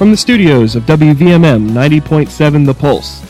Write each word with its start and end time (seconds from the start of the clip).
From 0.00 0.12
the 0.12 0.16
studios 0.16 0.76
of 0.76 0.84
WVMM 0.84 1.68
90.7 1.72 2.64
The 2.64 2.72
Pulse, 2.72 3.22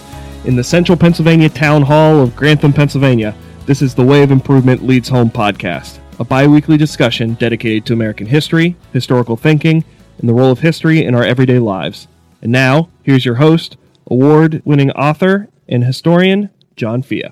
in 0.45 0.55
the 0.55 0.63
Central 0.63 0.97
Pennsylvania 0.97 1.49
Town 1.49 1.83
Hall 1.83 2.21
of 2.21 2.37
Grantham, 2.37 2.73
Pennsylvania, 2.73 3.35
this 3.67 3.83
is 3.83 3.93
the 3.93 4.05
Way 4.05 4.23
of 4.23 4.31
Improvement 4.31 4.87
Leads 4.87 5.09
Home 5.09 5.31
podcast, 5.31 5.99
a 6.21 6.25
bi 6.25 6.47
weekly 6.47 6.77
discussion 6.77 7.35
dedicated 7.35 7.85
to 7.87 7.93
American 7.93 8.29
history, 8.29 8.77
historical 8.93 9.37
thinking, 9.37 9.85
and 10.19 10.29
the 10.29 10.33
role 10.33 10.53
of 10.53 10.61
history 10.61 11.05
in 11.05 11.17
our 11.17 11.25
everyday 11.25 11.59
lives. 11.59 12.07
And 12.41 12.53
now, 12.53 12.89
here's 13.03 13.25
your 13.25 13.35
host, 13.35 13.77
award 14.07 14.63
winning 14.65 14.93
author 14.93 15.49
and 15.69 15.83
historian, 15.83 16.51
John 16.77 17.03
Fea. 17.03 17.31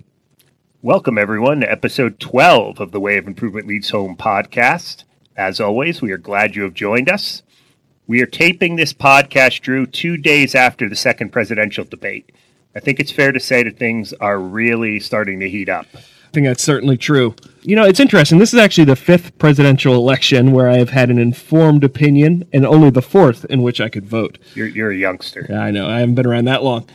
Welcome, 0.82 1.16
everyone, 1.16 1.60
to 1.60 1.70
episode 1.70 2.18
12 2.18 2.80
of 2.80 2.90
the 2.90 2.98
Way 2.98 3.18
of 3.18 3.28
Improvement 3.28 3.68
Leads 3.68 3.90
Home 3.90 4.16
podcast. 4.16 5.04
As 5.36 5.60
always, 5.60 6.02
we 6.02 6.10
are 6.10 6.18
glad 6.18 6.56
you 6.56 6.64
have 6.64 6.74
joined 6.74 7.08
us. 7.08 7.44
We 8.08 8.22
are 8.22 8.26
taping 8.26 8.76
this 8.76 8.94
podcast, 8.94 9.60
Drew, 9.60 9.84
two 9.84 10.16
days 10.16 10.54
after 10.54 10.88
the 10.88 10.96
second 10.96 11.28
presidential 11.28 11.84
debate. 11.84 12.32
I 12.74 12.80
think 12.80 13.00
it's 13.00 13.12
fair 13.12 13.32
to 13.32 13.38
say 13.38 13.62
that 13.62 13.76
things 13.76 14.14
are 14.14 14.40
really 14.40 14.98
starting 14.98 15.40
to 15.40 15.48
heat 15.50 15.68
up. 15.68 15.84
I 15.94 16.30
think 16.32 16.46
that's 16.46 16.62
certainly 16.62 16.96
true. 16.96 17.34
You 17.60 17.76
know, 17.76 17.84
it's 17.84 18.00
interesting. 18.00 18.38
This 18.38 18.54
is 18.54 18.60
actually 18.60 18.86
the 18.86 18.96
fifth 18.96 19.36
presidential 19.36 19.92
election 19.92 20.52
where 20.52 20.70
I 20.70 20.78
have 20.78 20.88
had 20.88 21.10
an 21.10 21.18
informed 21.18 21.84
opinion, 21.84 22.48
and 22.50 22.64
only 22.64 22.88
the 22.88 23.02
fourth 23.02 23.44
in 23.50 23.60
which 23.60 23.78
I 23.78 23.90
could 23.90 24.06
vote. 24.06 24.38
You're, 24.54 24.68
you're 24.68 24.90
a 24.90 24.96
youngster. 24.96 25.46
Yeah, 25.46 25.60
I 25.60 25.70
know. 25.70 25.86
I 25.86 25.98
haven't 25.98 26.14
been 26.14 26.26
around 26.26 26.46
that 26.46 26.62
long. 26.62 26.88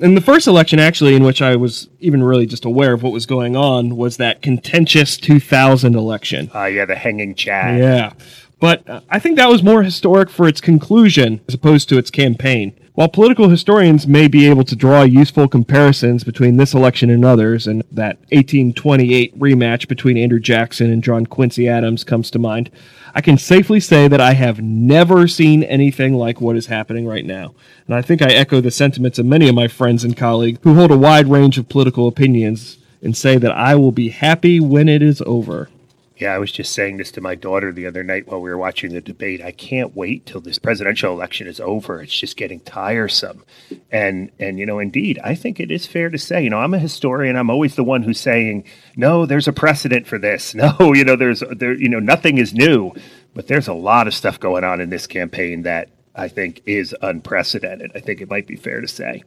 And 0.00 0.16
the 0.16 0.20
first 0.20 0.46
election, 0.46 0.78
actually, 0.78 1.16
in 1.16 1.24
which 1.24 1.42
I 1.42 1.56
was 1.56 1.88
even 1.98 2.22
really 2.22 2.46
just 2.46 2.64
aware 2.64 2.92
of 2.92 3.02
what 3.02 3.12
was 3.12 3.26
going 3.26 3.56
on, 3.56 3.96
was 3.96 4.18
that 4.18 4.42
contentious 4.42 5.16
2000 5.16 5.96
election. 5.96 6.50
Uh, 6.54 6.66
yeah, 6.66 6.84
the 6.84 6.94
hanging 6.94 7.34
Chad. 7.34 7.80
Yeah. 7.80 8.12
But 8.58 8.88
uh, 8.88 9.00
I 9.10 9.18
think 9.18 9.36
that 9.36 9.50
was 9.50 9.62
more 9.62 9.82
historic 9.82 10.30
for 10.30 10.48
its 10.48 10.60
conclusion 10.60 11.40
as 11.46 11.54
opposed 11.54 11.88
to 11.90 11.98
its 11.98 12.10
campaign. 12.10 12.74
While 12.94 13.08
political 13.08 13.50
historians 13.50 14.06
may 14.06 14.26
be 14.26 14.48
able 14.48 14.64
to 14.64 14.74
draw 14.74 15.02
useful 15.02 15.48
comparisons 15.48 16.24
between 16.24 16.56
this 16.56 16.72
election 16.72 17.10
and 17.10 17.26
others, 17.26 17.66
and 17.66 17.82
that 17.92 18.16
1828 18.32 19.38
rematch 19.38 19.86
between 19.86 20.16
Andrew 20.16 20.40
Jackson 20.40 20.90
and 20.90 21.04
John 21.04 21.26
Quincy 21.26 21.68
Adams 21.68 22.04
comes 22.04 22.30
to 22.30 22.38
mind, 22.38 22.70
I 23.14 23.20
can 23.20 23.36
safely 23.36 23.80
say 23.80 24.08
that 24.08 24.20
I 24.22 24.32
have 24.32 24.62
never 24.62 25.28
seen 25.28 25.62
anything 25.62 26.14
like 26.14 26.40
what 26.40 26.56
is 26.56 26.68
happening 26.68 27.06
right 27.06 27.26
now. 27.26 27.54
And 27.86 27.94
I 27.94 28.00
think 28.00 28.22
I 28.22 28.32
echo 28.32 28.62
the 28.62 28.70
sentiments 28.70 29.18
of 29.18 29.26
many 29.26 29.46
of 29.50 29.54
my 29.54 29.68
friends 29.68 30.02
and 30.02 30.16
colleagues 30.16 30.60
who 30.62 30.74
hold 30.74 30.90
a 30.90 30.96
wide 30.96 31.28
range 31.28 31.58
of 31.58 31.68
political 31.68 32.08
opinions 32.08 32.78
and 33.02 33.14
say 33.14 33.36
that 33.36 33.52
I 33.52 33.74
will 33.74 33.92
be 33.92 34.08
happy 34.08 34.58
when 34.58 34.88
it 34.88 35.02
is 35.02 35.22
over. 35.26 35.68
Yeah, 36.16 36.32
I 36.32 36.38
was 36.38 36.50
just 36.50 36.72
saying 36.72 36.96
this 36.96 37.10
to 37.12 37.20
my 37.20 37.34
daughter 37.34 37.72
the 37.72 37.86
other 37.86 38.02
night 38.02 38.26
while 38.26 38.40
we 38.40 38.48
were 38.48 38.56
watching 38.56 38.94
the 38.94 39.02
debate. 39.02 39.42
I 39.42 39.52
can't 39.52 39.94
wait 39.94 40.24
till 40.24 40.40
this 40.40 40.58
presidential 40.58 41.12
election 41.12 41.46
is 41.46 41.60
over. 41.60 42.02
It's 42.02 42.18
just 42.18 42.38
getting 42.38 42.60
tiresome. 42.60 43.44
And 43.92 44.30
and 44.38 44.58
you 44.58 44.64
know, 44.64 44.78
indeed, 44.78 45.18
I 45.22 45.34
think 45.34 45.60
it 45.60 45.70
is 45.70 45.86
fair 45.86 46.08
to 46.08 46.16
say, 46.16 46.42
you 46.42 46.48
know, 46.48 46.58
I'm 46.58 46.72
a 46.72 46.78
historian. 46.78 47.36
I'm 47.36 47.50
always 47.50 47.74
the 47.74 47.84
one 47.84 48.02
who's 48.02 48.20
saying, 48.20 48.64
"No, 48.96 49.26
there's 49.26 49.48
a 49.48 49.52
precedent 49.52 50.06
for 50.06 50.18
this." 50.18 50.54
No, 50.66 50.94
you 50.94 51.04
know, 51.04 51.16
there's 51.16 51.42
there 51.50 51.74
you 51.74 51.88
know, 51.88 52.00
nothing 52.00 52.38
is 52.38 52.54
new. 52.54 52.92
But 53.34 53.46
there's 53.46 53.68
a 53.68 53.74
lot 53.74 54.06
of 54.06 54.14
stuff 54.14 54.40
going 54.40 54.64
on 54.64 54.80
in 54.80 54.88
this 54.88 55.06
campaign 55.06 55.62
that 55.62 55.90
I 56.14 56.28
think 56.28 56.62
is 56.64 56.96
unprecedented. 57.02 57.92
I 57.94 58.00
think 58.00 58.22
it 58.22 58.30
might 58.30 58.46
be 58.46 58.56
fair 58.56 58.80
to 58.80 58.88
say. 58.88 59.22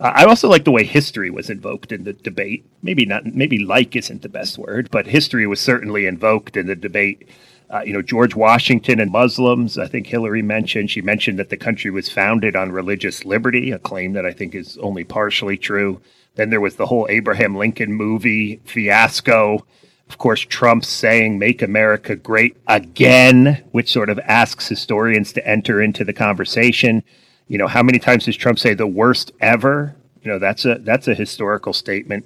Uh, 0.00 0.12
I 0.14 0.24
also 0.24 0.48
like 0.48 0.64
the 0.64 0.72
way 0.72 0.84
history 0.84 1.30
was 1.30 1.50
invoked 1.50 1.92
in 1.92 2.04
the 2.04 2.12
debate. 2.12 2.64
Maybe 2.82 3.06
not, 3.06 3.26
maybe 3.26 3.58
like 3.58 3.94
isn't 3.94 4.22
the 4.22 4.28
best 4.28 4.58
word, 4.58 4.90
but 4.90 5.06
history 5.06 5.46
was 5.46 5.60
certainly 5.60 6.06
invoked 6.06 6.56
in 6.56 6.66
the 6.66 6.76
debate. 6.76 7.28
Uh, 7.70 7.82
you 7.84 7.92
know, 7.92 8.02
George 8.02 8.34
Washington 8.34 9.00
and 9.00 9.10
Muslims, 9.10 9.78
I 9.78 9.86
think 9.86 10.06
Hillary 10.06 10.42
mentioned. 10.42 10.90
She 10.90 11.00
mentioned 11.00 11.38
that 11.38 11.48
the 11.48 11.56
country 11.56 11.90
was 11.90 12.08
founded 12.08 12.54
on 12.54 12.72
religious 12.72 13.24
liberty, 13.24 13.70
a 13.70 13.78
claim 13.78 14.12
that 14.12 14.26
I 14.26 14.32
think 14.32 14.54
is 14.54 14.76
only 14.78 15.04
partially 15.04 15.56
true. 15.56 16.00
Then 16.34 16.50
there 16.50 16.60
was 16.60 16.76
the 16.76 16.86
whole 16.86 17.06
Abraham 17.08 17.56
Lincoln 17.56 17.92
movie 17.92 18.60
fiasco. 18.64 19.64
Of 20.08 20.18
course, 20.18 20.40
Trump 20.40 20.84
saying, 20.84 21.38
Make 21.38 21.62
America 21.62 22.14
Great 22.16 22.56
Again, 22.66 23.64
which 23.72 23.90
sort 23.90 24.10
of 24.10 24.18
asks 24.20 24.68
historians 24.68 25.32
to 25.32 25.46
enter 25.48 25.80
into 25.80 26.04
the 26.04 26.12
conversation. 26.12 27.02
You 27.48 27.58
know, 27.58 27.66
how 27.66 27.82
many 27.82 27.98
times 27.98 28.24
does 28.24 28.36
Trump 28.36 28.58
say 28.58 28.74
the 28.74 28.86
worst 28.86 29.32
ever? 29.40 29.94
You 30.22 30.30
know, 30.30 30.38
that's 30.38 30.64
a 30.64 30.76
that's 30.76 31.08
a 31.08 31.14
historical 31.14 31.72
statement. 31.72 32.24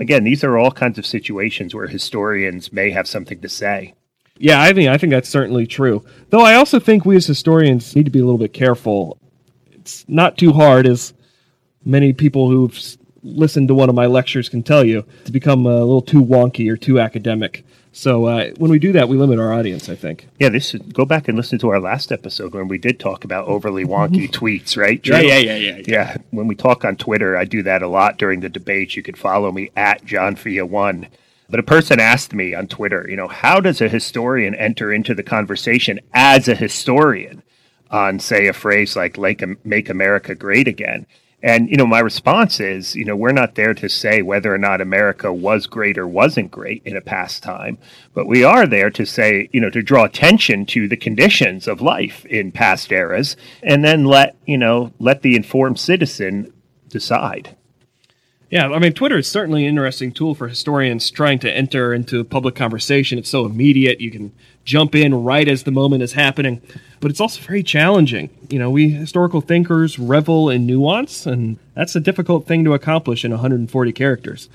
Again, 0.00 0.24
these 0.24 0.42
are 0.42 0.58
all 0.58 0.70
kinds 0.70 0.98
of 0.98 1.06
situations 1.06 1.74
where 1.74 1.86
historians 1.86 2.72
may 2.72 2.90
have 2.90 3.06
something 3.06 3.40
to 3.40 3.48
say. 3.48 3.94
Yeah, 4.38 4.60
I 4.60 4.72
mean, 4.72 4.88
I 4.88 4.98
think 4.98 5.12
that's 5.12 5.28
certainly 5.28 5.66
true. 5.66 6.04
Though 6.30 6.40
I 6.40 6.54
also 6.54 6.80
think 6.80 7.04
we 7.04 7.16
as 7.16 7.26
historians 7.26 7.94
need 7.94 8.06
to 8.06 8.10
be 8.10 8.18
a 8.18 8.24
little 8.24 8.38
bit 8.38 8.52
careful. 8.52 9.18
It's 9.70 10.04
not 10.08 10.36
too 10.36 10.52
hard, 10.52 10.86
as 10.86 11.14
many 11.84 12.12
people 12.12 12.48
who've 12.48 12.76
listened 13.22 13.68
to 13.68 13.74
one 13.74 13.88
of 13.88 13.94
my 13.94 14.06
lectures 14.06 14.48
can 14.48 14.62
tell 14.62 14.84
you, 14.84 15.04
to 15.24 15.32
become 15.32 15.66
a 15.66 15.78
little 15.78 16.02
too 16.02 16.22
wonky 16.22 16.68
or 16.70 16.76
too 16.76 16.98
academic. 16.98 17.64
So 17.94 18.24
uh, 18.24 18.50
when 18.56 18.72
we 18.72 18.80
do 18.80 18.90
that, 18.92 19.08
we 19.08 19.16
limit 19.16 19.38
our 19.38 19.52
audience. 19.52 19.88
I 19.88 19.94
think. 19.94 20.28
Yeah, 20.40 20.48
this 20.48 20.74
is, 20.74 20.82
go 20.82 21.04
back 21.04 21.28
and 21.28 21.36
listen 21.36 21.60
to 21.60 21.70
our 21.70 21.78
last 21.78 22.10
episode 22.10 22.52
when 22.52 22.66
we 22.66 22.76
did 22.76 22.98
talk 22.98 23.24
about 23.24 23.46
overly 23.46 23.84
wonky 23.84 24.28
tweets, 24.30 24.76
right? 24.76 25.00
Drew? 25.00 25.16
Yeah, 25.16 25.38
yeah, 25.38 25.54
yeah, 25.54 25.76
yeah, 25.76 25.82
yeah. 25.86 26.16
When 26.32 26.48
we 26.48 26.56
talk 26.56 26.84
on 26.84 26.96
Twitter, 26.96 27.36
I 27.36 27.44
do 27.44 27.62
that 27.62 27.82
a 27.82 27.88
lot 27.88 28.18
during 28.18 28.40
the 28.40 28.48
debates. 28.48 28.96
You 28.96 29.04
could 29.04 29.16
follow 29.16 29.52
me 29.52 29.70
at 29.76 30.04
John 30.04 30.34
Fea 30.34 30.62
One. 30.62 31.06
But 31.48 31.60
a 31.60 31.64
person 31.64 32.00
asked 32.00 32.34
me 32.34 32.52
on 32.52 32.66
Twitter, 32.66 33.06
you 33.08 33.14
know, 33.14 33.28
how 33.28 33.60
does 33.60 33.80
a 33.80 33.88
historian 33.88 34.56
enter 34.56 34.92
into 34.92 35.14
the 35.14 35.22
conversation 35.22 36.00
as 36.12 36.48
a 36.48 36.56
historian 36.56 37.44
on, 37.92 38.18
say, 38.18 38.48
a 38.48 38.52
phrase 38.52 38.96
like 38.96 39.16
"Make 39.64 39.88
America 39.88 40.34
Great 40.34 40.66
Again"? 40.66 41.06
And, 41.44 41.68
you 41.68 41.76
know, 41.76 41.86
my 41.86 41.98
response 41.98 42.58
is, 42.58 42.96
you 42.96 43.04
know, 43.04 43.14
we're 43.14 43.32
not 43.32 43.54
there 43.54 43.74
to 43.74 43.86
say 43.86 44.22
whether 44.22 44.52
or 44.52 44.56
not 44.56 44.80
America 44.80 45.30
was 45.30 45.66
great 45.66 45.98
or 45.98 46.08
wasn't 46.08 46.50
great 46.50 46.80
in 46.86 46.96
a 46.96 47.02
past 47.02 47.42
time, 47.42 47.76
but 48.14 48.26
we 48.26 48.42
are 48.42 48.66
there 48.66 48.88
to 48.92 49.04
say, 49.04 49.50
you 49.52 49.60
know, 49.60 49.68
to 49.68 49.82
draw 49.82 50.04
attention 50.04 50.64
to 50.64 50.88
the 50.88 50.96
conditions 50.96 51.68
of 51.68 51.82
life 51.82 52.24
in 52.24 52.50
past 52.50 52.90
eras 52.90 53.36
and 53.62 53.84
then 53.84 54.06
let, 54.06 54.36
you 54.46 54.56
know, 54.56 54.94
let 54.98 55.20
the 55.20 55.36
informed 55.36 55.78
citizen 55.78 56.50
decide. 56.88 57.54
Yeah, 58.54 58.68
I 58.68 58.78
mean, 58.78 58.92
Twitter 58.92 59.18
is 59.18 59.26
certainly 59.26 59.64
an 59.64 59.70
interesting 59.70 60.12
tool 60.12 60.36
for 60.36 60.46
historians 60.46 61.10
trying 61.10 61.40
to 61.40 61.52
enter 61.52 61.92
into 61.92 62.22
public 62.22 62.54
conversation. 62.54 63.18
It's 63.18 63.28
so 63.28 63.46
immediate; 63.46 64.00
you 64.00 64.12
can 64.12 64.30
jump 64.64 64.94
in 64.94 65.12
right 65.12 65.48
as 65.48 65.64
the 65.64 65.72
moment 65.72 66.04
is 66.04 66.12
happening. 66.12 66.62
But 67.00 67.10
it's 67.10 67.20
also 67.20 67.42
very 67.42 67.64
challenging. 67.64 68.30
You 68.48 68.60
know, 68.60 68.70
we 68.70 68.90
historical 68.90 69.40
thinkers 69.40 69.98
revel 69.98 70.50
in 70.50 70.66
nuance, 70.66 71.26
and 71.26 71.58
that's 71.74 71.96
a 71.96 72.00
difficult 72.00 72.46
thing 72.46 72.62
to 72.62 72.74
accomplish 72.74 73.24
in 73.24 73.32
140 73.32 73.92
characters. 73.92 74.48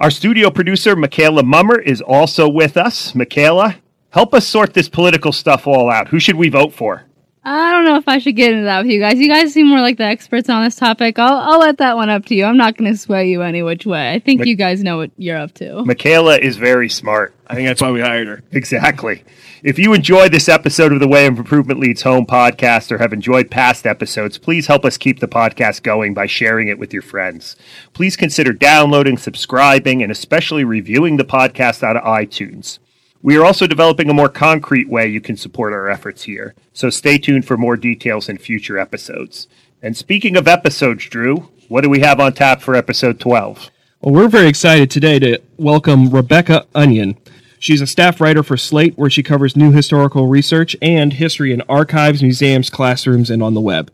Our 0.00 0.10
studio 0.10 0.50
producer, 0.50 0.96
Michaela 0.96 1.44
Mummer, 1.44 1.78
is 1.78 2.02
also 2.02 2.48
with 2.48 2.76
us. 2.76 3.14
Michaela, 3.14 3.76
help 4.10 4.34
us 4.34 4.44
sort 4.44 4.74
this 4.74 4.88
political 4.88 5.30
stuff 5.30 5.68
all 5.68 5.88
out. 5.88 6.08
Who 6.08 6.18
should 6.18 6.34
we 6.34 6.48
vote 6.48 6.72
for? 6.72 7.05
I 7.48 7.70
don't 7.70 7.84
know 7.84 7.94
if 7.94 8.08
I 8.08 8.18
should 8.18 8.34
get 8.34 8.52
into 8.52 8.64
that 8.64 8.82
with 8.82 8.90
you 8.90 8.98
guys. 8.98 9.20
You 9.20 9.28
guys 9.28 9.52
seem 9.52 9.68
more 9.68 9.80
like 9.80 9.98
the 9.98 10.04
experts 10.04 10.48
on 10.48 10.64
this 10.64 10.74
topic. 10.74 11.16
I'll, 11.16 11.38
I'll 11.38 11.60
let 11.60 11.78
that 11.78 11.94
one 11.94 12.10
up 12.10 12.24
to 12.26 12.34
you. 12.34 12.44
I'm 12.44 12.56
not 12.56 12.76
going 12.76 12.90
to 12.90 12.98
sway 12.98 13.30
you 13.30 13.42
any 13.42 13.62
which 13.62 13.86
way. 13.86 14.12
I 14.12 14.18
think 14.18 14.44
you 14.46 14.56
guys 14.56 14.82
know 14.82 14.96
what 14.96 15.12
you're 15.16 15.38
up 15.38 15.54
to. 15.54 15.84
Michaela 15.84 16.38
is 16.38 16.56
very 16.56 16.88
smart. 16.88 17.36
I 17.46 17.54
think 17.54 17.68
that's 17.68 17.80
why 17.80 17.92
we 17.92 18.00
hired 18.00 18.26
her. 18.26 18.42
Exactly. 18.50 19.22
If 19.62 19.78
you 19.78 19.94
enjoyed 19.94 20.32
this 20.32 20.48
episode 20.48 20.90
of 20.90 20.98
the 20.98 21.06
Way 21.06 21.26
of 21.26 21.38
Improvement 21.38 21.78
Leads 21.78 22.02
Home 22.02 22.26
podcast 22.26 22.90
or 22.90 22.98
have 22.98 23.12
enjoyed 23.12 23.48
past 23.48 23.86
episodes, 23.86 24.38
please 24.38 24.66
help 24.66 24.84
us 24.84 24.98
keep 24.98 25.20
the 25.20 25.28
podcast 25.28 25.84
going 25.84 26.14
by 26.14 26.26
sharing 26.26 26.66
it 26.66 26.80
with 26.80 26.92
your 26.92 27.02
friends. 27.02 27.54
Please 27.92 28.16
consider 28.16 28.52
downloading, 28.52 29.16
subscribing, 29.16 30.02
and 30.02 30.10
especially 30.10 30.64
reviewing 30.64 31.16
the 31.16 31.24
podcast 31.24 31.84
out 31.84 31.96
of 31.96 32.02
iTunes. 32.02 32.80
We 33.26 33.36
are 33.36 33.44
also 33.44 33.66
developing 33.66 34.08
a 34.08 34.14
more 34.14 34.28
concrete 34.28 34.88
way 34.88 35.08
you 35.08 35.20
can 35.20 35.36
support 35.36 35.72
our 35.72 35.88
efforts 35.88 36.22
here, 36.22 36.54
so 36.72 36.90
stay 36.90 37.18
tuned 37.18 37.44
for 37.44 37.56
more 37.56 37.76
details 37.76 38.28
in 38.28 38.38
future 38.38 38.78
episodes. 38.78 39.48
And 39.82 39.96
speaking 39.96 40.36
of 40.36 40.46
episodes, 40.46 41.06
Drew, 41.06 41.48
what 41.66 41.80
do 41.80 41.90
we 41.90 41.98
have 42.02 42.20
on 42.20 42.34
tap 42.34 42.60
for 42.60 42.76
episode 42.76 43.18
12? 43.18 43.72
Well, 44.00 44.14
we're 44.14 44.28
very 44.28 44.46
excited 44.46 44.92
today 44.92 45.18
to 45.18 45.42
welcome 45.56 46.10
Rebecca 46.10 46.66
Onion. 46.72 47.18
She's 47.58 47.80
a 47.80 47.86
staff 47.88 48.20
writer 48.20 48.44
for 48.44 48.56
Slate, 48.56 48.96
where 48.96 49.10
she 49.10 49.24
covers 49.24 49.56
new 49.56 49.72
historical 49.72 50.28
research 50.28 50.76
and 50.80 51.14
history 51.14 51.52
in 51.52 51.62
archives, 51.62 52.22
museums, 52.22 52.70
classrooms, 52.70 53.28
and 53.28 53.42
on 53.42 53.54
the 53.54 53.60
web, 53.60 53.90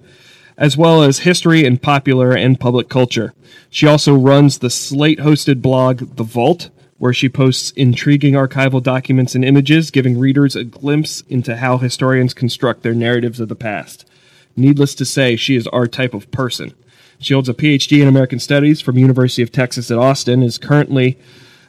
as 0.58 0.76
well 0.76 1.02
as 1.02 1.20
history 1.20 1.64
in 1.64 1.78
popular 1.78 2.36
and 2.36 2.60
public 2.60 2.90
culture. 2.90 3.32
She 3.70 3.86
also 3.86 4.14
runs 4.14 4.58
the 4.58 4.68
Slate 4.68 5.20
hosted 5.20 5.62
blog, 5.62 6.16
The 6.16 6.22
Vault, 6.22 6.68
where 7.02 7.12
she 7.12 7.28
posts 7.28 7.72
intriguing 7.72 8.34
archival 8.34 8.80
documents 8.80 9.34
and 9.34 9.44
images, 9.44 9.90
giving 9.90 10.16
readers 10.16 10.54
a 10.54 10.62
glimpse 10.62 11.22
into 11.22 11.56
how 11.56 11.76
historians 11.76 12.32
construct 12.32 12.84
their 12.84 12.94
narratives 12.94 13.40
of 13.40 13.48
the 13.48 13.56
past. 13.56 14.08
Needless 14.54 14.94
to 14.94 15.04
say, 15.04 15.34
she 15.34 15.56
is 15.56 15.66
our 15.66 15.88
type 15.88 16.14
of 16.14 16.30
person. 16.30 16.72
She 17.18 17.34
holds 17.34 17.48
a 17.48 17.54
PhD 17.54 18.00
in 18.00 18.06
American 18.06 18.38
Studies 18.38 18.80
from 18.80 18.98
University 18.98 19.42
of 19.42 19.50
Texas 19.50 19.90
at 19.90 19.98
Austin, 19.98 20.44
is 20.44 20.58
currently 20.58 21.18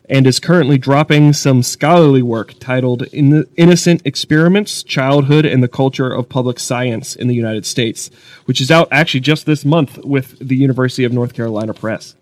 and 0.07 0.27
is 0.27 0.39
currently 0.39 0.77
dropping 0.77 1.33
some 1.33 1.63
scholarly 1.63 2.21
work 2.21 2.53
titled 2.59 3.01
In 3.07 3.47
Innocent 3.55 4.03
Experiments 4.05 4.83
Childhood 4.83 5.47
and 5.47 5.63
the 5.63 5.67
Culture 5.67 6.13
of 6.13 6.29
Public 6.29 6.59
Science 6.59 7.15
in 7.15 7.27
the 7.27 7.33
United 7.33 7.65
States, 7.65 8.11
which 8.45 8.61
is 8.61 8.69
out 8.69 8.87
actually 8.91 9.21
just 9.21 9.47
this 9.47 9.65
month 9.65 9.97
with 10.05 10.37
the 10.37 10.55
University 10.55 11.05
of 11.05 11.11
North 11.11 11.33
Carolina 11.33 11.73
Press. 11.73 12.13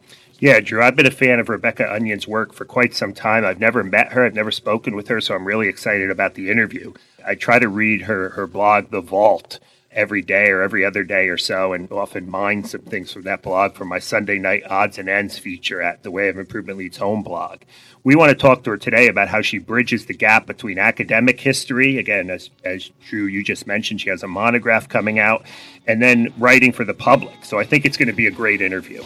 Yeah, 0.42 0.60
Drew, 0.60 0.82
I've 0.82 0.96
been 0.96 1.06
a 1.06 1.12
fan 1.12 1.40
of 1.40 1.50
Rebecca 1.50 1.84
Onion's 1.84 2.28
work 2.28 2.52
for 2.52 2.66
quite 2.66 2.96
some 2.96 3.14
time. 3.14 3.46
I've 3.46 3.60
never 3.60 3.84
met 3.84 4.14
her, 4.14 4.26
I've 4.26 4.34
never 4.34 4.50
spoken 4.50 4.96
with 4.96 5.08
her, 5.10 5.22
so 5.22 5.36
I'm 5.36 5.46
really 5.46 5.68
excited 5.68 6.10
about 6.10 6.34
the 6.34 6.50
interview. 6.50 6.94
I 7.24 7.36
try 7.36 7.60
to 7.60 7.70
read 7.70 8.02
her, 8.02 8.30
her 8.30 8.48
blog, 8.48 8.90
The 8.90 9.02
Vault 9.02 9.60
every 9.92 10.24
day 10.24 10.50
or 10.50 10.64
every 10.64 10.84
other 10.84 11.04
day 11.04 11.28
or 11.28 11.38
so, 11.38 11.74
and 11.74 11.92
often 11.92 12.28
mine 12.28 12.64
some 12.64 12.82
things 12.82 13.14
from 13.14 13.22
that 13.22 13.44
blog 13.44 13.76
for 13.76 13.86
my 13.86 14.00
Sunday 14.00 14.40
night 14.40 14.64
odds 14.68 14.98
and 14.98 15.08
ends 15.08 15.38
feature 15.38 15.80
at 15.80 16.02
the 16.02 16.10
Way 16.10 16.28
of 16.28 16.40
Improvement 16.40 16.80
Leads 16.80 16.98
Home 16.98 17.22
blog. 17.22 17.60
We 18.04 18.16
want 18.16 18.30
to 18.30 18.36
talk 18.36 18.64
to 18.64 18.72
her 18.72 18.78
today 18.78 19.10
about 19.10 19.28
how 19.28 19.44
she 19.44 19.60
bridges 19.60 20.08
the 20.08 20.16
gap 20.16 20.48
between 20.48 20.80
academic 20.80 21.40
history, 21.40 22.00
again, 22.00 22.32
as, 22.32 22.50
as 22.66 22.90
Drew, 23.08 23.26
you 23.26 23.44
just 23.44 23.68
mentioned, 23.68 24.02
she 24.02 24.10
has 24.10 24.24
a 24.24 24.28
monograph 24.28 24.90
coming 24.90 25.20
out, 25.20 25.46
and 25.86 26.02
then 26.02 26.34
writing 26.40 26.72
for 26.72 26.84
the 26.84 26.96
public. 26.96 27.46
So 27.46 27.60
I 27.60 27.64
think 27.64 27.86
it's 27.86 27.98
going 27.98 28.08
to 28.08 28.16
be 28.16 28.26
a 28.26 28.32
great 28.32 28.64
interview. 28.64 29.04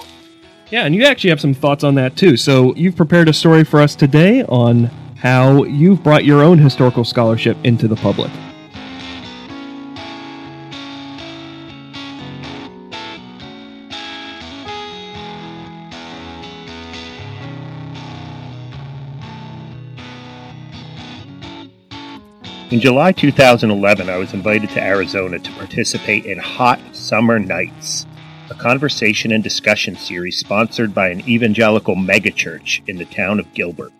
Yeah, 0.71 0.85
and 0.85 0.95
you 0.95 1.05
actually 1.05 1.29
have 1.29 1.39
some 1.39 1.53
thoughts 1.53 1.83
on 1.83 1.95
that 1.95 2.17
too. 2.17 2.37
So 2.37 2.73
you've 2.75 2.95
prepared 2.95 3.29
a 3.29 3.33
story 3.33 3.63
for 3.63 3.79
us 3.79 3.95
today 3.95 4.43
on 4.43 4.85
how 5.17 5.63
you've 5.63 6.03
brought 6.03 6.25
your 6.25 6.43
own 6.43 6.57
historical 6.57 7.03
scholarship 7.03 7.55
into 7.63 7.87
the 7.87 7.95
public. 7.95 8.31
In 22.71 22.81
July 22.81 23.11
2011, 23.11 24.09
I 24.09 24.17
was 24.17 24.33
invited 24.33 24.71
to 24.71 24.83
Arizona 24.83 25.37
to 25.37 25.51
participate 25.51 26.25
in 26.25 26.39
Hot 26.39 26.79
Summer 26.93 27.39
Nights, 27.39 28.07
conversation 28.65 29.31
and 29.31 29.43
discussion 29.43 29.95
series 29.95 30.39
sponsored 30.39 30.91
by 30.91 31.09
an 31.09 31.21
evangelical 31.29 31.95
megachurch 31.95 32.81
in 32.89 32.97
the 32.97 33.05
town 33.05 33.39
of 33.39 33.53
Gilbert. 33.53 33.93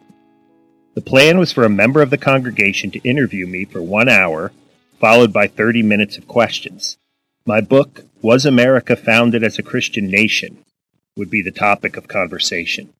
The 0.96 1.02
plan 1.02 1.38
was 1.38 1.52
for 1.52 1.66
a 1.66 1.70
member 1.70 2.02
of 2.02 2.10
the 2.10 2.18
congregation 2.18 2.90
to 2.90 3.08
interview 3.08 3.46
me 3.46 3.66
for 3.66 3.84
one 3.84 4.10
hour, 4.10 4.52
followed 5.00 5.32
by 5.32 5.46
30 5.46 5.84
minutes 5.84 6.18
of 6.18 6.28
questions. 6.28 6.98
My 7.46 7.62
book, 7.62 8.06
Was 8.24 8.44
America 8.44 8.96
Founded 8.96 9.44
as 9.44 9.60
a 9.60 9.62
Christian 9.62 10.08
Nation? 10.08 10.66
would 11.16 11.30
be 11.30 11.44
the 11.44 11.52
topic 11.52 11.96
of 11.96 12.08
conversation. 12.08 12.92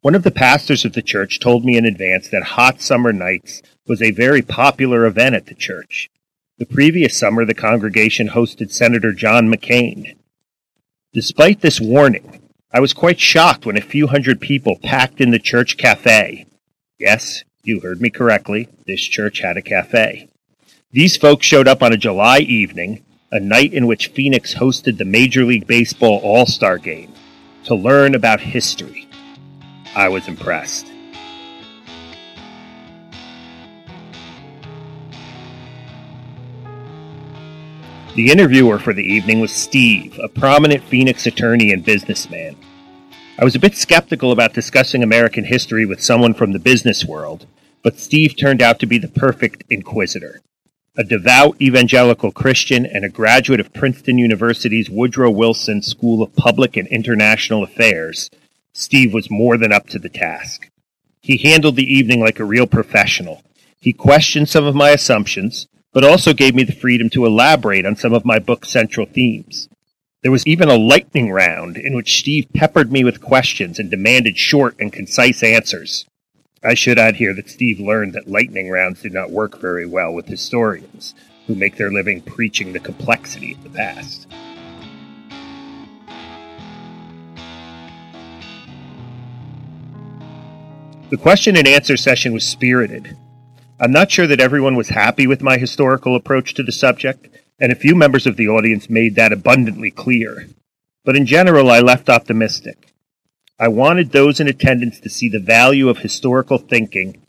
One 0.00 0.14
of 0.14 0.22
the 0.22 0.30
pastors 0.30 0.86
of 0.86 0.94
the 0.94 1.02
church 1.02 1.40
told 1.40 1.62
me 1.62 1.76
in 1.76 1.84
advance 1.84 2.28
that 2.28 2.54
Hot 2.56 2.80
Summer 2.80 3.12
Nights 3.12 3.60
was 3.86 4.00
a 4.00 4.12
very 4.12 4.40
popular 4.40 5.04
event 5.04 5.34
at 5.34 5.44
the 5.44 5.54
church. 5.54 6.08
The 6.56 6.64
previous 6.64 7.18
summer, 7.18 7.44
the 7.44 7.52
congregation 7.52 8.30
hosted 8.30 8.72
Senator 8.72 9.12
John 9.12 9.52
McCain. 9.52 10.16
Despite 11.12 11.60
this 11.60 11.80
warning, 11.80 12.40
I 12.72 12.78
was 12.78 12.92
quite 12.92 13.18
shocked 13.18 13.66
when 13.66 13.76
a 13.76 13.80
few 13.80 14.06
hundred 14.06 14.40
people 14.40 14.78
packed 14.80 15.20
in 15.20 15.32
the 15.32 15.40
church 15.40 15.76
cafe. 15.76 16.46
Yes, 17.00 17.42
you 17.64 17.80
heard 17.80 18.00
me 18.00 18.10
correctly, 18.10 18.68
this 18.86 19.00
church 19.00 19.40
had 19.40 19.56
a 19.56 19.62
cafe. 19.62 20.28
These 20.92 21.16
folks 21.16 21.46
showed 21.46 21.66
up 21.66 21.82
on 21.82 21.92
a 21.92 21.96
July 21.96 22.38
evening, 22.38 23.04
a 23.32 23.40
night 23.40 23.74
in 23.74 23.88
which 23.88 24.12
Phoenix 24.12 24.54
hosted 24.54 24.98
the 24.98 25.04
Major 25.04 25.44
League 25.44 25.66
Baseball 25.66 26.20
All 26.22 26.46
Star 26.46 26.78
game, 26.78 27.12
to 27.64 27.74
learn 27.74 28.14
about 28.14 28.38
history. 28.38 29.08
I 29.96 30.08
was 30.10 30.28
impressed. 30.28 30.89
The 38.16 38.32
interviewer 38.32 38.80
for 38.80 38.92
the 38.92 39.04
evening 39.04 39.38
was 39.38 39.52
Steve, 39.52 40.18
a 40.20 40.28
prominent 40.28 40.82
Phoenix 40.82 41.26
attorney 41.26 41.72
and 41.72 41.84
businessman. 41.84 42.56
I 43.38 43.44
was 43.44 43.54
a 43.54 43.60
bit 43.60 43.76
skeptical 43.76 44.32
about 44.32 44.52
discussing 44.52 45.04
American 45.04 45.44
history 45.44 45.86
with 45.86 46.02
someone 46.02 46.34
from 46.34 46.50
the 46.50 46.58
business 46.58 47.04
world, 47.04 47.46
but 47.84 48.00
Steve 48.00 48.36
turned 48.36 48.62
out 48.62 48.80
to 48.80 48.86
be 48.86 48.98
the 48.98 49.06
perfect 49.06 49.62
inquisitor. 49.70 50.40
A 50.96 51.04
devout 51.04 51.62
evangelical 51.62 52.32
Christian 52.32 52.84
and 52.84 53.04
a 53.04 53.08
graduate 53.08 53.60
of 53.60 53.72
Princeton 53.72 54.18
University's 54.18 54.90
Woodrow 54.90 55.30
Wilson 55.30 55.80
School 55.80 56.20
of 56.20 56.34
Public 56.34 56.76
and 56.76 56.88
International 56.88 57.62
Affairs, 57.62 58.28
Steve 58.72 59.14
was 59.14 59.30
more 59.30 59.56
than 59.56 59.72
up 59.72 59.86
to 59.86 60.00
the 60.00 60.08
task. 60.08 60.68
He 61.20 61.36
handled 61.36 61.76
the 61.76 61.94
evening 61.94 62.18
like 62.18 62.40
a 62.40 62.44
real 62.44 62.66
professional. 62.66 63.44
He 63.80 63.92
questioned 63.92 64.48
some 64.48 64.64
of 64.64 64.74
my 64.74 64.90
assumptions, 64.90 65.68
but 65.92 66.04
also 66.04 66.32
gave 66.32 66.54
me 66.54 66.62
the 66.62 66.72
freedom 66.72 67.10
to 67.10 67.26
elaborate 67.26 67.84
on 67.84 67.96
some 67.96 68.12
of 68.12 68.24
my 68.24 68.38
book's 68.38 68.70
central 68.70 69.06
themes. 69.06 69.68
There 70.22 70.32
was 70.32 70.46
even 70.46 70.68
a 70.68 70.76
lightning 70.76 71.30
round 71.32 71.76
in 71.76 71.94
which 71.94 72.18
Steve 72.18 72.46
peppered 72.54 72.92
me 72.92 73.04
with 73.04 73.22
questions 73.22 73.78
and 73.78 73.90
demanded 73.90 74.36
short 74.36 74.76
and 74.78 74.92
concise 74.92 75.42
answers. 75.42 76.06
I 76.62 76.74
should 76.74 76.98
add 76.98 77.16
here 77.16 77.34
that 77.34 77.48
Steve 77.48 77.80
learned 77.80 78.12
that 78.12 78.28
lightning 78.28 78.68
rounds 78.68 79.00
do 79.00 79.08
not 79.08 79.30
work 79.30 79.58
very 79.60 79.86
well 79.86 80.12
with 80.12 80.26
historians, 80.26 81.14
who 81.46 81.54
make 81.54 81.76
their 81.76 81.90
living 81.90 82.20
preaching 82.20 82.72
the 82.72 82.80
complexity 82.80 83.54
of 83.54 83.62
the 83.62 83.70
past. 83.70 84.26
The 91.08 91.16
question 91.16 91.56
and 91.56 91.66
answer 91.66 91.96
session 91.96 92.34
was 92.34 92.46
spirited, 92.46 93.16
I'm 93.82 93.92
not 93.92 94.10
sure 94.10 94.26
that 94.26 94.40
everyone 94.40 94.76
was 94.76 94.90
happy 94.90 95.26
with 95.26 95.40
my 95.40 95.56
historical 95.56 96.14
approach 96.14 96.52
to 96.52 96.62
the 96.62 96.70
subject, 96.70 97.28
and 97.58 97.72
a 97.72 97.76
few 97.76 97.94
members 97.94 98.26
of 98.26 98.36
the 98.36 98.46
audience 98.46 98.90
made 98.90 99.14
that 99.14 99.32
abundantly 99.32 99.90
clear. 99.90 100.48
But 101.02 101.16
in 101.16 101.24
general, 101.24 101.70
I 101.70 101.80
left 101.80 102.10
optimistic. 102.10 102.92
I 103.58 103.68
wanted 103.68 104.12
those 104.12 104.38
in 104.38 104.48
attendance 104.48 105.00
to 105.00 105.08
see 105.08 105.30
the 105.30 105.38
value 105.38 105.88
of 105.88 106.00
historical 106.00 106.58
thinking, 106.58 107.22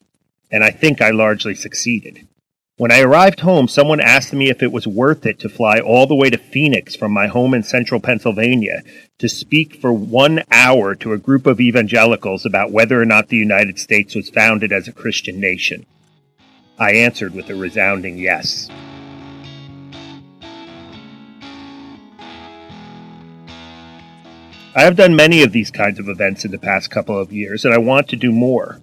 and 0.52 0.62
I 0.62 0.72
think 0.72 1.02
I 1.02 1.12
largely 1.12 1.56
succeeded. 1.56 2.28
When 2.76 2.92
I 2.92 3.00
arrived 3.00 3.40
home, 3.40 3.70
someone 3.70 4.02
asked 4.02 4.34
me 4.34 4.50
if 4.50 4.62
it 4.62 4.74
was 4.74 4.86
worth 4.86 5.26
it 5.26 5.40
to 5.40 5.48
fly 5.48 5.80
all 5.80 6.06
the 6.06 6.16
way 6.16 6.30
to 6.30 6.38
Phoenix 6.38 6.98
from 6.98 7.14
my 7.14 7.28
home 7.28 7.54
in 7.54 7.64
central 7.64 8.02
Pennsylvania 8.02 8.82
to 9.20 9.30
speak 9.30 9.76
for 9.76 9.94
one 9.94 10.44
hour 10.52 10.96
to 10.96 11.14
a 11.14 11.18
group 11.18 11.48
of 11.48 11.62
evangelicals 11.62 12.46
about 12.46 12.72
whether 12.72 13.02
or 13.02 13.06
not 13.06 13.30
the 13.30 13.38
United 13.38 13.80
States 13.80 14.16
was 14.16 14.30
founded 14.30 14.74
as 14.74 14.90
a 14.90 14.94
Christian 14.94 15.40
nation. 15.40 15.86
I 16.82 16.94
answered 16.94 17.36
with 17.36 17.48
a 17.52 17.54
resounding 17.54 18.18
yes. 18.18 18.68
I 24.74 24.82
have 24.82 24.96
done 24.96 25.16
many 25.16 25.44
of 25.44 25.52
these 25.52 25.70
kinds 25.70 26.00
of 26.00 26.10
events 26.10 26.44
in 26.44 26.50
the 26.50 26.58
past 26.58 26.90
couple 26.90 27.20
of 27.20 27.32
years, 27.32 27.66
and 27.66 27.72
I 27.72 27.78
want 27.78 28.10
to 28.10 28.16
do 28.16 28.32
more. 28.32 28.82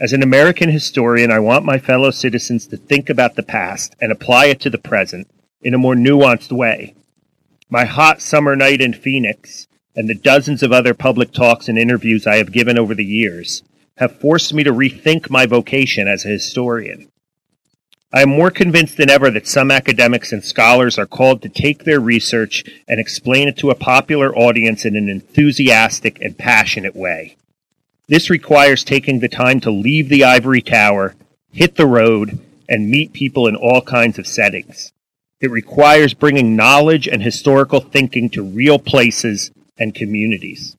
As 0.00 0.14
an 0.14 0.22
American 0.22 0.70
historian, 0.70 1.30
I 1.30 1.38
want 1.38 1.66
my 1.66 1.78
fellow 1.78 2.10
citizens 2.10 2.66
to 2.68 2.78
think 2.78 3.10
about 3.10 3.34
the 3.34 3.42
past 3.42 3.94
and 4.00 4.10
apply 4.10 4.46
it 4.46 4.58
to 4.60 4.70
the 4.70 4.78
present 4.78 5.28
in 5.60 5.74
a 5.74 5.78
more 5.78 5.94
nuanced 5.94 6.50
way. 6.50 6.94
My 7.68 7.84
hot 7.84 8.22
summer 8.22 8.56
night 8.56 8.80
in 8.80 8.94
Phoenix 8.94 9.68
and 9.94 10.08
the 10.08 10.14
dozens 10.14 10.62
of 10.62 10.72
other 10.72 10.94
public 10.94 11.30
talks 11.30 11.68
and 11.68 11.76
interviews 11.76 12.26
I 12.26 12.36
have 12.36 12.52
given 12.52 12.78
over 12.78 12.94
the 12.94 13.04
years 13.04 13.62
have 13.98 14.18
forced 14.18 14.54
me 14.54 14.64
to 14.64 14.72
rethink 14.72 15.28
my 15.28 15.44
vocation 15.44 16.08
as 16.08 16.24
a 16.24 16.28
historian. 16.28 17.10
I 18.14 18.22
am 18.22 18.28
more 18.28 18.52
convinced 18.52 18.96
than 18.96 19.10
ever 19.10 19.28
that 19.32 19.48
some 19.48 19.72
academics 19.72 20.30
and 20.30 20.44
scholars 20.44 20.98
are 20.98 21.06
called 21.06 21.42
to 21.42 21.48
take 21.48 21.82
their 21.82 21.98
research 21.98 22.64
and 22.86 23.00
explain 23.00 23.48
it 23.48 23.56
to 23.58 23.70
a 23.70 23.74
popular 23.74 24.32
audience 24.36 24.84
in 24.84 24.94
an 24.94 25.08
enthusiastic 25.08 26.20
and 26.20 26.38
passionate 26.38 26.94
way. 26.94 27.34
This 28.06 28.30
requires 28.30 28.84
taking 28.84 29.18
the 29.18 29.28
time 29.28 29.58
to 29.60 29.72
leave 29.72 30.08
the 30.08 30.22
ivory 30.22 30.62
tower, 30.62 31.16
hit 31.50 31.74
the 31.74 31.88
road, 31.88 32.38
and 32.68 32.88
meet 32.88 33.12
people 33.12 33.48
in 33.48 33.56
all 33.56 33.82
kinds 33.82 34.16
of 34.16 34.28
settings. 34.28 34.92
It 35.40 35.50
requires 35.50 36.14
bringing 36.14 36.54
knowledge 36.54 37.08
and 37.08 37.20
historical 37.20 37.80
thinking 37.80 38.30
to 38.30 38.44
real 38.44 38.78
places 38.78 39.50
and 39.76 39.92
communities. 39.92 40.76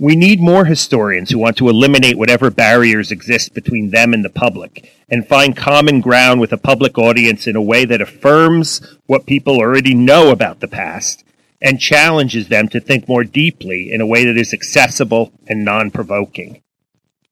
We 0.00 0.14
need 0.14 0.40
more 0.40 0.64
historians 0.64 1.30
who 1.30 1.38
want 1.38 1.56
to 1.56 1.68
eliminate 1.68 2.16
whatever 2.16 2.52
barriers 2.52 3.10
exist 3.10 3.52
between 3.52 3.90
them 3.90 4.14
and 4.14 4.24
the 4.24 4.30
public 4.30 4.92
and 5.08 5.26
find 5.26 5.56
common 5.56 6.00
ground 6.00 6.40
with 6.40 6.52
a 6.52 6.56
public 6.56 6.96
audience 6.96 7.48
in 7.48 7.56
a 7.56 7.62
way 7.62 7.84
that 7.84 8.00
affirms 8.00 8.80
what 9.06 9.26
people 9.26 9.56
already 9.56 9.94
know 9.94 10.30
about 10.30 10.60
the 10.60 10.68
past 10.68 11.24
and 11.60 11.80
challenges 11.80 12.46
them 12.46 12.68
to 12.68 12.78
think 12.78 13.08
more 13.08 13.24
deeply 13.24 13.90
in 13.90 14.00
a 14.00 14.06
way 14.06 14.24
that 14.24 14.36
is 14.36 14.54
accessible 14.54 15.32
and 15.48 15.64
non 15.64 15.90
provoking. 15.90 16.62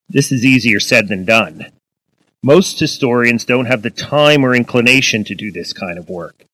This 0.08 0.32
is 0.32 0.44
easier 0.44 0.80
said 0.80 1.06
than 1.06 1.24
done. 1.24 1.66
Most 2.42 2.80
historians 2.80 3.44
don't 3.44 3.66
have 3.66 3.82
the 3.82 3.90
time 3.90 4.44
or 4.44 4.56
inclination 4.56 5.22
to 5.24 5.36
do 5.36 5.52
this 5.52 5.72
kind 5.72 5.98
of 5.98 6.08
work. 6.08 6.46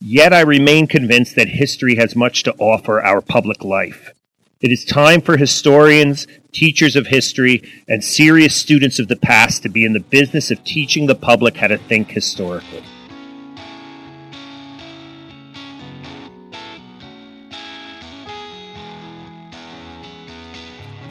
Yet 0.00 0.32
I 0.32 0.40
remain 0.40 0.86
convinced 0.86 1.36
that 1.36 1.48
history 1.48 1.96
has 1.96 2.16
much 2.16 2.44
to 2.44 2.54
offer 2.58 3.02
our 3.02 3.20
public 3.20 3.62
life. 3.62 4.10
It 4.60 4.70
is 4.70 4.84
time 4.84 5.22
for 5.22 5.38
historians, 5.38 6.26
teachers 6.52 6.94
of 6.94 7.06
history, 7.06 7.62
and 7.88 8.04
serious 8.04 8.54
students 8.54 8.98
of 8.98 9.08
the 9.08 9.16
past 9.16 9.62
to 9.62 9.70
be 9.70 9.86
in 9.86 9.94
the 9.94 10.00
business 10.00 10.50
of 10.50 10.62
teaching 10.64 11.06
the 11.06 11.14
public 11.14 11.56
how 11.56 11.68
to 11.68 11.78
think 11.78 12.10
historically. 12.10 12.84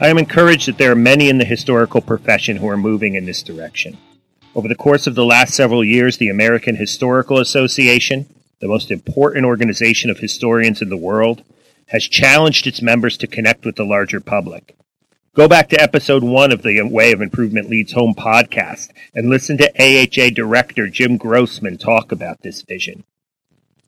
I 0.00 0.06
am 0.06 0.16
encouraged 0.16 0.68
that 0.68 0.78
there 0.78 0.92
are 0.92 0.94
many 0.94 1.28
in 1.28 1.38
the 1.38 1.44
historical 1.44 2.00
profession 2.00 2.56
who 2.56 2.68
are 2.68 2.76
moving 2.76 3.16
in 3.16 3.24
this 3.24 3.42
direction. 3.42 3.98
Over 4.54 4.68
the 4.68 4.76
course 4.76 5.08
of 5.08 5.16
the 5.16 5.24
last 5.24 5.54
several 5.54 5.82
years, 5.82 6.18
the 6.18 6.28
American 6.28 6.76
Historical 6.76 7.38
Association, 7.38 8.32
the 8.60 8.68
most 8.68 8.92
important 8.92 9.44
organization 9.44 10.08
of 10.08 10.20
historians 10.20 10.80
in 10.80 10.88
the 10.88 10.96
world, 10.96 11.42
has 11.90 12.04
challenged 12.04 12.66
its 12.66 12.80
members 12.80 13.16
to 13.18 13.26
connect 13.26 13.64
with 13.64 13.76
the 13.76 13.84
larger 13.84 14.20
public. 14.20 14.76
Go 15.34 15.46
back 15.46 15.68
to 15.68 15.80
episode 15.80 16.24
one 16.24 16.50
of 16.50 16.62
the 16.62 16.82
Way 16.82 17.12
of 17.12 17.20
Improvement 17.20 17.68
Leads 17.68 17.92
Home 17.92 18.14
podcast 18.14 18.90
and 19.14 19.28
listen 19.28 19.58
to 19.58 19.70
AHA 19.78 20.30
director 20.34 20.88
Jim 20.88 21.16
Grossman 21.16 21.78
talk 21.78 22.10
about 22.10 22.42
this 22.42 22.62
vision. 22.62 23.04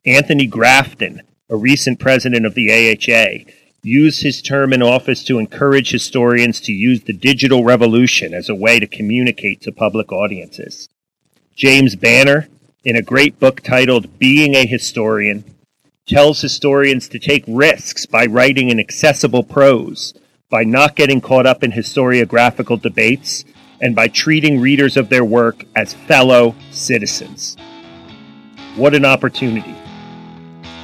Anthony 0.05 0.47
Grafton, 0.47 1.21
a 1.49 1.55
recent 1.55 1.99
president 1.99 2.45
of 2.45 2.55
the 2.55 2.71
AHA, 2.71 3.49
used 3.83 4.21
his 4.21 4.41
term 4.41 4.73
in 4.73 4.81
office 4.81 5.23
to 5.25 5.39
encourage 5.39 5.91
historians 5.91 6.59
to 6.61 6.71
use 6.71 7.03
the 7.03 7.13
digital 7.13 7.63
revolution 7.63 8.33
as 8.33 8.49
a 8.49 8.55
way 8.55 8.79
to 8.79 8.87
communicate 8.87 9.61
to 9.61 9.71
public 9.71 10.11
audiences. 10.11 10.89
James 11.55 11.95
Banner, 11.95 12.47
in 12.83 12.95
a 12.95 13.01
great 13.01 13.39
book 13.39 13.61
titled 13.61 14.19
Being 14.19 14.55
a 14.55 14.65
Historian, 14.65 15.43
tells 16.05 16.41
historians 16.41 17.07
to 17.07 17.19
take 17.19 17.43
risks 17.47 18.05
by 18.05 18.25
writing 18.25 18.69
in 18.69 18.79
accessible 18.79 19.43
prose, 19.43 20.13
by 20.49 20.63
not 20.63 20.95
getting 20.95 21.21
caught 21.21 21.45
up 21.45 21.63
in 21.63 21.71
historiographical 21.71 22.81
debates, 22.81 23.45
and 23.81 23.95
by 23.95 24.07
treating 24.07 24.59
readers 24.59 24.97
of 24.97 25.09
their 25.09 25.25
work 25.25 25.65
as 25.75 25.93
fellow 25.93 26.55
citizens. 26.71 27.55
What 28.75 28.95
an 28.95 29.05
opportunity. 29.05 29.75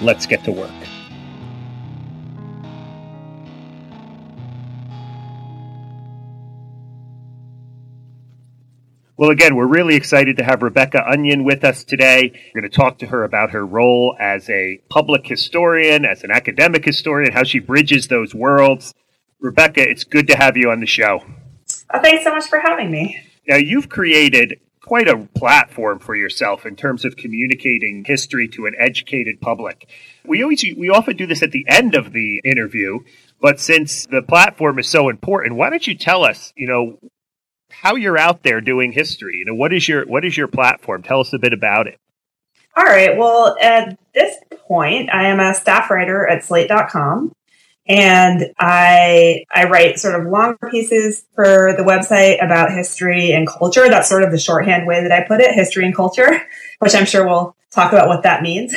Let's 0.02 0.26
get 0.26 0.44
to 0.46 0.52
work. 0.52 0.79
Well, 9.20 9.32
again, 9.32 9.58
we're 9.58 9.68
really 9.68 9.96
excited 9.96 10.38
to 10.38 10.46
have 10.46 10.64
Rebecca 10.64 11.06
Onion 11.06 11.44
with 11.44 11.66
us 11.66 11.84
today. 11.84 12.32
We're 12.56 12.62
going 12.62 12.72
to 12.72 12.78
talk 12.78 13.00
to 13.00 13.08
her 13.08 13.26
about 13.26 13.52
her 13.52 13.66
role 13.66 14.16
as 14.18 14.50
a 14.50 14.80
public 14.90 15.28
historian, 15.28 16.06
as 16.06 16.24
an 16.24 16.32
academic 16.32 16.86
historian, 16.86 17.34
how 17.34 17.44
she 17.44 17.60
bridges 17.60 18.08
those 18.08 18.34
worlds. 18.34 18.94
Rebecca, 19.42 19.82
it's 19.82 20.06
good 20.06 20.30
to 20.30 20.38
have 20.38 20.56
you 20.56 20.72
on 20.72 20.80
the 20.80 20.86
show. 20.86 21.22
Oh, 21.94 22.00
thanks 22.02 22.24
so 22.24 22.34
much 22.34 22.48
for 22.48 22.62
having 22.62 22.92
me. 22.92 23.22
Now, 23.46 23.58
you've 23.58 23.90
created 23.90 24.62
quite 24.86 25.10
a 25.10 25.28
platform 25.36 26.00
for 26.00 26.16
yourself 26.16 26.66
in 26.66 26.78
terms 26.78 27.04
of 27.04 27.18
communicating 27.18 28.06
history 28.08 28.48
to 28.48 28.68
an 28.68 28.76
educated 28.80 29.42
public. 29.42 29.90
We 30.24 30.44
always 30.44 30.64
we 30.78 30.90
often 30.90 31.18
do 31.18 31.28
this 31.28 31.44
at 31.44 31.52
the 31.52 31.66
end 31.68 31.94
of 31.94 32.14
the 32.14 32.40
interview, 32.46 33.00
but 33.42 33.60
since 33.60 34.06
the 34.06 34.22
platform 34.22 34.80
is 34.80 34.88
so 34.88 35.10
important, 35.10 35.58
why 35.58 35.70
don't 35.70 35.86
you 35.86 35.96
tell 35.96 36.24
us, 36.24 36.54
you 36.56 36.70
know, 36.70 37.00
how 37.72 37.96
you're 37.96 38.18
out 38.18 38.44
there 38.44 38.62
doing 38.62 38.92
history. 38.92 39.38
You 39.38 39.46
know, 39.46 39.56
what 39.56 39.74
is 39.74 39.88
your 39.88 40.06
what 40.06 40.26
is 40.26 40.38
your 40.38 40.48
platform? 40.48 41.04
Tell 41.04 41.20
us 41.20 41.34
a 41.34 41.40
bit 41.40 41.54
about 41.54 41.88
it. 41.88 42.00
All 42.76 42.86
right. 42.86 43.18
Well, 43.18 43.58
at 43.60 43.98
this 44.14 44.36
point, 44.68 45.10
I 45.14 45.28
am 45.28 45.40
a 45.40 45.54
staff 45.54 45.90
writer 45.90 46.28
at 46.28 46.44
slate.com 46.44 47.34
and 47.90 48.54
I 48.60 49.46
I 49.54 49.66
write 49.66 50.00
sort 50.00 50.20
of 50.20 50.32
longer 50.32 50.70
pieces 50.70 51.26
for 51.34 51.74
the 51.76 51.84
website 51.84 52.44
about 52.44 52.72
history 52.72 53.32
and 53.32 53.48
culture. 53.48 53.90
That's 53.90 54.08
sort 54.08 54.24
of 54.24 54.32
the 54.32 54.38
shorthand 54.38 54.88
way 54.88 55.02
that 55.02 55.12
I 55.12 55.26
put 55.28 55.42
it, 55.42 55.54
history 55.54 55.86
and 55.86 55.96
culture, 55.96 56.42
which 56.80 56.96
I'm 56.96 57.06
sure 57.06 57.28
we'll 57.28 57.56
talk 57.72 57.92
about 57.92 58.08
what 58.08 58.24
that 58.24 58.44
means. 58.44 58.76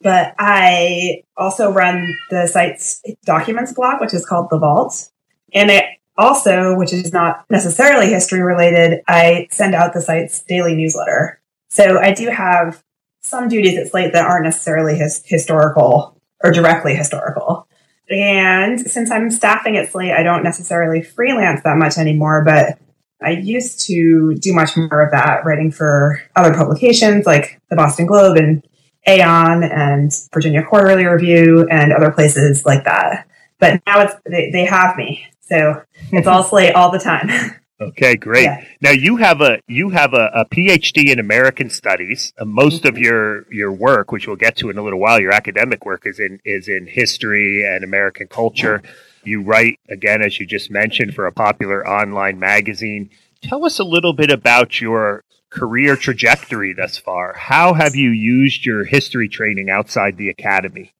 But 0.00 0.34
I 0.38 1.22
also 1.36 1.72
run 1.72 2.14
the 2.30 2.46
site's 2.46 3.02
documents 3.24 3.72
blog, 3.72 4.00
which 4.00 4.14
is 4.14 4.24
called 4.24 4.48
The 4.50 4.58
Vault. 4.58 5.10
And 5.52 5.70
it 5.70 5.84
also, 6.16 6.76
which 6.76 6.92
is 6.92 7.12
not 7.12 7.44
necessarily 7.50 8.08
history 8.08 8.42
related, 8.42 9.02
I 9.08 9.48
send 9.50 9.74
out 9.74 9.92
the 9.92 10.00
site's 10.00 10.42
daily 10.42 10.74
newsletter. 10.74 11.40
So 11.68 11.98
I 11.98 12.12
do 12.12 12.28
have 12.30 12.82
some 13.22 13.48
duties 13.48 13.78
at 13.78 13.88
Slate 13.88 14.12
that 14.12 14.24
aren't 14.24 14.44
necessarily 14.44 14.96
his 14.96 15.22
historical 15.24 16.20
or 16.42 16.52
directly 16.52 16.94
historical. 16.94 17.66
And 18.10 18.80
since 18.80 19.10
I'm 19.10 19.30
staffing 19.30 19.76
at 19.76 19.90
Slate, 19.90 20.12
I 20.12 20.22
don't 20.22 20.44
necessarily 20.44 21.02
freelance 21.02 21.62
that 21.62 21.78
much 21.78 21.96
anymore, 21.96 22.44
but 22.44 22.78
I 23.22 23.30
used 23.30 23.86
to 23.86 24.34
do 24.34 24.52
much 24.52 24.76
more 24.76 25.00
of 25.00 25.10
that, 25.12 25.44
writing 25.44 25.70
for 25.70 26.20
other 26.36 26.54
publications 26.54 27.24
like 27.26 27.60
the 27.70 27.76
Boston 27.76 28.06
Globe 28.06 28.36
and 28.36 28.64
Aeon 29.08 29.64
and 29.64 30.12
Virginia 30.32 30.62
Quarterly 30.62 31.06
Review 31.06 31.66
and 31.70 31.92
other 31.92 32.10
places 32.10 32.66
like 32.66 32.84
that. 32.84 33.26
But 33.58 33.80
now 33.86 34.02
it's 34.02 34.14
they, 34.26 34.50
they 34.50 34.64
have 34.66 34.96
me. 34.96 35.26
So 35.48 35.82
it's 36.12 36.26
all 36.26 36.42
slate 36.42 36.74
all 36.74 36.90
the 36.90 36.98
time. 36.98 37.28
Okay, 37.80 38.14
great. 38.14 38.44
Yeah. 38.44 38.64
Now 38.80 38.90
you 38.92 39.16
have 39.16 39.40
a 39.40 39.58
you 39.66 39.90
have 39.90 40.14
a, 40.14 40.30
a 40.32 40.44
PhD 40.44 41.10
in 41.10 41.18
American 41.18 41.68
Studies. 41.68 42.32
Uh, 42.38 42.44
most 42.44 42.84
of 42.84 42.96
your 42.96 43.52
your 43.52 43.72
work, 43.72 44.12
which 44.12 44.28
we'll 44.28 44.36
get 44.36 44.56
to 44.58 44.70
in 44.70 44.78
a 44.78 44.82
little 44.82 45.00
while, 45.00 45.18
your 45.18 45.32
academic 45.32 45.84
work 45.84 46.06
is 46.06 46.20
in 46.20 46.38
is 46.44 46.68
in 46.68 46.86
history 46.86 47.66
and 47.66 47.82
American 47.82 48.28
culture. 48.28 48.80
You 49.24 49.42
write 49.42 49.80
again, 49.88 50.22
as 50.22 50.38
you 50.38 50.46
just 50.46 50.70
mentioned, 50.70 51.14
for 51.14 51.26
a 51.26 51.32
popular 51.32 51.86
online 51.86 52.38
magazine. 52.38 53.10
Tell 53.42 53.64
us 53.64 53.80
a 53.80 53.84
little 53.84 54.12
bit 54.12 54.30
about 54.30 54.80
your 54.80 55.24
career 55.50 55.96
trajectory 55.96 56.74
thus 56.74 56.96
far. 56.96 57.34
How 57.34 57.74
have 57.74 57.96
you 57.96 58.10
used 58.10 58.64
your 58.64 58.84
history 58.84 59.28
training 59.28 59.68
outside 59.68 60.16
the 60.16 60.28
academy? 60.28 60.92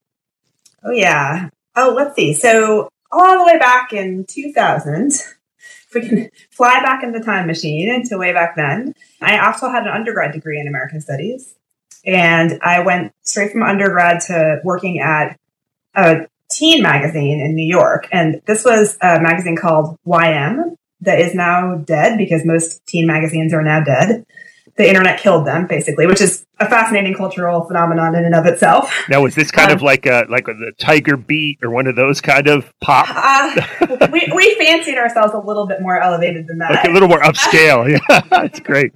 Oh 0.83 0.91
yeah. 0.91 1.51
Oh, 1.77 1.95
let's 1.97 2.17
see. 2.17 2.35
So 2.35 2.89
all 3.15 3.39
the 3.39 3.45
way 3.45 3.59
back 3.59 3.93
in 3.93 4.25
2000, 4.25 5.13
if 5.13 5.89
we 5.95 6.09
can 6.09 6.31
fly 6.51 6.81
back 6.83 7.03
in 7.03 7.13
the 7.13 7.21
time 7.21 7.47
machine 7.47 7.89
into 7.89 8.19
way 8.19 8.33
back 8.33 8.57
then, 8.57 8.95
I 9.21 9.39
also 9.39 9.71
had 9.71 9.85
an 9.85 9.93
undergrad 9.93 10.33
degree 10.33 10.61
in 10.61 10.67
American 10.67 11.01
Studies. 11.01 11.55
And 12.05 12.59
I 12.63 12.81
went 12.81 13.13
straight 13.23 13.53
from 13.53 13.63
undergrad 13.63 14.21
to 14.23 14.61
working 14.63 15.01
at 15.01 15.39
a 15.95 16.27
teen 16.51 16.83
magazine 16.83 17.41
in 17.41 17.55
New 17.55 17.67
York. 17.67 18.09
And 18.13 18.43
this 18.47 18.65
was 18.65 18.99
a 19.01 19.21
magazine 19.21 19.57
called 19.57 19.97
YM 20.07 20.77
that 21.01 21.21
is 21.21 21.35
now 21.35 21.77
dead 21.77 22.19
because 22.19 22.45
most 22.45 22.85
teen 22.87 23.07
magazines 23.07 23.55
are 23.55 23.63
now 23.63 23.83
dead 23.83 24.27
the 24.77 24.89
internet 24.89 25.21
killed 25.21 25.47
them, 25.47 25.67
basically, 25.67 26.07
which 26.07 26.21
is 26.21 26.45
a 26.59 26.69
fascinating 26.69 27.15
cultural 27.15 27.65
phenomenon 27.65 28.15
in 28.17 28.25
and 28.25 28.35
of 28.35 28.45
itself. 28.47 28.93
Now, 29.09 29.25
is 29.25 29.35
this 29.35 29.51
kind 29.51 29.71
um, 29.71 29.77
of 29.77 29.83
like 29.83 30.05
a 30.07 30.27
like 30.29 30.49
a, 30.49 30.55
the 30.55 30.73
Tiger 30.79 31.17
Beat 31.17 31.59
or 31.63 31.71
one 31.71 31.87
of 31.87 31.95
those 31.95 32.21
kind 32.21 32.49
of 32.49 32.73
pop? 32.81 33.07
Uh, 33.09 34.09
we 34.11 34.29
we 34.35 34.55
fancied 34.57 34.99
ourselves 34.99 35.33
a 35.35 35.39
little 35.39 35.67
bit 35.67 35.81
more 35.81 36.01
elevated 36.01 36.49
than 36.49 36.59
that, 36.59 36.73
like 36.73 36.85
a 36.85 36.91
little 36.91 37.09
more 37.09 37.21
upscale. 37.21 37.89
yeah, 38.09 38.21
that's 38.31 38.61
great. 38.61 38.93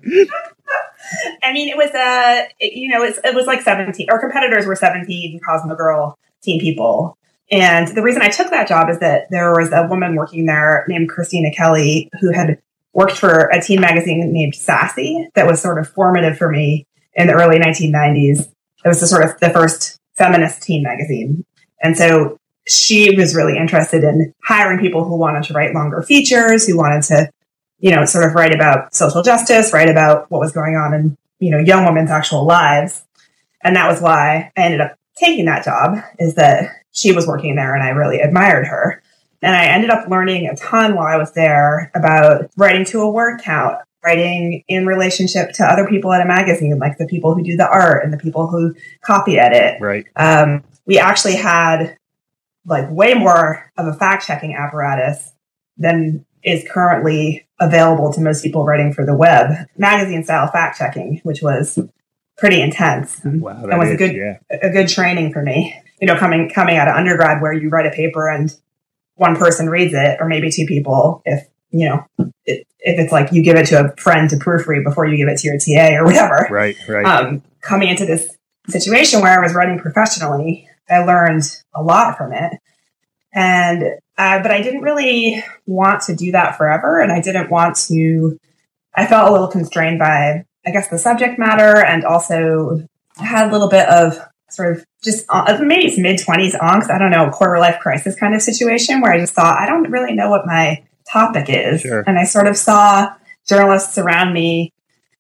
I 1.42 1.52
mean, 1.52 1.68
it 1.68 1.76
was 1.76 1.90
a 1.94 2.42
uh, 2.42 2.44
you 2.60 2.88
know 2.88 3.04
it 3.04 3.34
was 3.34 3.46
like 3.46 3.62
seventeen. 3.62 4.08
Our 4.10 4.18
competitors 4.18 4.66
were 4.66 4.76
seventeen 4.76 5.38
Cosmo 5.46 5.76
Girl 5.76 6.18
teen 6.42 6.60
people. 6.60 7.16
And 7.50 7.88
the 7.88 8.02
reason 8.02 8.20
I 8.20 8.28
took 8.28 8.50
that 8.50 8.68
job 8.68 8.90
is 8.90 8.98
that 8.98 9.30
there 9.30 9.52
was 9.52 9.72
a 9.72 9.86
woman 9.88 10.16
working 10.16 10.44
there 10.44 10.84
named 10.86 11.08
Christina 11.08 11.50
Kelly 11.50 12.10
who 12.20 12.30
had 12.30 12.58
worked 12.98 13.16
for 13.16 13.46
a 13.46 13.62
teen 13.62 13.80
magazine 13.80 14.32
named 14.32 14.54
Sassy 14.54 15.28
that 15.34 15.46
was 15.46 15.62
sort 15.62 15.78
of 15.78 15.88
formative 15.88 16.36
for 16.36 16.50
me 16.50 16.84
in 17.14 17.28
the 17.28 17.32
early 17.32 17.58
1990s. 17.58 18.40
It 18.84 18.88
was 18.88 19.00
the 19.00 19.06
sort 19.06 19.24
of 19.24 19.38
the 19.38 19.50
first 19.50 19.98
feminist 20.16 20.62
teen 20.62 20.82
magazine. 20.82 21.44
And 21.80 21.96
so 21.96 22.38
she 22.66 23.14
was 23.14 23.36
really 23.36 23.56
interested 23.56 24.02
in 24.02 24.34
hiring 24.42 24.80
people 24.80 25.04
who 25.04 25.16
wanted 25.16 25.44
to 25.44 25.54
write 25.54 25.74
longer 25.74 26.02
features, 26.02 26.66
who 26.66 26.76
wanted 26.76 27.02
to 27.04 27.30
you 27.78 27.94
know, 27.94 28.04
sort 28.04 28.24
of 28.24 28.34
write 28.34 28.54
about 28.54 28.94
social 28.94 29.22
justice, 29.22 29.72
write 29.72 29.88
about 29.88 30.30
what 30.30 30.40
was 30.40 30.52
going 30.52 30.74
on 30.74 30.92
in, 30.92 31.16
you 31.38 31.50
know, 31.50 31.58
young 31.58 31.84
women's 31.84 32.10
actual 32.10 32.44
lives. 32.44 33.04
And 33.62 33.76
that 33.76 33.88
was 33.88 34.00
why 34.00 34.50
I 34.56 34.60
ended 34.60 34.80
up 34.80 34.96
taking 35.16 35.44
that 35.44 35.64
job 35.64 35.98
is 36.18 36.34
that 36.34 36.70
she 36.92 37.12
was 37.12 37.26
working 37.26 37.54
there 37.54 37.74
and 37.74 37.82
I 37.82 37.90
really 37.90 38.18
admired 38.18 38.66
her. 38.66 39.02
And 39.42 39.54
I 39.54 39.66
ended 39.66 39.90
up 39.90 40.08
learning 40.08 40.46
a 40.46 40.56
ton 40.56 40.94
while 40.96 41.06
I 41.06 41.16
was 41.16 41.32
there 41.32 41.90
about 41.94 42.50
writing 42.56 42.84
to 42.86 43.00
a 43.00 43.10
word 43.10 43.40
count, 43.40 43.76
writing 44.04 44.64
in 44.68 44.86
relationship 44.86 45.52
to 45.54 45.64
other 45.64 45.86
people 45.86 46.12
at 46.12 46.20
a 46.20 46.26
magazine, 46.26 46.78
like 46.78 46.98
the 46.98 47.06
people 47.06 47.34
who 47.34 47.42
do 47.42 47.56
the 47.56 47.68
art 47.68 48.04
and 48.04 48.12
the 48.12 48.18
people 48.18 48.48
who 48.48 48.74
copy 49.02 49.38
edit. 49.38 49.80
Right. 49.80 50.06
Um, 50.16 50.64
we 50.86 50.98
actually 50.98 51.36
had 51.36 51.96
like 52.66 52.90
way 52.90 53.14
more 53.14 53.70
of 53.76 53.86
a 53.86 53.94
fact 53.94 54.26
checking 54.26 54.54
apparatus 54.54 55.32
than 55.76 56.24
is 56.42 56.66
currently 56.68 57.46
available 57.60 58.12
to 58.12 58.20
most 58.20 58.42
people 58.42 58.64
writing 58.64 58.92
for 58.92 59.04
the 59.04 59.14
web. 59.14 59.66
Magazine 59.76 60.24
style 60.24 60.48
fact 60.48 60.78
checking, 60.78 61.20
which 61.22 61.42
was 61.42 61.78
pretty 62.36 62.60
intense. 62.60 63.20
Wow. 63.24 63.66
That 63.66 63.78
was 63.78 63.88
is, 63.88 63.94
a 63.94 63.96
good 63.98 64.14
Yeah. 64.14 64.38
a 64.50 64.70
good 64.70 64.88
training 64.88 65.32
for 65.32 65.42
me. 65.42 65.74
You 66.00 66.06
know, 66.06 66.16
coming 66.16 66.48
coming 66.48 66.76
out 66.76 66.88
of 66.88 66.94
undergrad 66.94 67.42
where 67.42 67.52
you 67.52 67.68
write 67.68 67.86
a 67.86 67.90
paper 67.90 68.28
and 68.28 68.54
one 69.18 69.36
person 69.36 69.68
reads 69.68 69.92
it, 69.94 70.16
or 70.20 70.28
maybe 70.28 70.50
two 70.50 70.64
people, 70.66 71.22
if 71.24 71.46
you 71.70 71.88
know, 71.88 72.06
it, 72.46 72.66
if 72.78 72.98
it's 72.98 73.12
like 73.12 73.32
you 73.32 73.42
give 73.42 73.56
it 73.56 73.66
to 73.66 73.84
a 73.84 73.96
friend 73.96 74.30
to 74.30 74.36
proofread 74.36 74.84
before 74.84 75.06
you 75.06 75.16
give 75.16 75.28
it 75.28 75.38
to 75.38 75.48
your 75.48 75.58
TA 75.58 75.96
or 75.98 76.04
whatever. 76.04 76.48
Right. 76.50 76.76
Right. 76.88 77.04
Um, 77.04 77.42
coming 77.60 77.88
into 77.88 78.06
this 78.06 78.34
situation 78.68 79.20
where 79.20 79.38
I 79.38 79.42
was 79.42 79.54
writing 79.54 79.78
professionally, 79.78 80.68
I 80.88 81.00
learned 81.00 81.42
a 81.74 81.82
lot 81.82 82.16
from 82.16 82.32
it, 82.32 82.52
and 83.34 83.82
uh, 84.16 84.42
but 84.42 84.50
I 84.50 84.62
didn't 84.62 84.82
really 84.82 85.44
want 85.66 86.02
to 86.02 86.16
do 86.16 86.32
that 86.32 86.56
forever, 86.56 87.00
and 87.00 87.12
I 87.12 87.20
didn't 87.20 87.50
want 87.50 87.76
to. 87.88 88.38
I 88.94 89.06
felt 89.06 89.28
a 89.28 89.32
little 89.32 89.48
constrained 89.48 89.98
by, 89.98 90.44
I 90.66 90.70
guess, 90.70 90.88
the 90.88 90.98
subject 90.98 91.38
matter, 91.38 91.84
and 91.84 92.04
also 92.04 92.86
had 93.16 93.48
a 93.48 93.52
little 93.52 93.68
bit 93.68 93.88
of 93.88 94.18
sort 94.50 94.76
of 94.76 94.84
just 95.02 95.24
uh, 95.28 95.58
maybe 95.62 95.86
it's 95.86 95.98
mid 95.98 96.18
twenties 96.22 96.54
angst. 96.54 96.90
I 96.90 96.98
don't 96.98 97.10
know, 97.10 97.30
quarter 97.30 97.58
life 97.58 97.78
crisis 97.80 98.16
kind 98.16 98.34
of 98.34 98.42
situation 98.42 99.00
where 99.00 99.12
I 99.12 99.18
just 99.20 99.34
thought 99.34 99.60
I 99.60 99.66
don't 99.66 99.90
really 99.90 100.14
know 100.14 100.30
what 100.30 100.46
my 100.46 100.84
topic 101.10 101.46
is, 101.48 101.80
Sure. 101.82 102.04
and 102.06 102.18
I 102.18 102.24
sort 102.24 102.46
of 102.46 102.56
saw 102.56 103.12
journalists 103.48 103.96
around 103.98 104.32
me 104.32 104.72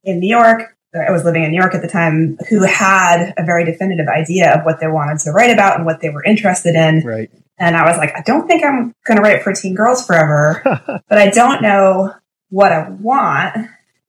in 0.04 0.20
New 0.20 0.28
York. 0.28 0.74
I 0.94 1.10
was 1.12 1.24
living 1.24 1.44
in 1.44 1.50
New 1.50 1.58
York 1.60 1.74
at 1.74 1.82
the 1.82 1.88
time, 1.88 2.38
who 2.48 2.62
had 2.64 3.32
a 3.36 3.44
very 3.44 3.64
definitive 3.64 4.08
idea 4.08 4.54
of 4.54 4.64
what 4.64 4.80
they 4.80 4.86
wanted 4.86 5.18
to 5.20 5.32
write 5.32 5.50
about 5.50 5.76
and 5.76 5.84
what 5.86 6.00
they 6.00 6.08
were 6.10 6.24
interested 6.24 6.74
in. 6.74 7.02
right. 7.06 7.30
And 7.58 7.76
I 7.76 7.84
was 7.88 7.96
like, 7.98 8.14
I 8.16 8.22
don't 8.22 8.46
think 8.46 8.64
I'm 8.64 8.94
going 9.06 9.16
to 9.16 9.22
write 9.22 9.42
for 9.42 9.52
teen 9.52 9.74
girls 9.74 10.06
forever, 10.06 10.62
but 11.08 11.18
I 11.18 11.28
don't 11.30 11.60
know 11.60 12.14
what 12.50 12.72
I 12.72 12.88
want. 12.88 13.56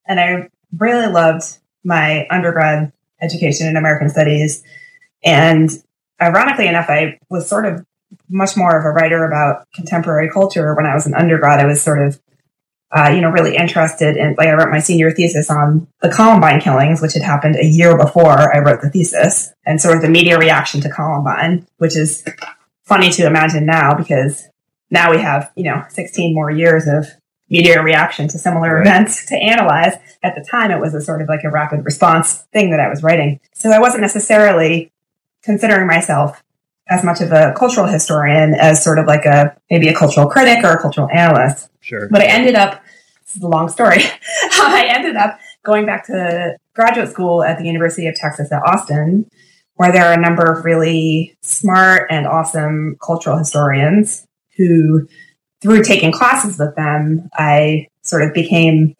And 0.07 0.19
I 0.19 0.49
really 0.77 1.11
loved 1.11 1.57
my 1.83 2.27
undergrad 2.29 2.91
education 3.21 3.67
in 3.67 3.75
American 3.75 4.09
studies. 4.09 4.63
And 5.23 5.69
ironically 6.21 6.67
enough, 6.67 6.89
I 6.89 7.19
was 7.29 7.47
sort 7.47 7.65
of 7.65 7.85
much 8.29 8.57
more 8.57 8.77
of 8.77 8.85
a 8.85 8.89
writer 8.89 9.25
about 9.25 9.67
contemporary 9.73 10.29
culture 10.29 10.73
when 10.75 10.85
I 10.85 10.93
was 10.95 11.05
an 11.05 11.13
undergrad. 11.13 11.59
I 11.59 11.65
was 11.65 11.81
sort 11.81 12.01
of, 12.01 12.19
uh, 12.91 13.11
you 13.13 13.21
know, 13.21 13.29
really 13.29 13.55
interested 13.55 14.17
in, 14.17 14.35
like, 14.37 14.47
I 14.47 14.53
wrote 14.53 14.71
my 14.71 14.79
senior 14.79 15.11
thesis 15.11 15.49
on 15.49 15.87
the 16.01 16.09
Columbine 16.09 16.59
killings, 16.59 17.01
which 17.01 17.13
had 17.13 17.21
happened 17.21 17.55
a 17.55 17.65
year 17.65 17.95
before 17.97 18.55
I 18.55 18.59
wrote 18.59 18.81
the 18.81 18.89
thesis, 18.89 19.53
and 19.65 19.79
sort 19.79 19.95
of 19.97 20.01
the 20.01 20.09
media 20.09 20.39
reaction 20.39 20.81
to 20.81 20.89
Columbine, 20.89 21.67
which 21.77 21.95
is 21.95 22.25
funny 22.83 23.11
to 23.11 23.27
imagine 23.27 23.65
now 23.65 23.93
because 23.93 24.47
now 24.89 25.11
we 25.11 25.19
have, 25.19 25.51
you 25.55 25.63
know, 25.63 25.83
16 25.89 26.33
more 26.33 26.49
years 26.49 26.87
of 26.87 27.05
media 27.49 27.81
reaction 27.83 28.27
to 28.27 28.37
similar 28.39 28.75
Right. 28.75 28.81
events 28.87 29.25
to 29.27 29.35
analyze. 29.35 29.93
At 30.23 30.33
the 30.35 30.43
time, 30.49 30.71
it 30.71 30.79
was 30.79 30.93
a 30.95 31.01
sort 31.01 31.21
of 31.21 31.27
like 31.29 31.43
a 31.43 31.49
rapid 31.49 31.85
response 31.85 32.45
thing 32.53 32.71
that 32.71 32.79
I 32.79 32.89
was 32.89 33.03
writing. 33.03 33.39
So 33.53 33.69
I 33.71 33.79
wasn't 33.79 34.01
necessarily 34.01 34.91
considering 35.43 35.87
myself 35.87 36.43
as 36.89 37.03
much 37.03 37.21
of 37.21 37.31
a 37.31 37.53
cultural 37.55 37.85
historian 37.85 38.53
as 38.55 38.83
sort 38.83 38.97
of 38.97 39.05
like 39.05 39.25
a 39.25 39.55
maybe 39.69 39.87
a 39.87 39.93
cultural 39.93 40.27
critic 40.27 40.63
or 40.63 40.71
a 40.71 40.81
cultural 40.81 41.07
analyst. 41.13 41.69
Sure. 41.81 42.07
But 42.09 42.21
I 42.21 42.25
ended 42.25 42.55
up, 42.55 42.83
this 43.25 43.35
is 43.35 43.43
a 43.43 43.47
long 43.47 43.69
story. 43.69 43.97
I 44.53 44.85
ended 44.89 45.15
up 45.15 45.39
going 45.63 45.85
back 45.85 46.05
to 46.07 46.57
graduate 46.73 47.09
school 47.09 47.43
at 47.43 47.57
the 47.57 47.65
University 47.65 48.07
of 48.07 48.15
Texas 48.15 48.51
at 48.51 48.61
Austin, 48.65 49.29
where 49.75 49.91
there 49.91 50.05
are 50.05 50.13
a 50.13 50.21
number 50.21 50.51
of 50.51 50.65
really 50.65 51.37
smart 51.41 52.07
and 52.09 52.25
awesome 52.25 52.97
cultural 53.05 53.37
historians 53.37 54.25
who, 54.57 55.07
through 55.61 55.83
taking 55.83 56.11
classes 56.11 56.57
with 56.57 56.75
them, 56.75 57.29
I 57.33 57.87
sort 58.01 58.23
of 58.23 58.33
became, 58.33 58.95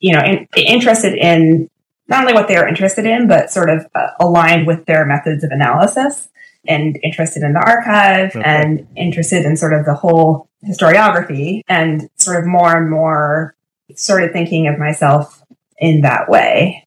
you 0.00 0.14
know, 0.14 0.20
in, 0.20 0.46
interested 0.56 1.14
in 1.14 1.68
not 2.08 2.22
only 2.22 2.34
what 2.34 2.48
they're 2.48 2.68
interested 2.68 3.06
in, 3.06 3.28
but 3.28 3.50
sort 3.50 3.70
of 3.70 3.86
uh, 3.94 4.08
aligned 4.20 4.66
with 4.66 4.84
their 4.86 5.04
methods 5.04 5.42
of 5.44 5.50
analysis 5.50 6.28
and 6.66 6.98
interested 7.02 7.42
in 7.42 7.52
the 7.52 7.60
archive 7.60 8.34
Okay. 8.34 8.42
and 8.44 8.86
interested 8.96 9.44
in 9.44 9.56
sort 9.56 9.72
of 9.72 9.84
the 9.84 9.94
whole 9.94 10.48
historiography 10.66 11.60
and 11.68 12.08
sort 12.16 12.38
of 12.38 12.46
more 12.46 12.76
and 12.76 12.90
more 12.90 13.54
started 13.94 14.32
thinking 14.32 14.66
of 14.66 14.78
myself 14.78 15.42
in 15.78 16.00
that 16.02 16.28
way. 16.28 16.86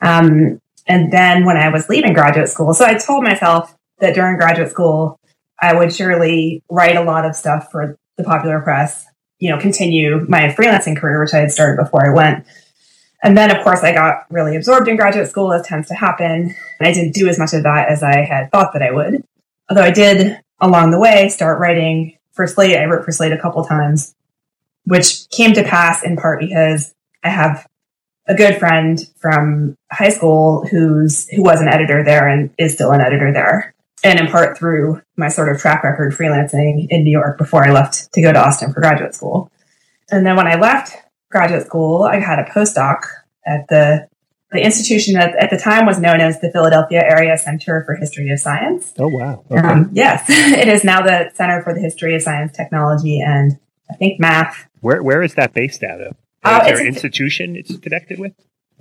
Um, 0.00 0.60
and 0.86 1.12
then 1.12 1.44
when 1.44 1.56
I 1.56 1.68
was 1.68 1.88
leaving 1.88 2.12
graduate 2.12 2.48
school, 2.48 2.74
so 2.74 2.84
I 2.84 2.94
told 2.94 3.24
myself 3.24 3.74
that 4.00 4.14
during 4.14 4.36
graduate 4.36 4.70
school, 4.70 5.18
I 5.60 5.74
would 5.74 5.94
surely 5.94 6.62
write 6.70 6.96
a 6.96 7.02
lot 7.02 7.24
of 7.24 7.36
stuff 7.36 7.70
for 7.70 7.96
the 8.16 8.24
popular 8.24 8.60
press, 8.60 9.06
you 9.38 9.50
know, 9.50 9.58
continue 9.58 10.26
my 10.28 10.48
freelancing 10.48 10.96
career, 10.96 11.22
which 11.22 11.32
I 11.32 11.38
had 11.38 11.52
started 11.52 11.82
before 11.82 12.06
I 12.06 12.14
went. 12.14 12.46
And 13.24 13.38
then, 13.38 13.50
of 13.50 13.64
course, 13.64 13.82
I 13.82 13.92
got 13.92 14.26
really 14.30 14.54
absorbed 14.54 14.86
in 14.86 14.96
graduate 14.96 15.30
school, 15.30 15.50
as 15.50 15.66
tends 15.66 15.88
to 15.88 15.94
happen. 15.94 16.54
And 16.78 16.88
I 16.88 16.92
didn't 16.92 17.14
do 17.14 17.26
as 17.26 17.38
much 17.38 17.54
of 17.54 17.62
that 17.62 17.88
as 17.88 18.02
I 18.02 18.20
had 18.20 18.52
thought 18.52 18.74
that 18.74 18.82
I 18.82 18.90
would. 18.90 19.24
Although 19.70 19.82
I 19.82 19.90
did, 19.90 20.38
along 20.60 20.90
the 20.90 21.00
way, 21.00 21.30
start 21.30 21.58
writing 21.58 22.18
for 22.32 22.46
Slate. 22.46 22.76
I 22.76 22.84
wrote 22.84 23.02
for 23.02 23.12
Slate 23.12 23.32
a 23.32 23.38
couple 23.38 23.64
times, 23.64 24.14
which 24.84 25.28
came 25.30 25.54
to 25.54 25.64
pass 25.64 26.04
in 26.04 26.16
part 26.16 26.38
because 26.38 26.94
I 27.24 27.30
have 27.30 27.66
a 28.26 28.34
good 28.34 28.58
friend 28.58 29.00
from 29.16 29.78
high 29.90 30.10
school 30.10 30.66
who's 30.70 31.26
who 31.30 31.42
was 31.42 31.62
an 31.62 31.68
editor 31.68 32.04
there 32.04 32.28
and 32.28 32.50
is 32.58 32.74
still 32.74 32.92
an 32.92 33.00
editor 33.00 33.32
there. 33.32 33.74
And 34.02 34.20
in 34.20 34.26
part 34.26 34.58
through 34.58 35.00
my 35.16 35.28
sort 35.28 35.48
of 35.48 35.58
track 35.58 35.82
record 35.82 36.12
freelancing 36.12 36.88
in 36.90 37.04
New 37.04 37.10
York 37.10 37.38
before 37.38 37.66
I 37.66 37.72
left 37.72 38.12
to 38.12 38.20
go 38.20 38.32
to 38.34 38.38
Austin 38.38 38.74
for 38.74 38.80
graduate 38.80 39.14
school. 39.14 39.50
And 40.10 40.26
then 40.26 40.36
when 40.36 40.46
I 40.46 40.56
left 40.56 40.94
graduate 41.34 41.66
school, 41.66 42.04
I 42.04 42.20
had 42.20 42.38
a 42.38 42.44
postdoc 42.44 43.02
at 43.46 43.66
the 43.68 44.08
the 44.52 44.64
institution 44.64 45.14
that 45.14 45.34
at 45.34 45.50
the 45.50 45.56
time 45.56 45.84
was 45.84 45.98
known 45.98 46.20
as 46.20 46.40
the 46.40 46.48
Philadelphia 46.52 47.02
Area 47.02 47.36
Center 47.36 47.82
for 47.84 47.96
History 47.96 48.30
of 48.30 48.38
Science. 48.38 48.92
Oh 49.00 49.08
wow. 49.08 49.44
Okay. 49.50 49.60
Um, 49.60 49.90
yes, 49.92 50.24
it 50.28 50.68
is 50.68 50.84
now 50.84 51.02
the 51.02 51.30
Center 51.34 51.60
for 51.62 51.74
the 51.74 51.80
History 51.80 52.14
of 52.14 52.22
Science, 52.22 52.56
Technology, 52.56 53.20
and 53.20 53.58
I 53.90 53.94
think 53.94 54.20
Math. 54.20 54.68
where 54.80 55.02
where 55.02 55.22
is 55.22 55.34
that 55.34 55.52
based 55.52 55.82
out 55.82 56.00
of? 56.00 56.16
Uh, 56.44 56.60
is 56.62 56.66
there 56.78 56.80
an 56.80 56.86
institution 56.86 57.56
it's 57.56 57.76
connected 57.78 58.18
with? 58.20 58.32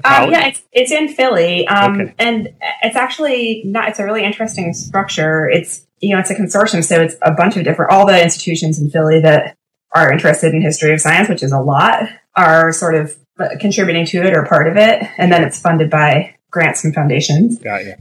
A 0.06 0.24
Um, 0.24 0.32
yeah, 0.32 0.48
it's 0.48 0.62
it's 0.72 0.92
in 0.92 1.08
Philly, 1.08 1.68
um, 1.68 2.00
Okay. 2.02 2.14
and 2.20 2.50
it's 2.84 2.96
actually 2.96 3.64
not. 3.66 3.90
It's 3.90 4.00
a 4.00 4.06
really 4.06 4.24
interesting 4.24 4.74
structure. 4.74 5.50
It's 5.50 5.88
you 6.02 6.14
know 6.14 6.20
it's 6.20 6.30
a 6.30 6.36
consortium, 6.36 6.84
so 6.84 7.02
it's 7.02 7.16
a 7.24 7.32
bunch 7.32 7.58
of 7.58 7.64
different 7.64 7.92
all 7.92 8.06
the 8.06 8.22
institutions 8.22 8.80
in 8.80 8.92
Philly 8.92 9.20
that 9.22 9.56
are 9.96 10.12
interested 10.12 10.54
in 10.54 10.62
history 10.62 10.94
of 10.94 11.00
science, 11.02 11.30
which 11.30 11.42
is 11.44 11.52
a 11.52 11.60
lot, 11.60 12.10
are 12.36 12.72
sort 12.72 12.96
of 12.96 13.16
contributing 13.60 14.06
to 14.06 14.18
it 14.24 14.36
or 14.36 14.46
part 14.46 14.68
of 14.68 14.78
it, 14.78 15.04
and 15.18 15.32
then 15.32 15.44
it's 15.44 15.60
funded 15.60 15.90
by 15.90 16.36
grants 16.52 16.82
from 16.82 16.94
foundations. 16.94 17.60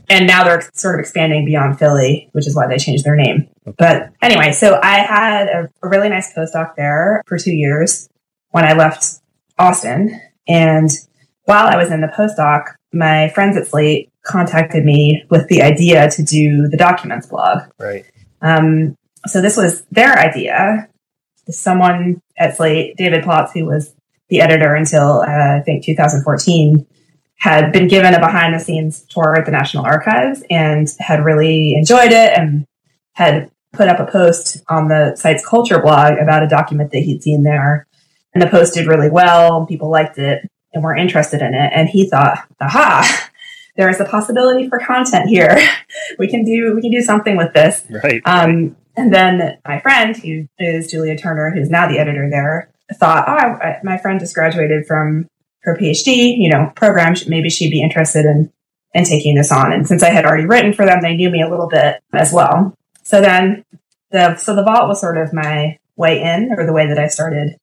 And 0.09 0.27
now 0.27 0.45
they're 0.45 0.69
sort 0.75 0.95
of 0.95 1.01
expanding 1.01 1.45
beyond 1.45 1.79
Philly, 1.79 2.29
which 2.33 2.47
is 2.47 2.55
why 2.55 2.67
they 2.67 2.77
changed 2.77 3.05
their 3.05 3.17
name. 3.17 3.49
But 3.79 4.11
anyway, 4.21 4.53
so 4.53 4.79
I 4.83 4.99
had 4.99 5.49
a, 5.49 5.69
a 5.83 5.89
really 5.89 6.11
nice 6.11 6.33
postdoc 6.35 6.77
there 6.77 7.23
for 7.27 7.39
two 7.39 7.53
years 7.55 8.09
when 8.51 8.65
I 8.65 8.75
left 8.75 9.21
Austin. 9.59 10.21
And 10.47 10.91
while 11.45 11.67
I 11.67 11.77
was 11.77 11.91
in 11.91 12.03
the 12.03 12.09
postdoc, 12.09 12.75
my 12.93 13.31
friends 13.31 13.57
at 13.57 13.67
Slate 13.67 14.11
contacted 14.23 14.85
me 14.85 15.25
with 15.31 15.49
the 15.49 15.63
idea 15.63 16.11
to 16.11 16.23
do 16.23 16.69
the 16.69 16.77
documents 16.77 17.27
blog. 17.27 17.63
Right. 17.79 18.05
Um, 18.43 18.97
so 19.27 19.41
this 19.41 19.57
was 19.57 19.83
their 19.91 20.19
idea. 20.19 20.89
Someone 21.49 22.21
at 22.37 22.57
Slate, 22.57 22.97
David 22.97 23.25
Plotz, 23.25 23.53
who 23.55 23.65
was 23.65 23.95
the 24.33 24.41
editor 24.41 24.75
until 24.75 25.21
uh, 25.21 25.59
I 25.59 25.63
think 25.65 25.85
2014, 25.85 26.87
had 27.37 27.73
been 27.73 27.89
given 27.89 28.15
a 28.15 28.21
behind 28.21 28.55
the 28.55 28.59
scenes 28.61 29.03
tour 29.11 29.37
at 29.37 29.45
the 29.45 29.51
National 29.51 29.85
Archives 29.85 30.45
and 30.49 30.89
had 31.01 31.25
really 31.25 31.75
enjoyed 31.75 32.13
it 32.13 32.39
and 32.39 32.65
had 33.15 33.51
put 33.73 33.89
up 33.89 33.99
a 33.99 34.11
post 34.11 34.63
on 34.69 34.87
the 34.87 35.17
site's 35.17 35.45
culture 35.45 35.81
blog 35.81 36.19
about 36.19 36.45
a 36.45 36.49
document 36.49 36.93
that 36.93 37.01
he'd 37.01 37.23
seen 37.23 37.43
there. 37.43 37.87
And 38.33 38.41
the 38.41 38.47
post 38.47 38.75
did 38.75 38.87
really 38.87 39.11
well. 39.11 39.67
People 39.67 39.91
liked 39.91 40.19
it 40.19 40.49
and 40.73 40.85
were 40.85 40.97
interested 40.97 41.43
in 41.43 41.53
it. 41.53 41.73
And 41.75 41.89
he 41.89 42.09
thought, 42.09 42.47
aha, 42.61 43.31
there 43.77 43.91
is 43.91 44.01
a 44.01 44.05
possibility 44.05 44.69
for 44.69 44.79
content 44.79 45.29
here. 45.29 45.59
we 46.19 46.29
can 46.29 46.45
do, 46.45 46.75
we 46.75 46.81
can 46.81 46.93
do 46.93 47.03
something 47.03 47.37
with 47.37 47.53
this. 47.53 47.85
Right. 47.91 48.23
Um, 48.25 48.77
and 48.97 49.13
then 49.13 49.59
my 49.67 49.81
friend, 49.81 50.17
who 50.17 50.47
is 50.59 50.91
Julia 50.91 51.19
Turner, 51.19 51.51
who's 51.51 51.71
now 51.71 51.89
the 51.89 51.99
editor 51.99 52.31
there, 52.31 52.72
thought, 52.93 53.29
oh, 53.29 53.33
I, 53.33 53.79
my 53.83 53.99
friend 53.99 54.21
just 54.21 54.35
graduated 54.35 54.87
from 54.87 55.29
her 55.63 55.77
PhD, 55.77 56.37
you 56.39 56.51
know, 56.51 56.73
program. 56.75 57.15
Maybe 57.27 57.51
she'd 57.51 57.71
be 57.71 57.83
interested 57.83 58.25
in 58.25 58.53
in 58.95 59.05
taking 59.05 59.35
this 59.35 59.51
on. 59.51 59.73
And 59.73 59.87
since 59.87 60.03
I 60.03 60.11
had 60.11 60.25
already 60.25 60.45
written 60.45 60.73
for 60.73 60.85
them, 60.85 61.01
they 61.01 61.17
knew 61.17 61.31
me 61.31 61.43
a 61.43 61.49
little 61.49 61.69
bit 61.69 62.03
as 62.13 62.33
well. 62.33 62.77
So 63.03 63.21
then 63.21 63.65
the 64.11 64.37
so 64.37 64.55
the 64.55 64.63
vault 64.63 64.89
was 64.89 65.01
sort 65.01 65.19
of 65.19 65.33
my 65.33 65.79
way 65.97 66.23
in, 66.23 66.53
or 66.57 66.67
the 66.67 66.73
way 66.73 66.87
that 66.87 66.99
I 66.99 67.09
started 67.09 67.57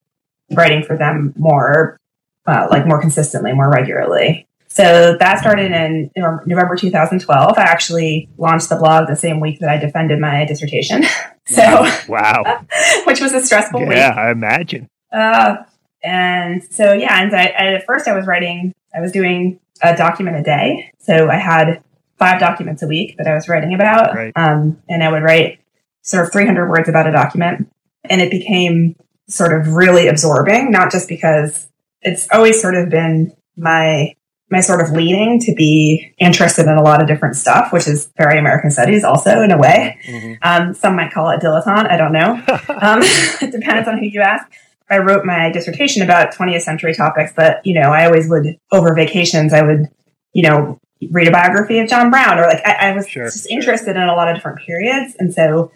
writing 0.51 0.83
for 0.83 0.97
them 0.97 1.33
more, 1.37 1.97
uh, 2.45 2.67
like 2.69 2.87
more 2.87 2.99
consistently, 2.99 3.53
more 3.53 3.69
regularly. 3.69 4.47
So 4.67 5.17
that 5.19 5.39
started 5.39 5.71
in 5.71 6.11
November 6.15 6.75
2012. 6.75 7.57
I 7.57 7.61
actually 7.61 8.29
launched 8.37 8.69
the 8.69 8.75
blog 8.75 9.07
the 9.07 9.15
same 9.15 9.39
week 9.39 9.59
that 9.59 9.69
I 9.69 9.77
defended 9.77 10.19
my 10.19 10.45
dissertation. 10.45 11.03
so 11.47 11.87
wow, 12.07 12.65
which 13.05 13.19
was 13.19 13.33
a 13.33 13.41
stressful 13.41 13.81
yeah, 13.81 13.87
week. 13.87 13.97
Yeah, 13.97 14.13
I 14.15 14.31
imagine. 14.31 14.87
Uh, 15.11 15.57
and 16.03 16.63
so 16.71 16.93
yeah, 16.93 17.21
and 17.21 17.35
I, 17.35 17.45
at 17.45 17.85
first 17.85 18.07
I 18.07 18.15
was 18.15 18.25
writing, 18.27 18.73
I 18.95 19.01
was 19.01 19.11
doing 19.11 19.59
a 19.81 19.95
document 19.95 20.37
a 20.37 20.43
day. 20.43 20.91
So 20.99 21.29
I 21.29 21.37
had 21.37 21.83
five 22.17 22.39
documents 22.39 22.81
a 22.83 22.87
week 22.87 23.15
that 23.17 23.27
I 23.27 23.33
was 23.33 23.47
writing 23.47 23.73
about, 23.73 24.13
Right. 24.15 24.33
um, 24.35 24.81
and 24.89 25.03
I 25.03 25.11
would 25.11 25.23
write 25.23 25.59
sort 26.01 26.25
of 26.25 26.31
300 26.31 26.69
words 26.69 26.89
about 26.89 27.07
a 27.07 27.11
document, 27.11 27.69
and 28.09 28.21
it 28.21 28.29
became 28.31 28.95
sort 29.27 29.59
of 29.59 29.73
really 29.73 30.07
absorbing. 30.07 30.71
Not 30.71 30.91
just 30.91 31.07
because 31.07 31.67
it's 32.01 32.27
always 32.31 32.61
sort 32.61 32.75
of 32.75 32.89
been 32.89 33.33
my 33.57 34.13
my 34.51 34.61
sort 34.61 34.81
of 34.81 34.89
leaning 34.89 35.39
to 35.39 35.53
be 35.53 36.11
interested 36.17 36.63
in 36.63 36.69
a 36.75 36.81
lot 36.81 36.99
of 37.01 37.07
different 37.07 37.35
stuff, 37.35 37.71
which 37.71 37.87
is 37.87 38.09
very 38.17 38.39
American 38.39 38.71
studies, 38.71 39.03
also 39.03 39.41
in 39.43 39.51
a 39.51 39.57
way. 39.59 39.95
Mhm. 40.07 40.37
Um, 40.41 40.73
some 40.73 40.95
might 40.95 41.11
call 41.13 41.29
it 41.29 41.39
dilettante. 41.39 41.87
I 41.91 41.97
don't 41.97 42.11
know. 42.13 42.41
Um, 42.81 42.99
it 43.41 43.51
depends 43.51 43.87
on 43.87 43.99
who 43.99 44.05
you 44.05 44.21
ask. 44.21 44.47
I 44.89 44.97
wrote 44.99 45.25
my 45.25 45.51
dissertation 45.51 46.01
about 46.01 46.33
20th 46.33 46.61
century 46.61 46.93
topics, 46.93 47.31
but 47.35 47.65
you 47.65 47.73
know, 47.79 47.89
I 47.91 48.05
always 48.05 48.27
would 48.29 48.57
over 48.71 48.93
vacations, 48.95 49.53
I 49.53 49.61
would, 49.61 49.87
you 50.33 50.43
know, 50.43 50.79
read 51.11 51.27
a 51.27 51.31
biography 51.31 51.79
of 51.79 51.87
John 51.89 52.09
Brown, 52.09 52.39
or 52.39 52.47
like 52.47 52.61
I, 52.65 52.89
I 52.89 52.95
was 52.95 53.07
Sure, 53.07 53.25
just 53.25 53.49
interested 53.49 53.95
in 53.95 54.01
a 54.03 54.15
lot 54.15 54.27
of 54.29 54.35
different 54.35 54.59
periods, 54.59 55.15
and 55.19 55.33
so 55.33 55.71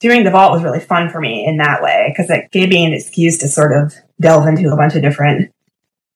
doing 0.00 0.24
the 0.24 0.30
vault 0.30 0.52
was 0.52 0.62
really 0.62 0.80
fun 0.80 1.08
for 1.08 1.20
me 1.20 1.46
in 1.46 1.56
that 1.58 1.80
way 1.82 2.06
because 2.12 2.28
it 2.30 2.50
gave 2.50 2.68
me 2.68 2.84
an 2.84 2.92
excuse 2.92 3.38
to 3.38 3.48
sort 3.48 3.72
of 3.72 3.94
delve 4.20 4.46
into 4.48 4.72
a 4.72 4.76
bunch 4.76 4.94
of 4.96 5.02
different 5.02 5.50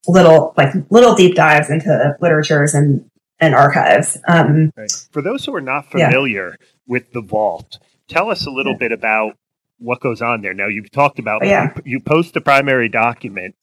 little 0.09 0.55
like 0.57 0.73
little 0.91 1.15
deep 1.15 1.35
dives 1.35 1.71
into 1.71 2.17
literatures 2.21 2.75
and 2.75 3.09
and 3.41 3.55
archives. 3.55 4.17
Um, 4.29 4.73
Right. 4.77 4.91
For 5.13 5.21
those 5.23 5.45
who 5.45 5.55
are 5.55 5.61
not 5.61 5.87
Yeah. 5.95 6.09
familiar 6.09 6.57
with 6.87 7.13
the 7.13 7.21
vault, 7.21 7.79
tell 8.09 8.31
us 8.31 8.47
a 8.47 8.51
little 8.51 8.73
Yeah. 8.73 8.79
bit 8.79 8.93
about 8.93 9.37
what 9.79 10.01
goes 10.01 10.23
on 10.23 10.43
there. 10.43 10.55
Now, 10.55 10.67
you've 10.69 10.91
talked 10.91 11.19
about 11.19 11.43
Oh, 11.43 11.47
yeah. 11.47 11.73
you, 11.85 11.93
you 11.93 12.01
post 12.01 12.37
a 12.37 12.41
primary 12.41 12.89
document 12.89 13.55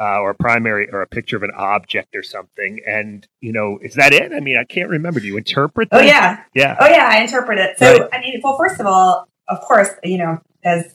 uh, 0.00 0.18
or 0.20 0.30
a 0.30 0.34
primary 0.34 0.88
or 0.90 1.02
a 1.02 1.06
picture 1.06 1.36
of 1.36 1.42
an 1.42 1.50
object 1.56 2.16
or 2.16 2.22
something, 2.22 2.80
and 2.86 3.28
you 3.40 3.52
know, 3.52 3.78
is 3.82 3.94
that 3.94 4.12
it? 4.12 4.32
I 4.32 4.40
mean, 4.40 4.56
I 4.56 4.64
can't 4.64 4.88
remember. 4.88 5.20
Do 5.20 5.26
you 5.26 5.36
interpret? 5.36 5.88
oh 5.92 6.00
yeah, 6.00 6.42
yeah, 6.54 6.76
Oh 6.80 6.86
yeah, 6.88 7.08
I 7.10 7.20
interpret 7.22 7.58
it. 7.58 7.78
So 7.78 7.98
Right. 8.00 8.08
I 8.12 8.20
mean, 8.20 8.40
well, 8.42 8.56
first 8.58 8.80
of 8.80 8.86
all, 8.86 9.28
of 9.48 9.60
course, 9.60 9.90
you 10.02 10.16
know, 10.18 10.38
as 10.64 10.94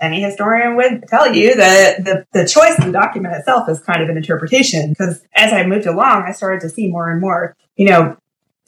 any 0.00 0.20
historian 0.20 0.74
would 0.76 1.04
tell 1.08 1.32
you, 1.34 1.54
that 1.54 2.04
the, 2.04 2.26
the 2.32 2.46
choice 2.46 2.76
of 2.78 2.86
the 2.86 2.92
document 2.92 3.34
itself 3.36 3.68
is 3.68 3.78
kind 3.80 4.02
of 4.02 4.08
an 4.08 4.16
interpretation. 4.16 4.90
Because 4.90 5.22
as 5.36 5.52
I 5.52 5.64
moved 5.64 5.86
along, 5.86 6.24
I 6.26 6.32
started 6.32 6.60
to 6.62 6.68
see 6.68 6.88
more 6.88 7.08
and 7.10 7.20
more. 7.20 7.56
You 7.76 7.86
know, 7.88 8.16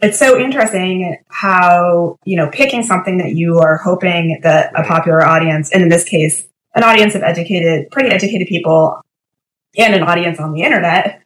it's 0.02 0.18
so 0.18 0.38
interesting 0.38 1.16
how 1.28 2.18
you 2.24 2.36
know 2.36 2.48
picking 2.50 2.82
something 2.82 3.18
that 3.18 3.34
you 3.34 3.58
are 3.60 3.76
hoping 3.78 4.40
that 4.42 4.72
a 4.78 4.82
popular 4.84 5.24
audience, 5.24 5.70
and 5.72 5.82
in 5.82 5.88
this 5.88 6.04
case, 6.04 6.46
an 6.74 6.82
audience 6.82 7.14
of 7.14 7.22
educated, 7.22 7.90
pretty 7.90 8.10
educated 8.10 8.48
people, 8.48 9.00
and 9.76 9.94
an 9.94 10.02
audience 10.02 10.38
on 10.38 10.52
the 10.52 10.62
internet. 10.62 11.22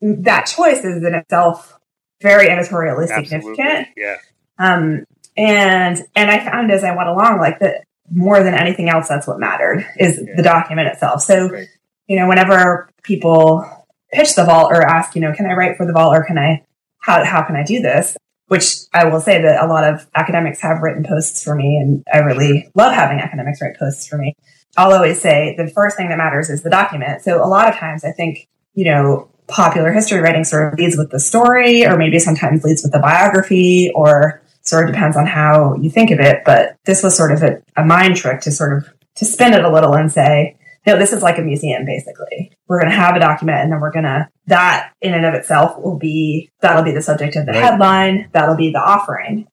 That 0.00 0.44
choice 0.46 0.84
is 0.84 1.02
in 1.02 1.14
itself 1.14 1.78
very 2.20 2.50
editorially 2.50 3.04
absolutely. 3.10 3.54
significant. 3.56 3.88
Yeah, 3.96 4.16
Um, 4.58 5.04
and 5.36 6.02
and 6.14 6.30
I 6.30 6.44
found 6.44 6.70
as 6.70 6.84
I 6.84 6.94
went 6.94 7.08
along, 7.08 7.38
like 7.38 7.58
that 7.60 7.84
more 8.10 8.42
than 8.42 8.54
anything 8.54 8.88
else, 8.90 9.08
that's 9.08 9.26
what 9.26 9.38
mattered 9.40 9.86
is 9.98 10.18
Yeah. 10.22 10.34
the 10.36 10.42
document 10.42 10.88
itself. 10.88 11.22
So, 11.22 11.48
Right. 11.48 11.66
you 12.06 12.16
know, 12.18 12.28
whenever 12.28 12.88
people 13.02 13.64
pitch 14.12 14.34
the 14.36 14.44
vault 14.44 14.70
or 14.72 14.82
ask, 14.82 15.14
you 15.14 15.22
know, 15.22 15.32
can 15.32 15.46
I 15.46 15.54
write 15.54 15.76
for 15.78 15.86
the 15.86 15.92
vault 15.92 16.14
or 16.14 16.22
can 16.24 16.36
I 16.38 16.62
how 17.04 17.24
how 17.24 17.42
can 17.42 17.56
I 17.56 17.62
do 17.62 17.80
this? 17.80 18.16
Which 18.48 18.74
I 18.92 19.06
will 19.06 19.20
say 19.20 19.40
that 19.42 19.62
a 19.62 19.66
lot 19.66 19.84
of 19.84 20.06
academics 20.14 20.60
have 20.60 20.80
written 20.82 21.04
posts 21.04 21.42
for 21.42 21.54
me, 21.54 21.76
and 21.76 22.02
I 22.12 22.18
really 22.18 22.70
love 22.74 22.92
having 22.92 23.18
academics 23.18 23.60
write 23.60 23.76
posts 23.78 24.06
for 24.06 24.18
me. 24.18 24.34
I'll 24.76 24.92
always 24.92 25.20
say 25.20 25.54
the 25.56 25.68
first 25.68 25.96
thing 25.96 26.08
that 26.08 26.18
matters 26.18 26.50
is 26.50 26.62
the 26.62 26.70
document. 26.70 27.22
So 27.22 27.44
a 27.44 27.46
lot 27.46 27.68
of 27.68 27.76
times 27.76 28.04
I 28.04 28.10
think, 28.10 28.48
you 28.74 28.86
know, 28.86 29.30
popular 29.46 29.92
history 29.92 30.20
writing 30.20 30.44
sort 30.44 30.72
of 30.72 30.78
leads 30.78 30.96
with 30.96 31.10
the 31.10 31.20
story 31.20 31.84
or 31.84 31.96
maybe 31.96 32.18
sometimes 32.18 32.64
leads 32.64 32.82
with 32.82 32.92
the 32.92 32.98
biography 32.98 33.90
or 33.94 34.42
sort 34.62 34.88
of 34.88 34.94
depends 34.94 35.16
on 35.16 35.26
how 35.26 35.76
you 35.76 35.90
think 35.90 36.10
of 36.10 36.18
it. 36.18 36.42
But 36.44 36.76
this 36.86 37.02
was 37.02 37.16
sort 37.16 37.32
of 37.32 37.42
a, 37.42 37.62
a 37.76 37.84
mind 37.84 38.16
trick 38.16 38.40
to 38.42 38.50
sort 38.50 38.76
of 38.76 38.92
to 39.16 39.24
spin 39.24 39.52
it 39.52 39.64
a 39.64 39.70
little 39.70 39.94
and 39.94 40.10
say, 40.10 40.56
no, 40.86 40.98
this 40.98 41.12
is 41.12 41.22
like 41.22 41.38
a 41.38 41.42
museum 41.42 41.84
basically. 41.84 42.52
We're 42.68 42.80
going 42.80 42.90
to 42.90 42.96
have 42.96 43.16
a 43.16 43.20
document 43.20 43.58
and 43.58 43.72
then 43.72 43.80
we're 43.80 43.92
going 43.92 44.04
to, 44.04 44.28
that 44.46 44.92
in 45.00 45.14
and 45.14 45.24
of 45.24 45.34
itself 45.34 45.78
will 45.78 45.98
be, 45.98 46.50
that'll 46.60 46.82
be 46.82 46.92
the 46.92 47.02
subject 47.02 47.36
of 47.36 47.46
the 47.46 47.52
Right. 47.52 47.62
headline. 47.62 48.28
That'll 48.32 48.56
be 48.56 48.70
the 48.70 48.80
offering. 48.82 49.46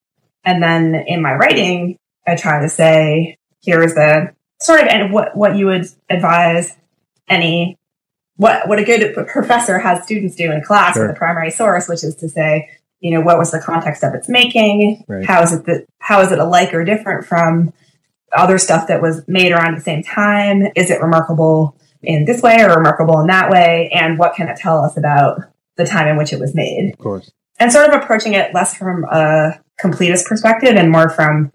And 0.43 0.61
then 0.61 0.95
in 1.07 1.21
my 1.21 1.33
writing, 1.35 1.97
I 2.27 2.35
try 2.35 2.61
to 2.61 2.69
say, 2.69 3.37
here's 3.63 3.93
the 3.93 4.33
sort 4.59 4.81
of, 4.81 4.87
and 4.87 5.13
what, 5.13 5.35
what 5.37 5.55
you 5.55 5.67
would 5.67 5.85
advise 6.09 6.75
any, 7.29 7.77
what, 8.35 8.67
what 8.67 8.79
a 8.79 8.83
good 8.83 9.15
professor 9.27 9.79
has 9.79 10.03
students 10.03 10.35
do 10.35 10.51
in 10.51 10.61
class 10.63 10.95
Sure. 10.95 11.07
with 11.07 11.15
a 11.15 11.17
primary 11.17 11.51
source, 11.51 11.87
which 11.87 12.03
is 12.03 12.15
to 12.17 12.27
say, 12.29 12.69
you 12.99 13.11
know, 13.11 13.21
what 13.21 13.37
was 13.37 13.51
the 13.51 13.59
context 13.59 14.03
of 14.03 14.13
its 14.13 14.27
making? 14.29 15.03
Right. 15.07 15.25
How 15.25 15.41
is 15.43 15.53
it 15.53 15.65
that, 15.65 15.85
how 15.99 16.21
is 16.21 16.31
it 16.31 16.39
alike 16.39 16.73
or 16.73 16.83
different 16.83 17.25
from 17.25 17.73
other 18.35 18.57
stuff 18.57 18.87
that 18.87 19.01
was 19.01 19.23
made 19.27 19.51
around 19.51 19.75
the 19.77 19.81
same 19.81 20.03
time? 20.03 20.63
Is 20.75 20.89
it 20.89 21.01
remarkable 21.01 21.75
in 22.01 22.25
this 22.25 22.41
way 22.41 22.61
or 22.61 22.75
remarkable 22.75 23.19
in 23.19 23.27
that 23.27 23.49
way? 23.49 23.89
And 23.93 24.17
what 24.17 24.33
can 24.35 24.47
it 24.49 24.57
tell 24.57 24.83
us 24.83 24.97
about 24.97 25.41
the 25.77 25.85
time 25.85 26.07
in 26.07 26.17
which 26.17 26.33
it 26.33 26.39
was 26.39 26.53
made? 26.55 26.91
of 26.93 26.99
course. 26.99 27.31
and 27.59 27.71
sort 27.71 27.89
of 27.89 28.01
approaching 28.01 28.33
it 28.33 28.53
less 28.53 28.75
from 28.75 29.03
a 29.05 29.59
completist 29.81 30.25
perspective 30.25 30.75
and 30.75 30.91
more 30.91 31.09
from 31.09 31.51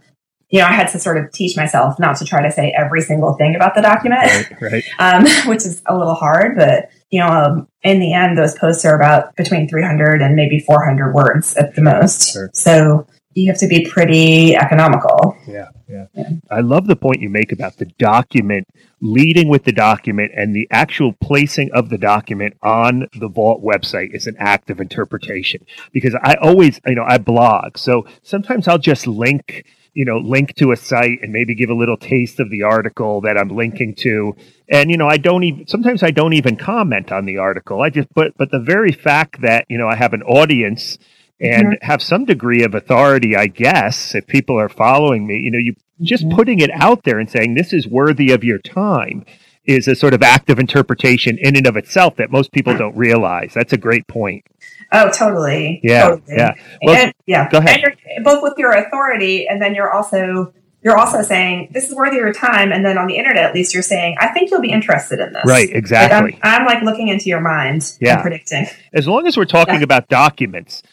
you 0.49 0.59
know 0.61 0.67
i 0.67 0.73
had 0.73 0.89
to 0.89 0.99
sort 0.99 1.17
of 1.17 1.31
teach 1.33 1.57
myself 1.57 1.97
not 2.01 2.17
to 2.17 2.25
try 2.25 2.43
to 2.43 2.51
say 2.51 2.73
every 2.77 3.01
single 3.01 3.35
thing 3.37 3.55
about 3.55 3.75
the 3.77 3.83
document 3.83 4.23
Right, 4.61 4.63
right. 4.73 4.85
um, 4.99 5.25
which 5.49 5.65
is 5.65 5.81
a 5.87 5.97
little 5.97 6.15
hard 6.15 6.57
but 6.57 6.89
you 7.11 7.21
know 7.21 7.29
um, 7.29 7.69
in 7.83 8.01
the 8.01 8.13
end 8.13 8.37
those 8.37 8.57
posts 8.59 8.85
are 8.85 8.97
about 8.97 9.35
between 9.37 9.69
300 9.69 10.23
and 10.23 10.35
maybe 10.35 10.59
400 10.59 11.13
words 11.13 11.55
at 11.57 11.75
the 11.77 11.83
most 11.83 12.33
Sure. 12.33 12.51
so 12.53 13.07
you 13.37 13.51
have 13.51 13.59
to 13.59 13.69
be 13.69 13.85
pretty 13.85 14.57
economical 14.57 15.37
Yeah, 15.47 15.69
yeah, 15.89 16.07
Yeah. 16.15 16.31
I 16.51 16.61
love 16.61 16.87
the 16.87 16.97
point 16.97 17.21
you 17.21 17.29
make 17.29 17.53
about 17.53 17.77
the 17.77 17.85
document, 17.85 18.67
leading 19.01 19.49
with 19.49 19.65
the 19.65 19.73
document, 19.73 20.33
and 20.35 20.57
the 20.57 20.67
actual 20.71 21.13
placing 21.21 21.71
of 21.73 21.91
the 21.91 21.99
document 21.99 22.57
on 22.63 23.09
the 23.15 23.29
Vault 23.29 23.63
website 23.63 24.15
is 24.15 24.27
an 24.27 24.37
act 24.39 24.71
of 24.71 24.81
interpretation. 24.81 25.65
Because 25.93 26.17
I 26.21 26.35
always, 26.41 26.81
you 26.87 26.95
know, 26.95 27.05
I 27.07 27.19
blog, 27.19 27.77
so 27.77 28.07
sometimes 28.23 28.67
I'll 28.67 28.79
just 28.79 29.07
link, 29.07 29.67
you 29.93 30.07
know, 30.07 30.17
link 30.17 30.55
to 30.55 30.73
a 30.73 30.77
site 30.77 31.19
and 31.23 31.31
maybe 31.31 31.55
give 31.55 31.69
a 31.69 31.75
little 31.75 31.99
taste 31.99 32.41
of 32.41 32.51
the 32.51 32.63
article 32.63 33.21
that 33.21 33.37
I'm 33.37 33.51
linking 33.51 33.95
to. 33.97 34.35
And 34.71 34.91
you 34.91 34.97
know, 34.97 35.09
I 35.09 35.19
don't 35.19 35.45
even 35.45 35.67
sometimes 35.69 36.03
I 36.03 36.11
don't 36.11 36.33
even 36.33 36.57
comment 36.57 37.13
on 37.13 37.27
the 37.27 37.37
article. 37.37 37.83
I 37.83 37.91
just 37.91 38.09
but 38.15 38.33
but 38.39 38.51
the 38.51 38.61
very 38.61 38.93
fact 38.93 39.43
that 39.43 39.67
you 39.69 39.77
know 39.77 39.89
I 39.89 39.95
have 39.95 40.15
an 40.15 40.23
audience 40.23 40.97
Mm-hmm. 41.43 41.67
and 41.67 41.79
have 41.83 42.01
some 42.01 42.25
degree 42.25 42.65
of 42.65 42.75
authority, 42.75 43.37
I 43.37 43.47
guess, 43.47 44.15
if 44.15 44.27
people 44.27 44.59
are 44.59 44.71
following 44.71 45.27
me, 45.27 45.37
you 45.37 45.51
know, 45.51 45.59
you 45.59 45.75
just 46.01 46.25
mm-hmm. 46.25 46.35
putting 46.35 46.61
it 46.61 46.71
out 46.73 47.05
there 47.05 47.19
and 47.19 47.31
saying 47.31 47.55
this 47.55 47.75
is 47.75 47.87
worthy 47.87 48.33
of 48.33 48.43
your 48.43 48.59
time 48.59 49.27
is 49.67 49.87
a 49.87 49.95
sort 49.95 50.15
of 50.15 50.23
act 50.23 50.49
of 50.49 50.59
interpretation 50.59 51.37
in 51.39 51.57
and 51.57 51.67
of 51.67 51.77
itself 51.77 52.17
that 52.17 52.31
most 52.31 52.53
people 52.53 52.73
mm. 52.73 52.79
don't 52.79 52.97
realize. 52.97 53.53
That's 53.55 53.73
a 53.73 53.77
great 53.77 54.07
point. 54.07 54.47
oh 54.93 55.11
totally 55.11 55.81
Yeah, 55.83 56.09
totally. 56.09 56.37
yeah. 56.37 56.55
Well, 56.83 56.97
and, 56.97 57.15
yeah 57.27 57.51
go 57.51 57.59
ahead. 57.59 57.81
and 57.81 57.83
you're, 57.83 58.25
both 58.25 58.43
with 58.43 58.55
your 58.57 58.73
authority 58.73 59.47
and 59.49 59.61
then 59.61 59.75
you're 59.75 59.93
also 59.93 60.55
you're 60.83 60.97
also 60.97 61.21
saying 61.21 61.71
this 61.73 61.89
is 61.89 61.95
worthy 61.95 62.17
of 62.17 62.23
your 62.23 62.33
time 62.33 62.71
and 62.71 62.87
then 62.87 62.97
on 62.97 63.09
the 63.09 63.17
internet 63.17 63.45
at 63.45 63.55
least 63.55 63.75
you're 63.75 63.83
saying 63.83 64.15
i 64.21 64.29
think 64.29 64.51
you'll 64.53 64.61
be 64.61 64.71
interested 64.71 65.19
in 65.19 65.33
this 65.33 65.43
Right, 65.45 65.67
Like, 65.69 65.77
exactly. 65.77 66.39
I'm, 66.43 66.61
I'm 66.61 66.67
like 66.67 66.83
looking 66.85 67.09
into 67.09 67.25
your 67.29 67.41
mind 67.41 67.93
Yeah. 68.01 68.15
and 68.15 68.23
predicting 68.23 68.69
As 68.93 69.09
long 69.09 69.27
as 69.27 69.37
we're 69.37 69.45
talking 69.47 69.77
Yeah. 69.77 69.83
about 69.83 70.09
documents, 70.09 70.85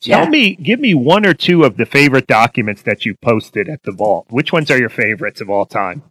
tell 0.00 0.24
Yeah. 0.24 0.28
me, 0.30 0.54
give 0.56 0.80
me 0.80 0.94
one 0.94 1.26
or 1.26 1.34
two 1.34 1.64
of 1.64 1.76
the 1.76 1.86
favorite 1.86 2.26
documents 2.26 2.82
that 2.82 3.04
you 3.04 3.14
posted 3.14 3.68
at 3.68 3.82
the 3.82 3.92
vault. 3.92 4.26
Which 4.30 4.52
ones 4.52 4.70
are 4.70 4.78
your 4.78 4.88
favorites 4.90 5.40
of 5.40 5.50
all 5.50 5.66
time? 5.66 6.02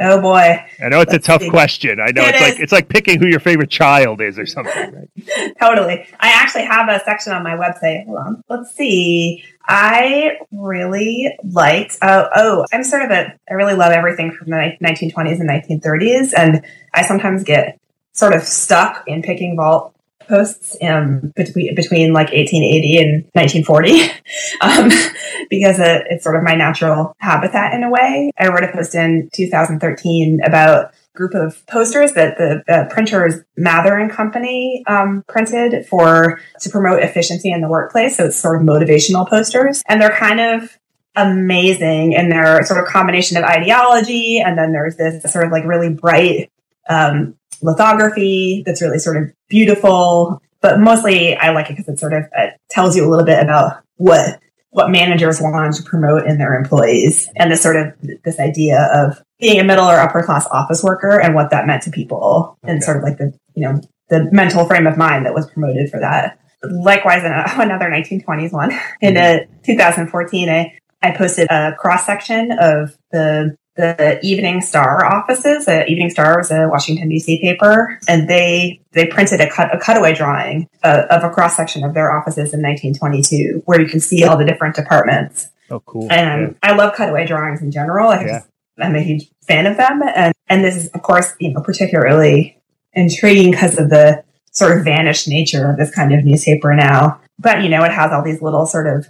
Oh 0.00 0.20
boy. 0.20 0.60
I 0.82 0.88
know 0.88 1.00
it's 1.02 1.12
Let's 1.12 1.28
a 1.28 1.32
tough 1.32 1.42
see. 1.42 1.50
question. 1.50 2.00
I 2.00 2.10
know 2.10 2.22
It 2.22 2.34
it's 2.34 2.40
like 2.40 2.58
it's 2.60 2.72
like 2.72 2.88
picking 2.88 3.20
who 3.20 3.28
your 3.28 3.38
favorite 3.38 3.70
child 3.70 4.20
is 4.20 4.40
or 4.40 4.44
something. 4.46 4.92
Right? 4.92 5.54
totally. 5.60 6.04
I 6.18 6.30
actually 6.32 6.64
have 6.64 6.88
a 6.88 7.00
section 7.04 7.32
on 7.32 7.44
my 7.44 7.52
website. 7.56 8.04
Hold 8.06 8.18
on. 8.18 8.42
Let's 8.48 8.74
see. 8.74 9.44
I 9.66 10.32
really 10.50 11.32
liked. 11.44 11.98
Uh, 12.02 12.28
oh, 12.34 12.64
I'm 12.72 12.82
sort 12.82 13.02
of 13.02 13.10
a. 13.12 13.34
I 13.48 13.54
really 13.54 13.74
love 13.74 13.92
everything 13.92 14.32
from 14.32 14.50
the 14.50 14.72
1920s 14.82 15.38
and 15.40 15.48
1930s, 15.48 16.32
and 16.36 16.64
I 16.92 17.02
sometimes 17.04 17.44
get 17.44 17.78
sort 18.14 18.32
of 18.34 18.42
stuck 18.42 19.04
in 19.06 19.22
picking 19.22 19.54
vault 19.56 19.93
posts 20.26 20.76
um, 20.82 21.32
between 21.34 21.74
between 21.74 22.12
like 22.12 22.30
1880 22.32 22.98
and 22.98 23.24
1940 23.32 24.02
um, 24.60 24.88
because 25.50 25.78
it, 25.78 26.06
it's 26.10 26.24
sort 26.24 26.36
of 26.36 26.42
my 26.42 26.54
natural 26.54 27.14
habitat 27.18 27.74
in 27.74 27.82
a 27.82 27.90
way. 27.90 28.32
I 28.38 28.48
wrote 28.48 28.64
a 28.64 28.72
post 28.72 28.94
in 28.94 29.30
2013 29.32 30.40
about 30.44 30.86
a 30.86 31.16
group 31.16 31.34
of 31.34 31.64
posters 31.66 32.12
that 32.12 32.36
the 32.38 32.62
uh, 32.68 32.86
printers 32.92 33.36
Mather 33.56 33.96
and 33.96 34.10
Company 34.10 34.82
um, 34.86 35.24
printed 35.28 35.86
for 35.86 36.40
to 36.60 36.70
promote 36.70 37.02
efficiency 37.02 37.50
in 37.50 37.60
the 37.60 37.68
workplace. 37.68 38.16
So 38.16 38.26
it's 38.26 38.36
sort 38.36 38.60
of 38.60 38.66
motivational 38.66 39.28
posters, 39.28 39.82
and 39.88 40.00
they're 40.00 40.16
kind 40.16 40.40
of 40.40 40.78
amazing 41.16 42.12
in 42.12 42.28
their 42.28 42.64
sort 42.64 42.80
of 42.80 42.86
combination 42.86 43.36
of 43.36 43.44
ideology, 43.44 44.40
and 44.40 44.58
then 44.58 44.72
there's 44.72 44.96
this 44.96 45.22
sort 45.32 45.46
of 45.46 45.52
like 45.52 45.64
really 45.64 45.90
bright 45.90 46.50
um, 46.88 47.36
lithography 47.64 48.62
that's 48.64 48.82
really 48.82 48.98
sort 48.98 49.16
of 49.16 49.32
beautiful. 49.48 50.40
But 50.60 50.80
mostly, 50.80 51.36
I 51.36 51.50
like 51.50 51.70
it 51.70 51.76
because 51.76 51.88
it 51.88 51.98
sort 51.98 52.12
of 52.12 52.24
uh, 52.36 52.48
tells 52.70 52.96
you 52.96 53.06
a 53.06 53.10
little 53.10 53.24
bit 53.24 53.42
about 53.42 53.82
what 53.96 54.40
what 54.70 54.90
managers 54.90 55.40
wanted 55.40 55.72
to 55.72 55.84
promote 55.84 56.26
in 56.26 56.36
their 56.36 56.54
employees 56.54 57.28
and 57.36 57.50
this 57.50 57.62
sort 57.62 57.76
of 57.76 57.92
this 58.24 58.40
idea 58.40 58.90
of 58.92 59.22
being 59.38 59.60
a 59.60 59.64
middle 59.64 59.84
or 59.84 60.00
upper 60.00 60.20
class 60.24 60.48
office 60.50 60.82
worker 60.82 61.20
and 61.20 61.32
what 61.32 61.50
that 61.50 61.64
meant 61.64 61.84
to 61.84 61.92
people 61.92 62.58
and 62.64 62.82
sort 62.82 62.96
of 62.96 63.04
like 63.04 63.16
the 63.16 63.32
you 63.54 63.62
know 63.62 63.80
the 64.08 64.28
mental 64.32 64.66
frame 64.66 64.86
of 64.86 64.98
mind 64.98 65.26
that 65.26 65.34
was 65.34 65.48
promoted 65.50 65.90
for 65.90 66.00
that. 66.00 66.40
Likewise 66.62 67.22
in 67.22 67.30
a, 67.30 67.44
another 67.62 67.86
1920s 67.86 68.52
one. 68.52 68.72
In 69.00 69.16
a 69.16 69.46
2014 69.64 70.48
I, 70.48 70.76
I 71.02 71.12
posted 71.12 71.48
a 71.50 71.74
cross 71.78 72.04
section 72.04 72.50
of 72.58 72.96
the 73.12 73.56
the 73.76 74.20
Evening 74.22 74.60
Star 74.60 75.04
offices. 75.04 75.66
The 75.66 75.86
Evening 75.86 76.10
Star 76.10 76.38
was 76.38 76.50
a 76.50 76.68
Washington 76.68 77.08
D.C. 77.08 77.40
paper, 77.40 77.98
and 78.08 78.28
they 78.28 78.80
they 78.92 79.06
printed 79.06 79.40
a 79.40 79.50
cut 79.50 79.74
a 79.74 79.78
cutaway 79.78 80.14
drawing 80.14 80.68
uh, 80.82 81.04
of 81.10 81.24
a 81.24 81.30
cross 81.30 81.56
section 81.56 81.84
of 81.84 81.94
their 81.94 82.16
offices 82.16 82.54
in 82.54 82.62
1922, 82.62 83.62
where 83.64 83.80
you 83.80 83.88
can 83.88 84.00
see 84.00 84.24
all 84.24 84.36
the 84.36 84.44
different 84.44 84.76
departments. 84.76 85.48
Oh, 85.70 85.80
cool. 85.80 86.10
And 86.10 86.56
I 86.62 86.74
love 86.74 86.94
cutaway 86.94 87.26
drawings 87.26 87.62
in 87.62 87.70
general. 87.70 88.08
I 88.08 88.24
Yeah. 88.24 88.40
I'm 88.78 88.96
a 88.96 89.00
huge 89.00 89.28
fan 89.46 89.66
of 89.66 89.76
them, 89.76 90.02
and 90.02 90.34
and 90.48 90.64
this 90.64 90.76
is 90.76 90.88
of 90.88 91.02
course 91.02 91.34
you 91.38 91.52
know 91.52 91.60
particularly 91.60 92.60
intriguing 92.92 93.50
because 93.50 93.78
of 93.78 93.90
the 93.90 94.24
sort 94.50 94.78
of 94.78 94.84
vanished 94.84 95.28
nature 95.28 95.70
of 95.70 95.76
this 95.76 95.94
kind 95.94 96.14
of 96.14 96.24
newspaper 96.24 96.74
now. 96.74 97.20
But 97.38 97.62
you 97.62 97.68
know, 97.68 97.84
it 97.84 97.92
has 97.92 98.12
all 98.12 98.22
these 98.22 98.40
little 98.40 98.66
sort 98.66 98.86
of 98.86 99.06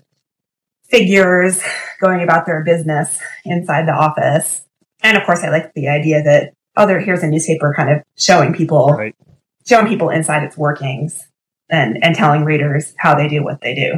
figures 0.88 1.62
going 2.00 2.22
about 2.22 2.46
their 2.46 2.62
business 2.62 3.18
inside 3.44 3.86
the 3.86 3.92
office. 3.92 4.62
And 5.02 5.16
of 5.16 5.24
course, 5.24 5.42
I 5.42 5.48
like 5.50 5.72
the 5.74 5.88
idea 5.88 6.22
that 6.22 6.52
oh, 6.76 6.86
there 6.86 7.00
here's 7.00 7.22
a 7.22 7.28
newspaper 7.28 7.72
kind 7.76 7.90
of 7.90 8.02
showing 8.16 8.52
people 8.52 8.88
Right. 8.88 9.14
showing 9.66 9.86
people 9.86 10.10
inside 10.10 10.42
its 10.44 10.56
workings 10.56 11.20
and 11.70 12.02
and 12.02 12.14
telling 12.14 12.44
readers 12.44 12.94
how 12.98 13.14
they 13.14 13.28
do 13.28 13.42
what 13.42 13.60
they 13.60 13.74
do. 13.74 13.92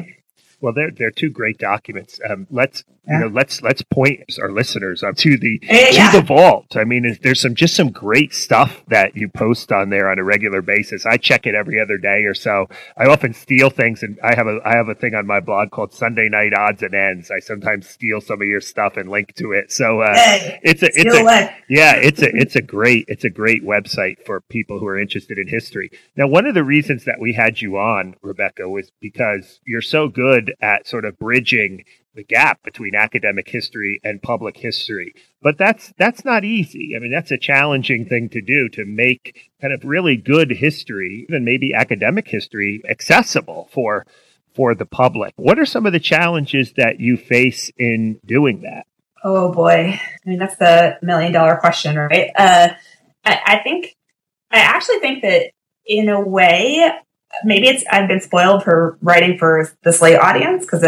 Well, 0.61 0.73
they're 0.73 0.91
they're 0.91 1.11
two 1.11 1.31
great 1.31 1.59
documents. 1.59 2.19
Um, 2.29 2.47
let's 2.51 2.83
Yeah. 3.07 3.15
you 3.15 3.21
know 3.21 3.27
let's 3.35 3.63
let's 3.63 3.83
point 3.83 4.21
our 4.41 4.51
listeners 4.51 5.03
up 5.03 5.17
to 5.19 5.37
the 5.37 5.61
Eh, 5.69 6.11
to 6.11 6.17
the 6.19 6.25
vault. 6.25 6.77
I 6.77 6.85
mean, 6.85 7.17
there's 7.23 7.41
some 7.43 7.55
just 7.55 7.77
some 7.77 7.91
great 7.91 8.33
stuff 8.35 8.83
that 8.89 9.17
you 9.17 9.29
post 9.29 9.71
on 9.71 9.91
there 9.91 10.11
on 10.11 10.19
a 10.19 10.25
regular 10.25 10.63
basis. 10.63 11.05
I 11.07 11.17
check 11.19 11.47
it 11.47 11.55
every 11.55 11.79
other 11.81 11.99
day 11.99 12.25
or 12.25 12.35
so. 12.35 12.69
I 12.97 13.07
often 13.07 13.35
steal 13.35 13.71
things, 13.71 14.03
and 14.03 14.19
I 14.25 14.35
have 14.35 14.47
a 14.47 14.59
I 14.65 14.75
have 14.77 14.89
a 14.89 14.95
thing 14.95 15.15
on 15.15 15.27
my 15.27 15.41
blog 15.41 15.71
called 15.71 15.93
Sunday 15.93 16.29
Night 16.29 16.53
Odds 16.55 16.83
and 16.83 16.95
Ends. 16.95 17.31
I 17.31 17.39
sometimes 17.41 17.89
steal 17.89 18.21
some 18.21 18.41
of 18.41 18.49
your 18.49 18.61
stuff 18.63 18.97
and 18.97 19.09
link 19.11 19.35
to 19.37 19.53
it. 19.53 19.71
So 19.71 20.01
uh, 20.01 20.15
Hey, 20.15 20.59
it's 20.63 20.83
a 20.83 20.87
it's 20.87 21.15
a 21.15 21.21
away. 21.21 21.55
yeah, 21.69 21.95
it's 21.97 22.23
a 22.23 22.35
it's 22.35 22.57
a 22.57 22.63
great 22.63 23.05
it's 23.09 23.25
a 23.25 23.31
great 23.31 23.63
website 23.63 24.25
for 24.25 24.41
people 24.41 24.79
who 24.81 24.87
are 24.87 24.99
interested 24.99 25.39
in 25.39 25.49
history. 25.49 25.91
Now, 26.17 26.27
one 26.27 26.47
of 26.47 26.55
the 26.55 26.65
reasons 26.65 27.05
that 27.05 27.21
we 27.21 27.35
had 27.35 27.61
you 27.61 27.77
on, 27.77 28.17
Rebecca, 28.23 28.69
was 28.69 28.91
because 29.01 29.61
you're 29.67 29.83
so 29.83 30.09
good 30.09 30.46
at 30.61 30.87
sort 30.87 31.05
of 31.05 31.19
bridging 31.19 31.85
the 32.15 32.25
gap 32.25 32.63
between 32.63 32.95
academic 32.95 33.49
history 33.49 34.01
and 34.03 34.23
public 34.23 34.57
history. 34.57 35.13
But 35.43 35.59
that's 35.59 35.93
that's 35.99 36.25
not 36.25 36.45
easy. 36.45 36.95
I 36.97 36.99
mean, 36.99 37.13
that's 37.13 37.31
a 37.31 37.39
challenging 37.39 38.07
thing 38.07 38.29
to 38.31 38.41
do 38.41 38.69
to 38.71 38.85
make 38.85 39.51
kind 39.61 39.73
of 39.73 39.85
really 39.85 40.17
good 40.17 40.51
history, 40.51 41.27
even 41.29 41.45
maybe 41.45 41.75
academic 41.75 42.27
history, 42.29 42.83
accessible 42.89 43.69
for 43.73 44.07
for 44.55 44.75
the 44.75 44.87
public. 44.87 45.35
What 45.37 45.59
are 45.59 45.67
some 45.67 45.87
of 45.87 45.93
the 45.93 46.01
challenges 46.01 46.73
that 46.77 46.99
you 46.99 47.17
face 47.17 47.71
in 47.77 48.19
doing 48.25 48.63
that? 48.63 48.87
Oh 49.23 49.53
boy. 49.53 50.01
I 50.01 50.29
mean, 50.29 50.39
that's 50.39 50.57
the 50.57 50.99
million 51.03 51.33
dollar 51.33 51.57
question, 51.57 51.97
right? 51.97 52.31
Uh, 52.37 52.69
I, 53.25 53.41
I 53.45 53.59
think, 53.59 53.95
I 54.51 54.59
actually 54.61 55.01
think 55.01 55.23
that 55.23 55.51
in 55.85 56.09
a 56.09 56.21
way, 56.21 56.91
maybe 57.45 57.69
it's, 57.69 57.85
I've 57.91 58.09
been 58.09 58.21
spoiled 58.21 58.65
for 58.65 58.99
writing 59.01 59.39
for 59.39 59.71
the 59.83 59.93
Slate 59.93 60.19
audience 60.19 60.65
because 60.65 60.83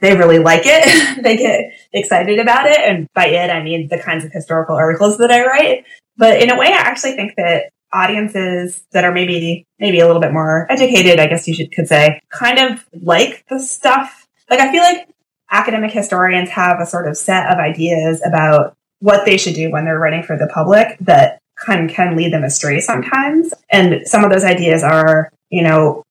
they 0.00 0.16
really 0.16 0.38
like 0.38 0.62
it. 0.64 1.22
they 1.22 1.36
get 1.36 1.72
excited 1.92 2.38
about 2.38 2.66
it. 2.66 2.78
And 2.78 3.06
by 3.14 3.26
it, 3.26 3.50
I 3.50 3.62
mean 3.62 3.88
the 3.88 3.98
kinds 3.98 4.24
of 4.24 4.32
historical 4.32 4.76
articles 4.76 5.18
that 5.18 5.30
I 5.30 5.44
write. 5.44 5.84
But 6.16 6.42
in 6.42 6.50
a 6.50 6.58
way, 6.58 6.68
I 6.68 6.78
actually 6.78 7.12
think 7.12 7.34
that 7.36 7.70
audiences 7.92 8.84
that 8.92 9.04
are 9.04 9.12
maybe, 9.12 9.64
maybe 9.78 10.00
a 10.00 10.06
little 10.06 10.20
bit 10.20 10.32
more 10.32 10.66
educated, 10.70 11.20
I 11.20 11.26
guess 11.26 11.46
you 11.46 11.54
should, 11.54 11.72
could 11.72 11.88
say, 11.88 12.20
kind 12.30 12.58
of 12.58 12.84
like 12.92 13.44
the 13.48 13.58
stuff. 13.60 14.26
Like, 14.50 14.60
I 14.60 14.70
feel 14.70 14.82
like 14.82 15.08
academic 15.50 15.92
historians 15.92 16.50
have 16.50 16.80
a 16.80 16.86
sort 16.86 17.06
of 17.08 17.16
set 17.16 17.50
of 17.50 17.58
ideas 17.58 18.22
about 18.24 18.76
what 19.00 19.24
they 19.24 19.36
should 19.36 19.54
do 19.54 19.70
when 19.70 19.84
they're 19.84 19.98
writing 19.98 20.22
for 20.22 20.36
the 20.36 20.48
public 20.52 20.98
that 21.00 21.38
can 21.64 21.88
can 21.88 22.16
lead 22.16 22.32
them 22.32 22.44
astray 22.44 22.80
sometimes. 22.80 23.52
And 23.70 24.06
some 24.06 24.24
of 24.24 24.30
those 24.30 24.44
ideas 24.44 24.82
are, 24.82 25.30
you 25.50 25.62
know, 25.62 26.04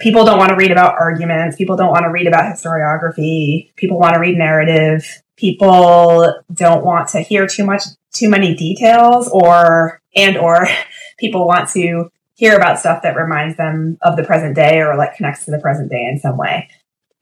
people 0.00 0.24
don't 0.24 0.38
want 0.38 0.50
to 0.50 0.56
read 0.56 0.70
about 0.70 0.98
arguments, 0.98 1.56
people 1.56 1.76
don't 1.76 1.90
want 1.90 2.04
to 2.04 2.10
read 2.10 2.26
about 2.26 2.44
historiography, 2.44 3.74
people 3.76 3.98
want 3.98 4.14
to 4.14 4.20
read 4.20 4.36
narrative, 4.36 5.22
people 5.36 6.34
don't 6.52 6.84
want 6.84 7.08
to 7.08 7.20
hear 7.20 7.46
too 7.46 7.64
much 7.64 7.82
too 8.12 8.28
many 8.28 8.54
details 8.54 9.28
or 9.28 10.00
and 10.14 10.36
or 10.36 10.68
people 11.18 11.46
want 11.46 11.68
to 11.70 12.10
hear 12.34 12.56
about 12.56 12.78
stuff 12.78 13.02
that 13.02 13.16
reminds 13.16 13.56
them 13.56 13.98
of 14.02 14.16
the 14.16 14.24
present 14.24 14.54
day 14.54 14.80
or 14.80 14.96
like 14.96 15.14
connects 15.16 15.44
to 15.44 15.50
the 15.50 15.58
present 15.58 15.90
day 15.90 16.04
in 16.04 16.18
some 16.18 16.36
way. 16.36 16.68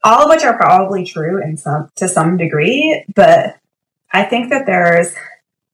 All 0.03 0.23
of 0.23 0.29
which 0.29 0.43
are 0.43 0.57
probably 0.57 1.05
true 1.05 1.41
in 1.41 1.57
some 1.57 1.89
to 1.95 2.07
some 2.07 2.37
degree, 2.37 3.05
but 3.15 3.57
I 4.11 4.23
think 4.23 4.49
that 4.49 4.65
there's 4.65 5.13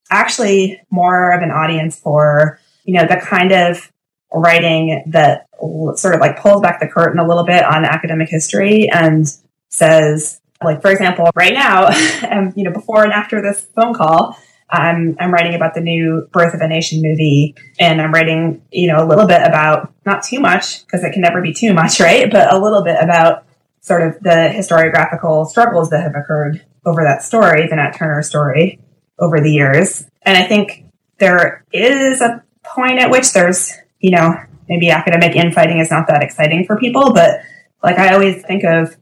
actually 0.10 0.82
more 0.90 1.32
of 1.32 1.42
an 1.42 1.52
audience 1.52 1.98
for 1.98 2.60
you 2.84 2.94
know 2.94 3.06
the 3.06 3.18
kind 3.18 3.52
of 3.52 3.92
writing 4.34 5.04
that 5.08 5.48
sort 5.96 6.14
of 6.14 6.20
like 6.20 6.40
pulls 6.40 6.62
back 6.62 6.80
the 6.80 6.88
curtain 6.88 7.20
a 7.20 7.28
little 7.28 7.46
bit 7.46 7.64
on 7.64 7.86
academic 7.86 8.30
history 8.30 8.90
and 8.90 9.34
says 9.70 10.42
like 10.64 10.82
for 10.82 10.92
example 10.92 11.30
right 11.36 11.54
now 11.54 11.88
um, 12.32 12.54
you 12.56 12.64
know 12.64 12.72
before 12.72 13.04
and 13.04 13.14
after 13.14 13.42
this 13.42 13.68
phone 13.76 13.94
call 13.94 14.38
I'm, 14.70 15.16
I'm 15.22 15.34
writing 15.34 15.56
about 15.56 15.76
the 15.76 15.82
new 15.82 16.28
birth 16.34 16.54
of 16.54 16.60
a 16.60 16.68
nation 16.68 17.02
movie 17.02 17.56
and 17.80 18.02
i'm 18.02 18.14
writing 18.14 18.62
you 18.72 18.88
know 18.88 19.04
a 19.04 19.08
little 19.08 19.26
bit 19.26 19.42
about 19.42 19.94
not 20.06 20.24
too 20.24 20.40
much 20.40 20.86
because 20.86 21.04
it 21.04 21.14
can 21.14 21.22
never 21.22 21.42
be 21.42 21.54
too 21.54 21.74
much 21.74 22.00
right 22.02 22.30
but 22.30 22.54
a 22.54 22.60
little 22.60 22.84
bit 22.84 22.98
about 23.02 23.46
sort 23.88 24.02
of 24.02 24.20
the 24.22 24.52
historiographical 24.54 25.48
struggles 25.48 25.90
that 25.90 26.04
have 26.04 26.16
occurred 26.16 26.64
over 26.86 27.04
that 27.04 27.24
story, 27.24 27.68
the 27.68 27.76
Nat 27.76 27.92
Turner 27.92 28.22
story, 28.22 28.80
over 29.20 29.40
the 29.40 29.52
years. 29.52 30.06
And 30.24 30.38
I 30.38 30.44
think 30.44 30.86
there 31.18 31.64
is 31.72 32.22
a 32.22 32.44
point 32.64 33.00
at 33.00 33.10
which 33.10 33.34
there's, 33.34 33.74
you 34.00 34.12
know, 34.12 34.36
maybe 34.70 34.90
academic 34.90 35.36
infighting 35.36 35.80
is 35.80 35.92
not 35.92 36.08
that 36.08 36.24
exciting 36.24 36.66
for 36.66 36.78
people, 36.78 37.14
but 37.14 37.42
like 37.84 37.98
I 37.98 38.14
always 38.14 38.44
think 38.44 38.64
of 38.64 38.98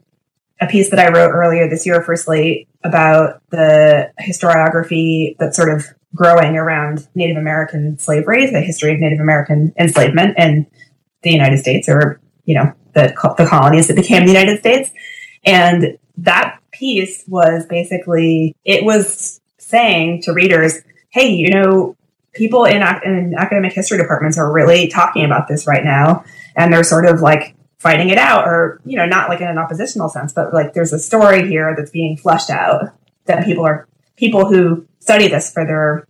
a 0.60 0.66
piece 0.66 0.90
that 0.90 0.98
I 0.98 1.10
wrote 1.10 1.32
earlier 1.32 1.68
this 1.68 1.84
year 1.84 2.02
for 2.02 2.16
Slate 2.16 2.68
about 2.82 3.42
the 3.50 4.10
historiography 4.20 5.36
that's 5.38 5.56
sort 5.56 5.72
of 5.72 5.86
growing 6.14 6.56
around 6.56 7.06
Native 7.14 7.36
American 7.36 7.98
slavery, 7.98 8.46
the 8.46 8.60
history 8.60 8.94
of 8.94 9.00
Native 9.00 9.20
American 9.20 9.72
enslavement 9.78 10.38
in 10.38 10.66
the 11.22 11.30
United 11.30 11.58
States 11.58 11.88
or, 11.88 12.20
you 12.44 12.54
know, 12.54 12.72
the, 12.94 13.12
the 13.36 13.46
colonies 13.46 13.88
that 13.88 13.96
became 13.96 14.24
the 14.24 14.32
United 14.32 14.58
States. 14.60 14.90
And 15.44 15.98
that 16.18 16.58
piece 16.72 17.24
was 17.26 17.66
basically, 17.66 18.56
it 18.64 18.84
was 18.84 19.40
saying 19.58 20.22
to 20.22 20.32
readers, 20.32 20.78
hey, 21.10 21.28
you 21.28 21.50
know, 21.50 21.95
people 22.36 22.64
in, 22.64 22.82
in 23.04 23.34
academic 23.36 23.72
history 23.72 23.98
departments 23.98 24.38
are 24.38 24.52
really 24.52 24.88
talking 24.88 25.24
about 25.24 25.48
this 25.48 25.66
right 25.66 25.84
now. 25.84 26.24
And 26.54 26.72
they're 26.72 26.84
sort 26.84 27.06
of 27.06 27.20
like 27.20 27.54
fighting 27.78 28.10
it 28.10 28.18
out, 28.18 28.46
or, 28.46 28.80
you 28.84 28.96
know, 28.96 29.06
not 29.06 29.28
like 29.28 29.40
in 29.40 29.48
an 29.48 29.58
oppositional 29.58 30.08
sense, 30.08 30.32
but 30.32 30.54
like 30.54 30.72
there's 30.72 30.92
a 30.92 30.98
story 30.98 31.46
here 31.48 31.74
that's 31.76 31.90
being 31.90 32.16
fleshed 32.16 32.50
out 32.50 32.92
that 33.26 33.44
people 33.44 33.64
are, 33.64 33.88
people 34.16 34.48
who 34.48 34.86
study 35.00 35.28
this 35.28 35.52
for 35.52 35.66
their 35.66 36.06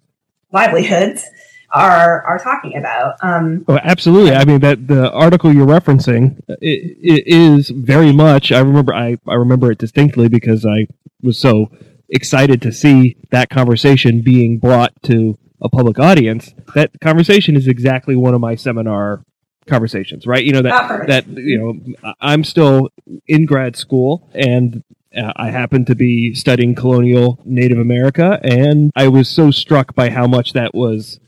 livelihoods 0.53 1.25
are 1.73 2.23
are 2.23 2.39
talking 2.39 2.77
about. 2.77 3.17
Um, 3.23 3.65
oh, 3.69 3.79
absolutely. 3.83 4.33
I 4.33 4.45
mean 4.45 4.61
that 4.61 4.87
the 4.87 5.11
article 5.11 5.53
you're 5.53 5.67
referencing 5.67 6.39
it, 6.49 6.97
it 7.03 7.27
is 7.27 7.71
very 7.71 8.12
much. 8.12 8.53
I 8.53 8.61
remember. 8.61 8.95
I 8.95 9.19
I 9.27 9.35
remember 9.35 9.73
it 9.73 9.79
distinctly 9.79 10.29
because 10.29 10.65
I 10.65 10.87
was 11.23 11.39
so 11.39 11.71
excited 12.09 12.62
to 12.62 12.73
see 12.73 13.17
that 13.31 13.51
conversation 13.51 14.23
being 14.23 14.59
brought 14.59 14.93
to 15.03 15.37
a 15.61 15.69
public 15.69 15.99
audience. 15.99 16.55
That 16.75 16.90
conversation 17.01 17.57
is 17.57 17.69
exactly 17.69 18.16
one 18.16 18.35
of 18.35 18.40
my 18.40 18.55
seminar 18.55 19.23
conversations, 19.66 20.27
right? 20.27 20.45
You 20.45 20.53
know 20.53 20.62
that 20.62 21.07
that 21.09 21.27
you 21.29 21.59
know 21.59 22.12
I'm 22.21 22.45
still 22.45 22.90
in 23.27 23.47
grad 23.47 23.77
school 23.77 24.29
and 24.35 24.83
uh, 25.16 25.33
I 25.37 25.51
happen 25.51 25.85
to 25.87 25.95
be 25.95 26.35
studying 26.35 26.75
colonial 26.75 27.40
Native 27.45 27.79
America, 27.79 28.38
and 28.42 28.90
I 28.95 29.09
was 29.09 29.29
so 29.29 29.51
struck 29.51 29.95
by 29.95 30.11
how 30.11 30.27
much 30.27 30.53
that 30.53 30.75
was 30.75 31.21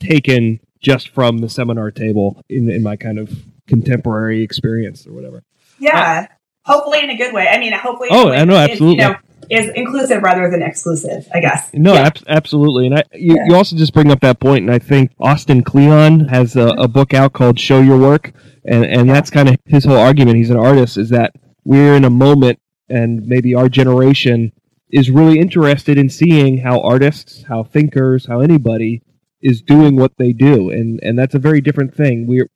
taken 0.00 0.60
just 0.80 1.08
from 1.08 1.38
the 1.38 1.48
seminar 1.48 1.90
table 1.90 2.42
in 2.48 2.70
in 2.70 2.82
my 2.82 2.96
kind 2.96 3.18
of 3.18 3.32
contemporary 3.66 4.42
experience 4.42 5.06
or 5.06 5.12
whatever. 5.12 5.42
yeah, 5.78 6.26
hopefully 6.64 7.00
in 7.00 7.10
a 7.10 7.16
good 7.16 7.32
way. 7.32 7.48
I 7.48 7.58
mean, 7.58 7.72
hopefully. 7.72 8.08
Oh, 8.10 8.22
in 8.22 8.28
a 8.28 8.30
way 8.30 8.38
I 8.38 8.44
know, 8.44 8.56
absolutely. 8.56 9.04
You 9.04 9.10
know, 9.10 9.16
is 9.50 9.70
inclusive 9.74 10.22
rather 10.22 10.50
than 10.50 10.62
exclusive. 10.62 11.26
I 11.34 11.40
guess. 11.40 11.70
No, 11.74 11.94
Yeah. 11.94 12.06
ab- 12.06 12.18
absolutely. 12.28 12.86
And 12.86 12.96
I, 12.98 13.02
you, 13.14 13.34
Yeah. 13.36 13.44
you 13.48 13.54
also 13.54 13.76
just 13.76 13.92
bring 13.94 14.10
up 14.10 14.20
that 14.20 14.40
point, 14.40 14.62
and 14.64 14.70
I 14.72 14.78
think 14.78 15.12
Austin 15.20 15.62
Kleon 15.62 16.28
has 16.28 16.56
a, 16.56 16.68
a 16.68 16.88
book 16.88 17.14
out 17.14 17.32
called 17.32 17.58
"Show 17.58 17.80
Your 17.80 17.98
Work," 17.98 18.32
and 18.64 18.84
and 18.84 19.08
that's 19.08 19.30
kind 19.30 19.48
of 19.48 19.56
his 19.66 19.84
whole 19.84 19.96
argument. 19.96 20.36
He's 20.36 20.50
an 20.50 20.56
artist, 20.58 20.96
is 20.96 21.08
that 21.10 21.32
we're 21.64 21.94
in 21.94 22.04
a 22.04 22.10
moment, 22.10 22.58
and 22.88 23.26
maybe 23.26 23.54
our 23.54 23.68
generation 23.68 24.52
is 24.90 25.10
really 25.10 25.38
interested 25.38 25.98
in 25.98 26.08
seeing 26.08 26.58
how 26.58 26.80
artists, 26.80 27.42
how 27.48 27.62
thinkers, 27.62 28.26
how 28.26 28.40
anybody 28.40 29.02
is 29.42 29.60
doing 29.62 29.96
what 29.96 30.12
they 30.18 30.32
do, 30.32 30.70
and 30.70 30.98
and 31.02 31.18
that's 31.18 31.34
a 31.34 31.38
very 31.38 31.60
different 31.60 31.94
thing. 31.94 32.26
We're 32.26 32.48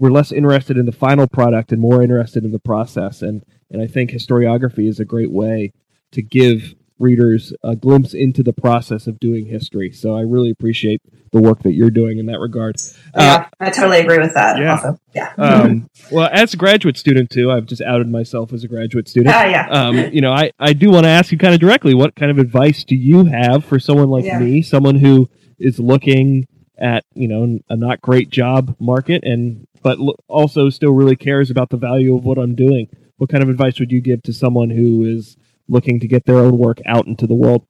we're 0.00 0.10
less 0.12 0.30
interested 0.30 0.76
in 0.78 0.86
the 0.86 0.92
final 0.92 1.26
product 1.26 1.72
and 1.72 1.80
more 1.80 2.02
interested 2.02 2.44
in 2.44 2.52
the 2.52 2.58
process, 2.58 3.22
and 3.22 3.44
and 3.70 3.80
I 3.82 3.86
think 3.86 4.10
historiography 4.10 4.88
is 4.88 4.98
a 5.00 5.04
great 5.04 5.30
way 5.30 5.72
to 6.12 6.22
give 6.22 6.74
readers 6.98 7.52
a 7.62 7.76
glimpse 7.76 8.12
into 8.12 8.42
the 8.42 8.52
process 8.52 9.06
of 9.06 9.20
doing 9.20 9.46
history. 9.46 9.92
So 9.92 10.16
I 10.16 10.22
really 10.22 10.50
appreciate 10.50 11.00
the 11.30 11.40
work 11.40 11.62
that 11.62 11.74
you're 11.74 11.90
doing 11.92 12.18
in 12.18 12.26
that 12.26 12.40
regard. 12.40 12.76
yeah, 13.14 13.46
I 13.60 13.70
totally 13.70 14.00
agree 14.00 14.18
with 14.18 14.34
that. 14.34 14.58
yeah. 14.58 14.72
Also, 14.72 14.98
yeah. 15.14 15.32
Uh, 15.38 15.62
um, 15.64 15.90
well, 16.10 16.28
as 16.32 16.54
a 16.54 16.56
graduate 16.56 16.96
student 16.96 17.30
too, 17.30 17.52
I've 17.52 17.66
just 17.66 17.82
outed 17.82 18.08
myself 18.08 18.52
as 18.52 18.64
a 18.64 18.68
graduate 18.68 19.08
student. 19.08 19.32
Ah, 19.32 19.44
yeah. 19.44 19.68
Um, 19.68 19.96
you 20.12 20.20
know, 20.20 20.32
I, 20.32 20.50
I 20.58 20.72
do 20.72 20.90
want 20.90 21.04
to 21.04 21.10
ask 21.10 21.30
you 21.30 21.38
kind 21.38 21.54
of 21.54 21.60
directly, 21.60 21.94
what 21.94 22.16
kind 22.16 22.32
of 22.32 22.38
advice 22.38 22.82
do 22.82 22.96
you 22.96 23.26
have 23.26 23.64
for 23.64 23.78
someone 23.78 24.08
like 24.08 24.24
Yeah. 24.24 24.40
me, 24.40 24.62
someone 24.62 24.96
who 24.96 25.28
is 25.58 25.78
looking 25.78 26.48
at 26.80 27.04
you 27.14 27.26
know 27.28 27.58
a 27.68 27.76
not 27.76 28.00
great 28.00 28.30
job 28.30 28.76
market 28.78 29.24
and 29.24 29.66
but 29.82 29.98
l- 29.98 30.14
also 30.28 30.70
still 30.70 30.92
really 30.92 31.16
cares 31.16 31.50
about 31.50 31.70
the 31.70 31.76
value 31.76 32.16
of 32.16 32.24
what 32.24 32.38
I'm 32.38 32.54
doing? 32.56 32.88
What 33.18 33.30
kind 33.30 33.42
of 33.42 33.48
advice 33.48 33.78
would 33.78 33.92
you 33.92 34.00
give 34.00 34.22
to 34.24 34.32
someone 34.32 34.70
who 34.70 35.04
is 35.04 35.36
looking 35.68 36.00
to 36.00 36.08
get 36.08 36.24
their 36.24 36.36
own 36.36 36.58
work 36.58 36.78
out 36.86 37.06
into 37.06 37.26
the 37.26 37.34
world? 37.34 37.66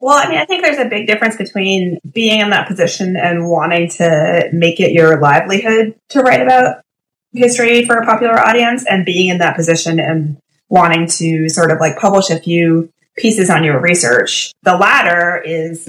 Well, 0.00 0.16
I 0.16 0.28
mean, 0.28 0.38
I 0.38 0.44
think 0.44 0.62
there's 0.62 0.78
a 0.78 0.88
big 0.88 1.06
difference 1.06 1.36
between 1.36 1.98
being 2.10 2.40
in 2.40 2.50
that 2.50 2.68
position 2.68 3.16
and 3.16 3.48
wanting 3.48 3.88
to 3.90 4.48
make 4.52 4.78
it 4.78 4.92
your 4.92 5.20
livelihood 5.20 5.96
to 6.10 6.20
write 6.20 6.40
about 6.40 6.82
history 7.32 7.84
for 7.84 7.96
a 7.98 8.06
popular 8.06 8.38
audience 8.38 8.84
and 8.88 9.04
being 9.04 9.28
in 9.28 9.38
that 9.38 9.56
position 9.56 9.98
and 9.98 10.38
wanting 10.68 11.06
to 11.06 11.48
sort 11.48 11.70
of 11.70 11.80
like 11.80 11.98
publish 11.98 12.30
a 12.30 12.38
few 12.38 12.92
pieces 13.16 13.50
on 13.50 13.64
your 13.64 13.80
research. 13.80 14.52
The 14.62 14.76
latter 14.76 15.42
is 15.44 15.88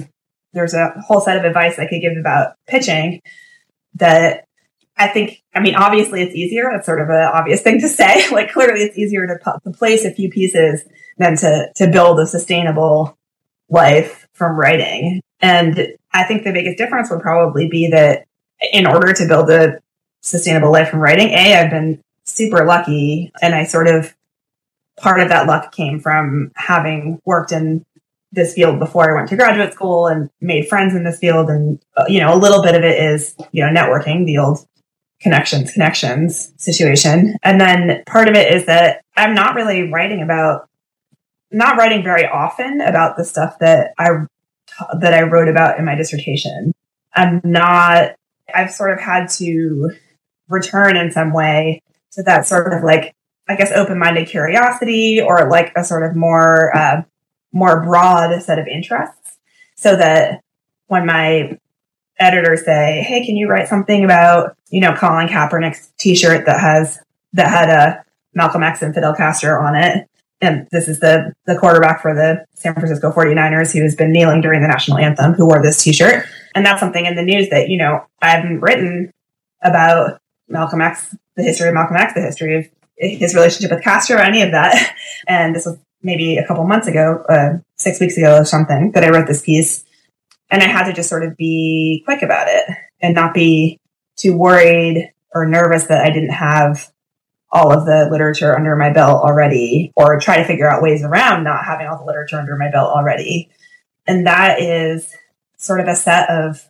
there's 0.52 0.74
a 0.74 0.90
whole 1.06 1.20
set 1.20 1.36
of 1.36 1.44
advice 1.44 1.78
I 1.78 1.86
could 1.86 2.00
give 2.00 2.16
about 2.16 2.54
pitching 2.66 3.20
that 3.94 4.44
I 4.96 5.08
think, 5.08 5.42
I 5.54 5.60
mean, 5.60 5.76
obviously 5.76 6.22
it's 6.22 6.34
easier. 6.34 6.68
That's 6.70 6.84
sort 6.84 7.00
of 7.00 7.08
an 7.08 7.30
obvious 7.32 7.62
thing 7.62 7.80
to 7.80 7.88
say. 7.88 8.28
like 8.32 8.52
clearly 8.52 8.82
it's 8.82 8.98
easier 8.98 9.26
to, 9.26 9.60
to 9.64 9.70
place 9.70 10.04
a 10.04 10.12
few 10.12 10.30
pieces 10.30 10.82
than 11.20 11.36
to, 11.36 11.70
to 11.76 11.86
build 11.86 12.18
a 12.18 12.26
sustainable 12.26 13.16
life 13.68 14.26
from 14.32 14.56
writing. 14.56 15.20
And 15.40 15.88
I 16.12 16.24
think 16.24 16.42
the 16.42 16.52
biggest 16.52 16.78
difference 16.78 17.10
would 17.10 17.20
probably 17.20 17.68
be 17.68 17.88
that 17.90 18.26
in 18.72 18.86
order 18.86 19.12
to 19.12 19.28
build 19.28 19.50
a 19.50 19.80
sustainable 20.22 20.72
life 20.72 20.88
from 20.88 21.00
writing, 21.00 21.28
A, 21.28 21.54
I've 21.54 21.70
been 21.70 22.02
super 22.24 22.64
lucky 22.64 23.32
and 23.40 23.54
I 23.54 23.64
sort 23.64 23.86
of 23.86 24.14
part 24.98 25.20
of 25.20 25.28
that 25.28 25.46
luck 25.46 25.72
came 25.72 26.00
from 26.00 26.52
having 26.56 27.20
worked 27.24 27.52
in 27.52 27.84
this 28.32 28.54
field 28.54 28.78
before 28.78 29.10
I 29.10 29.14
went 29.14 29.28
to 29.30 29.36
graduate 29.36 29.72
school 29.72 30.06
and 30.06 30.30
made 30.40 30.68
friends 30.68 30.94
in 30.94 31.04
this 31.04 31.18
field. 31.18 31.50
And, 31.50 31.82
uh, 31.96 32.04
you 32.08 32.20
know, 32.20 32.34
a 32.34 32.38
little 32.38 32.62
bit 32.62 32.74
of 32.74 32.82
it 32.82 33.02
is, 33.02 33.34
you 33.52 33.64
know, 33.64 33.72
networking, 33.72 34.24
the 34.24 34.38
old 34.38 34.66
connections, 35.20 35.72
connections 35.72 36.52
situation. 36.56 37.36
And 37.42 37.60
then 37.60 38.02
part 38.06 38.28
of 38.28 38.34
it 38.34 38.52
is 38.54 38.66
that 38.66 39.02
I'm 39.16 39.34
not 39.34 39.54
really 39.54 39.90
writing 39.90 40.22
about, 40.22 40.68
not 41.50 41.76
writing 41.76 42.02
very 42.02 42.26
often 42.26 42.80
about 42.80 43.16
the 43.16 43.24
stuff 43.24 43.58
that 43.60 43.92
I, 43.98 44.10
that 45.00 45.14
I 45.14 45.22
wrote 45.22 45.48
about 45.48 45.78
in 45.78 45.84
my 45.84 45.94
dissertation. 45.94 46.72
I'm 47.14 47.40
not, 47.44 48.12
I've 48.54 48.70
sort 48.70 48.92
of 48.92 49.00
had 49.00 49.28
to 49.30 49.90
return 50.48 50.96
in 50.96 51.10
some 51.10 51.32
way 51.32 51.82
to 52.12 52.22
that 52.22 52.46
sort 52.46 52.72
of 52.72 52.82
like, 52.82 53.14
I 53.48 53.56
guess, 53.56 53.72
open-minded 53.72 54.28
curiosity 54.28 55.20
or 55.20 55.50
like 55.50 55.72
a 55.76 55.84
sort 55.84 56.08
of 56.08 56.16
more, 56.16 56.76
uh, 56.76 57.02
more 57.52 57.82
broad 57.82 58.40
set 58.42 58.58
of 58.58 58.68
interests 58.68 59.38
so 59.76 59.96
that 59.96 60.42
when 60.86 61.06
my 61.06 61.58
editors 62.18 62.64
say, 62.64 63.04
Hey, 63.06 63.24
can 63.24 63.36
you 63.36 63.48
write 63.48 63.68
something 63.68 64.04
about, 64.04 64.56
you 64.70 64.80
know, 64.80 64.94
Colin 64.94 65.28
Kaepernick's 65.28 65.92
t-shirt 65.98 66.46
that 66.46 66.60
has, 66.60 67.00
that 67.32 67.48
had 67.48 67.70
a 67.70 68.04
Malcolm 68.34 68.62
X 68.62 68.82
and 68.82 68.94
Fidel 68.94 69.14
Castro 69.14 69.60
on 69.60 69.74
it. 69.74 70.08
And 70.40 70.66
this 70.70 70.88
is 70.88 71.00
the, 71.00 71.34
the 71.46 71.56
quarterback 71.56 72.00
for 72.00 72.14
the 72.14 72.46
San 72.54 72.74
Francisco 72.74 73.12
49ers 73.12 73.72
who 73.72 73.82
has 73.82 73.94
been 73.94 74.12
kneeling 74.12 74.40
during 74.40 74.62
the 74.62 74.68
national 74.68 74.98
anthem 74.98 75.34
who 75.34 75.46
wore 75.46 75.62
this 75.62 75.82
t-shirt. 75.82 76.24
And 76.54 76.64
that's 76.64 76.80
something 76.80 77.04
in 77.04 77.14
the 77.14 77.22
news 77.22 77.50
that, 77.50 77.68
you 77.68 77.76
know, 77.76 78.04
I 78.22 78.30
haven't 78.30 78.60
written 78.60 79.12
about 79.62 80.20
Malcolm 80.48 80.80
X, 80.80 81.14
the 81.36 81.42
history 81.42 81.68
of 81.68 81.74
Malcolm 81.74 81.96
X, 81.96 82.14
the 82.14 82.22
history 82.22 82.56
of 82.58 82.68
his 82.96 83.34
relationship 83.34 83.70
with 83.70 83.84
Castro, 83.84 84.16
or 84.16 84.20
any 84.20 84.42
of 84.42 84.52
that. 84.52 84.96
And 85.28 85.54
this 85.54 85.66
was 85.66 85.76
maybe 86.02 86.38
a 86.38 86.46
couple 86.46 86.64
months 86.64 86.88
ago, 86.88 87.22
uh, 87.28 87.58
six 87.76 88.00
weeks 88.00 88.16
ago 88.16 88.38
or 88.38 88.44
something 88.44 88.92
that 88.92 89.04
I 89.04 89.10
wrote 89.10 89.26
this 89.26 89.42
piece. 89.42 89.84
And 90.50 90.62
I 90.62 90.66
had 90.66 90.86
to 90.86 90.94
just 90.94 91.10
sort 91.10 91.24
of 91.24 91.36
be 91.36 92.02
quick 92.06 92.22
about 92.22 92.48
it 92.48 92.64
and 93.00 93.14
not 93.14 93.34
be 93.34 93.78
too 94.16 94.36
worried 94.36 95.12
or 95.34 95.46
nervous 95.46 95.84
that 95.84 96.04
I 96.04 96.10
didn't 96.10 96.30
have 96.30 96.90
all 97.52 97.72
of 97.72 97.84
the 97.84 98.08
literature 98.10 98.56
under 98.56 98.76
my 98.76 98.90
belt 98.90 99.22
already 99.22 99.92
or 99.96 100.20
try 100.20 100.36
to 100.36 100.44
figure 100.44 100.70
out 100.70 100.82
ways 100.82 101.02
around 101.02 101.44
not 101.44 101.64
having 101.64 101.86
all 101.86 101.98
the 101.98 102.04
literature 102.04 102.38
under 102.38 102.56
my 102.56 102.70
belt 102.70 102.90
already. 102.90 103.50
And 104.06 104.26
that 104.26 104.60
is 104.60 105.12
sort 105.56 105.80
of 105.80 105.88
a 105.88 105.96
set 105.96 106.30
of 106.30 106.68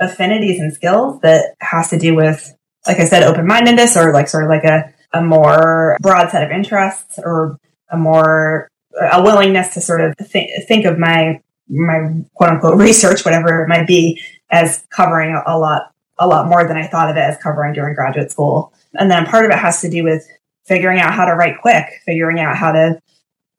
affinities 0.00 0.60
and 0.60 0.72
skills 0.72 1.20
that 1.20 1.54
has 1.60 1.90
to 1.90 1.98
do 1.98 2.14
with, 2.14 2.54
like 2.86 2.98
I 2.98 3.04
said, 3.04 3.22
open-mindedness 3.22 3.96
or 3.96 4.12
like 4.12 4.28
sort 4.28 4.44
of 4.44 4.50
like 4.50 4.64
a, 4.64 4.92
a 5.12 5.22
more 5.22 5.96
broad 6.00 6.30
set 6.30 6.44
of 6.44 6.50
interests 6.50 7.18
or 7.22 7.58
a 7.90 7.96
more, 7.96 8.68
a 9.00 9.22
willingness 9.22 9.74
to 9.74 9.80
sort 9.80 10.00
of 10.00 10.14
think, 10.18 10.50
think 10.66 10.84
of 10.84 10.98
my, 10.98 11.40
my 11.68 12.22
quote 12.34 12.50
unquote 12.50 12.78
research, 12.78 13.24
whatever 13.24 13.62
it 13.62 13.68
might 13.68 13.86
be, 13.86 14.20
as 14.50 14.84
covering 14.90 15.40
a 15.46 15.58
lot, 15.58 15.92
a 16.18 16.26
lot 16.26 16.48
more 16.48 16.66
than 16.66 16.76
I 16.76 16.86
thought 16.86 17.10
of 17.10 17.16
it 17.16 17.20
as 17.20 17.36
covering 17.38 17.74
during 17.74 17.94
graduate 17.94 18.30
school. 18.30 18.72
And 18.94 19.10
then 19.10 19.26
part 19.26 19.44
of 19.44 19.50
it 19.50 19.58
has 19.58 19.80
to 19.82 19.90
do 19.90 20.04
with 20.04 20.26
figuring 20.64 21.00
out 21.00 21.14
how 21.14 21.24
to 21.24 21.34
write 21.34 21.60
quick, 21.60 21.86
figuring 22.04 22.40
out 22.40 22.56
how 22.56 22.72
to 22.72 23.00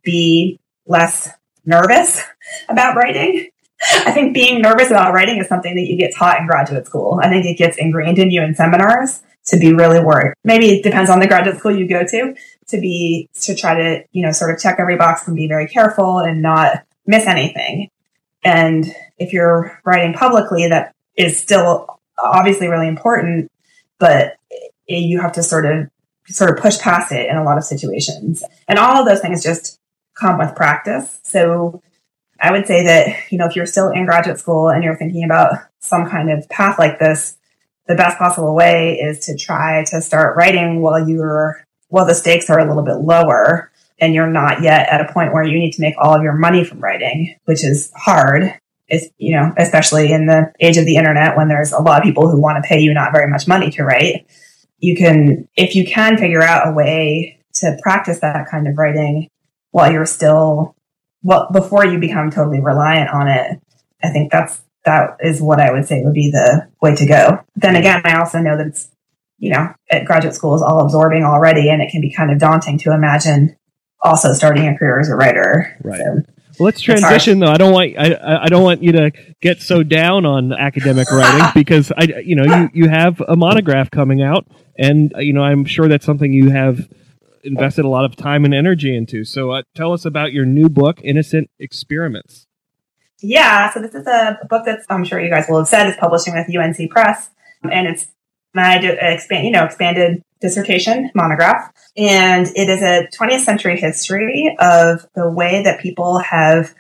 be 0.04 0.60
less 0.86 1.30
nervous 1.66 2.24
about 2.70 2.96
writing. 2.96 3.50
I 4.06 4.12
think 4.12 4.34
being 4.34 4.62
nervous 4.62 4.90
about 4.90 5.14
writing 5.14 5.38
is 5.38 5.48
something 5.48 5.76
that 5.76 5.88
you 5.88 5.98
get 5.98 6.14
taught 6.16 6.40
in 6.40 6.48
graduate 6.48 6.86
school. 6.86 7.20
I 7.22 7.30
think 7.30 7.46
it 7.46 7.58
gets 7.58 7.78
ingrained 7.78 8.20
in 8.20 8.32
you 8.32 8.42
in 8.42 8.54
seminars 8.54 9.22
to 9.46 9.58
be 9.58 9.74
really 9.74 10.04
worried. 10.04 10.34
Maybe 10.44 10.68
it 10.70 10.84
depends 10.84 11.10
on 11.10 11.20
the 11.20 11.28
graduate 11.28 11.58
school 11.58 11.76
you 11.76 11.88
go 11.88 12.04
to 12.06 12.36
to 12.68 12.82
be, 12.82 13.30
to 13.42 13.56
try 13.56 13.76
to, 13.76 14.04
you 14.12 14.26
know, 14.26 14.32
sort 14.32 14.54
of 14.54 14.60
check 14.60 14.78
every 14.80 14.98
box 14.98 15.28
and 15.28 15.36
be 15.36 15.48
very 15.48 15.68
careful 15.68 16.20
and 16.20 16.42
not 16.42 16.84
miss 17.06 17.26
anything. 17.26 17.90
And 18.44 18.86
if 19.18 19.34
you're 19.34 19.80
writing 19.86 20.14
publicly, 20.14 20.68
that 20.68 20.94
is 21.16 21.40
still 21.40 22.00
obviously 22.18 22.68
really 22.68 22.88
important, 22.88 23.52
but 23.98 24.36
Eh, 24.90 24.98
you 24.98 25.22
have 25.22 25.34
to 25.34 25.44
sort 25.44 25.66
of 25.66 25.90
sort 26.28 26.52
of 26.52 26.58
push 26.58 26.80
past 26.80 27.12
it 27.12 27.30
in 27.30 27.38
a 27.38 27.44
lot 27.44 27.58
of 27.58 27.64
situations. 27.64 28.44
And 28.68 28.78
all 28.78 28.98
of 28.98 29.08
those 29.08 29.20
things 29.20 29.44
just 29.44 29.80
come 30.16 30.38
with 30.38 30.56
practice. 30.56 31.20
So 31.24 31.82
I 32.40 32.52
would 32.52 32.68
say 32.68 32.84
that, 32.86 33.32
you 33.32 33.38
know, 33.38 33.46
if 33.46 33.56
you're 33.56 33.66
still 33.66 33.90
in 33.90 34.06
graduate 34.06 34.40
school 34.40 34.70
and 34.70 34.84
you're 34.84 34.98
thinking 34.98 35.24
about 35.24 35.54
some 35.80 36.10
kind 36.10 36.30
of 36.30 36.48
path 36.50 36.78
like 36.78 37.00
this, 37.00 37.38
the 37.88 37.96
best 37.96 38.18
possible 38.18 38.56
way 38.56 39.00
is 39.00 39.20
to 39.26 39.36
try 39.36 39.84
to 39.86 40.02
start 40.02 40.38
writing 40.38 40.82
while 40.82 41.08
you're, 41.08 41.64
while 41.88 42.06
the 42.06 42.14
stakes 42.14 42.50
are 42.50 42.60
a 42.60 42.68
little 42.68 42.84
bit 42.84 42.98
lower 42.98 43.72
and 44.00 44.14
you're 44.14 44.28
not 44.28 44.62
yet 44.62 44.88
at 44.90 45.02
a 45.02 45.12
point 45.12 45.34
where 45.34 45.44
you 45.44 45.58
need 45.58 45.72
to 45.72 45.82
make 45.82 45.96
all 45.98 46.14
of 46.14 46.22
your 46.22 46.34
money 46.34 46.64
from 46.64 46.80
writing, 46.80 47.36
which 47.46 47.64
is 47.64 47.92
hard 47.96 48.54
is, 48.88 49.10
you 49.18 49.36
know, 49.36 49.54
especially 49.58 50.12
in 50.12 50.26
the 50.26 50.52
age 50.60 50.78
of 50.78 50.86
the 50.86 50.96
internet 50.96 51.36
when 51.36 51.48
there's 51.48 51.72
a 51.72 51.80
lot 51.80 52.00
of 52.00 52.04
people 52.04 52.30
who 52.30 52.40
want 52.40 52.64
to 52.64 52.68
pay 52.68 52.80
you 52.80 52.94
not 52.94 53.12
very 53.12 53.28
much 53.28 53.48
money 53.48 53.70
to 53.72 53.84
write, 53.84 54.28
you 54.80 54.96
can, 54.96 55.48
if 55.56 55.76
you 55.76 55.86
can 55.86 56.18
figure 56.18 56.42
out 56.42 56.68
a 56.68 56.72
way 56.72 57.40
to 57.56 57.78
practice 57.82 58.20
that 58.20 58.48
kind 58.50 58.68
of 58.68 58.78
writing 58.78 59.30
while 59.72 59.92
you're 59.92 60.06
still, 60.06 60.76
well, 61.22 61.50
before 61.52 61.86
you 61.86 62.00
become 62.00 62.32
totally 62.32 62.62
reliant 62.62 63.10
on 63.10 63.28
it, 63.28 63.60
I 64.02 64.10
think 64.10 64.32
that's, 64.32 64.62
that 64.86 65.18
is 65.20 65.42
what 65.42 65.60
I 65.60 65.72
would 65.72 65.88
say 65.88 66.02
would 66.04 66.14
be 66.14 66.32
the 66.32 66.68
way 66.82 66.96
to 66.96 67.06
go. 67.06 67.44
Then 67.56 67.76
again, 67.76 68.02
I 68.06 68.18
also 68.18 68.40
know 68.40 68.58
that 68.58 68.68
it's, 68.68 68.90
you 69.38 69.52
know, 69.52 69.74
at 69.90 70.06
graduate 70.06 70.36
school 70.36 70.56
is 70.56 70.62
all 70.62 70.84
absorbing 70.84 71.24
already 71.24 71.70
and 71.70 71.82
it 71.82 71.92
can 71.92 72.02
be 72.02 72.12
kind 72.12 72.32
of 72.32 72.40
daunting 72.40 72.78
to 72.80 72.94
imagine 72.94 73.56
also 74.02 74.34
starting 74.34 74.68
a 74.68 74.78
career 74.78 75.00
as 75.00 75.10
a 75.10 75.16
writer. 75.16 75.78
Right. 75.84 76.00
So, 76.00 76.22
let's 76.60 76.82
transition 76.82 77.40
though. 77.40 77.52
I 77.52 77.58
don't 77.58 77.72
want 77.72 77.96
I, 77.98 78.44
I 78.44 78.48
don't 78.48 78.64
want 78.64 78.84
you 78.84 78.92
to 78.94 79.12
get 79.42 79.62
so 79.62 79.84
down 79.84 80.26
on 80.26 80.54
academic 80.54 81.10
writing 81.12 81.48
because 81.54 81.92
I 81.96 82.04
you 82.24 82.36
know 82.36 82.44
you, 82.44 82.70
you 82.74 82.90
have 82.90 83.22
a 83.22 83.36
monograph 83.36 83.92
coming 83.92 84.22
out 84.22 84.48
and 84.78 85.14
you 85.18 85.34
know 85.34 85.44
I'm 85.44 85.66
sure 85.66 85.88
that's 85.88 86.06
something 86.06 86.34
you 86.34 86.50
have 86.50 86.90
invested 87.44 87.86
a 87.86 87.88
lot 87.88 88.06
of 88.06 88.16
time 88.16 88.46
and 88.46 88.54
energy 88.54 88.96
into. 88.96 89.24
So 89.24 89.52
uh, 89.52 89.64
tell 89.76 89.94
us 89.94 90.06
about 90.06 90.34
your 90.34 90.46
new 90.46 90.70
book, 90.70 91.00
Innocent 91.04 91.50
Experiments. 91.60 92.48
Yeah, 93.22 93.70
so 93.72 93.82
this 93.82 93.94
is 93.94 94.08
a 94.08 94.40
book 94.50 94.66
that 94.66 94.80
I'm 94.90 95.04
sure 95.04 95.20
you 95.20 95.30
guys 95.30 95.46
will 95.50 95.58
have 95.58 95.68
said 95.68 95.88
is 95.90 95.98
publishing 95.98 96.34
with 96.34 96.48
UNC 96.56 96.90
Press, 96.90 97.30
and 97.64 97.88
it's 97.88 98.08
my 98.54 98.78
expand 98.78 99.46
you 99.46 99.52
know 99.52 99.66
expanded 99.66 100.24
dissertation 100.42 101.12
monograph, 101.14 101.72
and 101.98 102.48
it 102.56 102.70
is 102.70 102.82
a 102.82 103.08
20th 103.18 103.42
century 103.42 103.80
history 103.80 104.56
of 104.60 105.06
the 105.16 105.30
way 105.30 105.62
that 105.64 105.82
people 105.82 106.20
have 106.20 106.74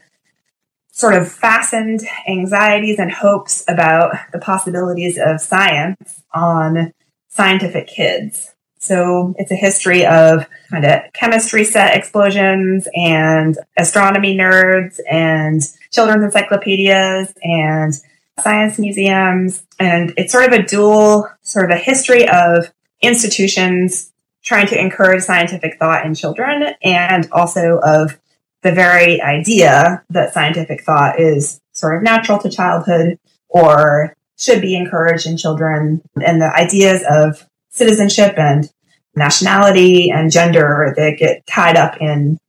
sort 0.91 1.13
of 1.13 1.31
fastened 1.31 2.01
anxieties 2.27 2.99
and 2.99 3.11
hopes 3.11 3.63
about 3.67 4.13
the 4.33 4.39
possibilities 4.39 5.17
of 5.17 5.39
science 5.39 6.21
on 6.33 6.91
scientific 7.29 7.87
kids. 7.87 8.53
So 8.79 9.33
it's 9.37 9.51
a 9.51 9.55
history 9.55 10.05
of 10.05 10.45
kind 10.69 10.85
of 10.85 11.01
chemistry 11.13 11.63
set 11.63 11.95
explosions 11.95 12.87
and 12.95 13.57
astronomy 13.77 14.37
nerds 14.37 14.99
and 15.09 15.61
children's 15.91 16.23
encyclopedias 16.23 17.33
and 17.43 17.93
science 18.41 18.79
museums. 18.79 19.63
And 19.79 20.13
it's 20.17 20.31
sort 20.31 20.45
of 20.45 20.53
a 20.53 20.63
dual 20.63 21.27
sort 21.41 21.65
of 21.65 21.71
a 21.71 21.79
history 21.79 22.27
of 22.27 22.71
institutions 23.01 24.11
trying 24.43 24.67
to 24.67 24.79
encourage 24.79 25.23
scientific 25.23 25.77
thought 25.79 26.05
in 26.05 26.15
children 26.15 26.73
and 26.81 27.27
also 27.31 27.79
of 27.83 28.17
the 28.61 28.71
very 28.71 29.21
idea 29.21 30.03
that 30.09 30.33
scientific 30.33 30.83
thought 30.83 31.19
is 31.19 31.61
sort 31.73 31.95
of 31.95 32.03
natural 32.03 32.39
to 32.39 32.49
childhood 32.49 33.17
or 33.47 34.15
should 34.37 34.61
be 34.61 34.75
encouraged 34.75 35.25
in 35.25 35.37
children 35.37 36.01
and 36.23 36.41
the 36.41 36.53
ideas 36.55 37.03
of 37.09 37.45
citizenship 37.69 38.37
and 38.37 38.69
nationality 39.15 40.09
and 40.11 40.31
gender 40.31 40.93
that 40.95 41.17
get 41.17 41.45
tied 41.45 41.75
up 41.75 41.97
in 42.01 42.39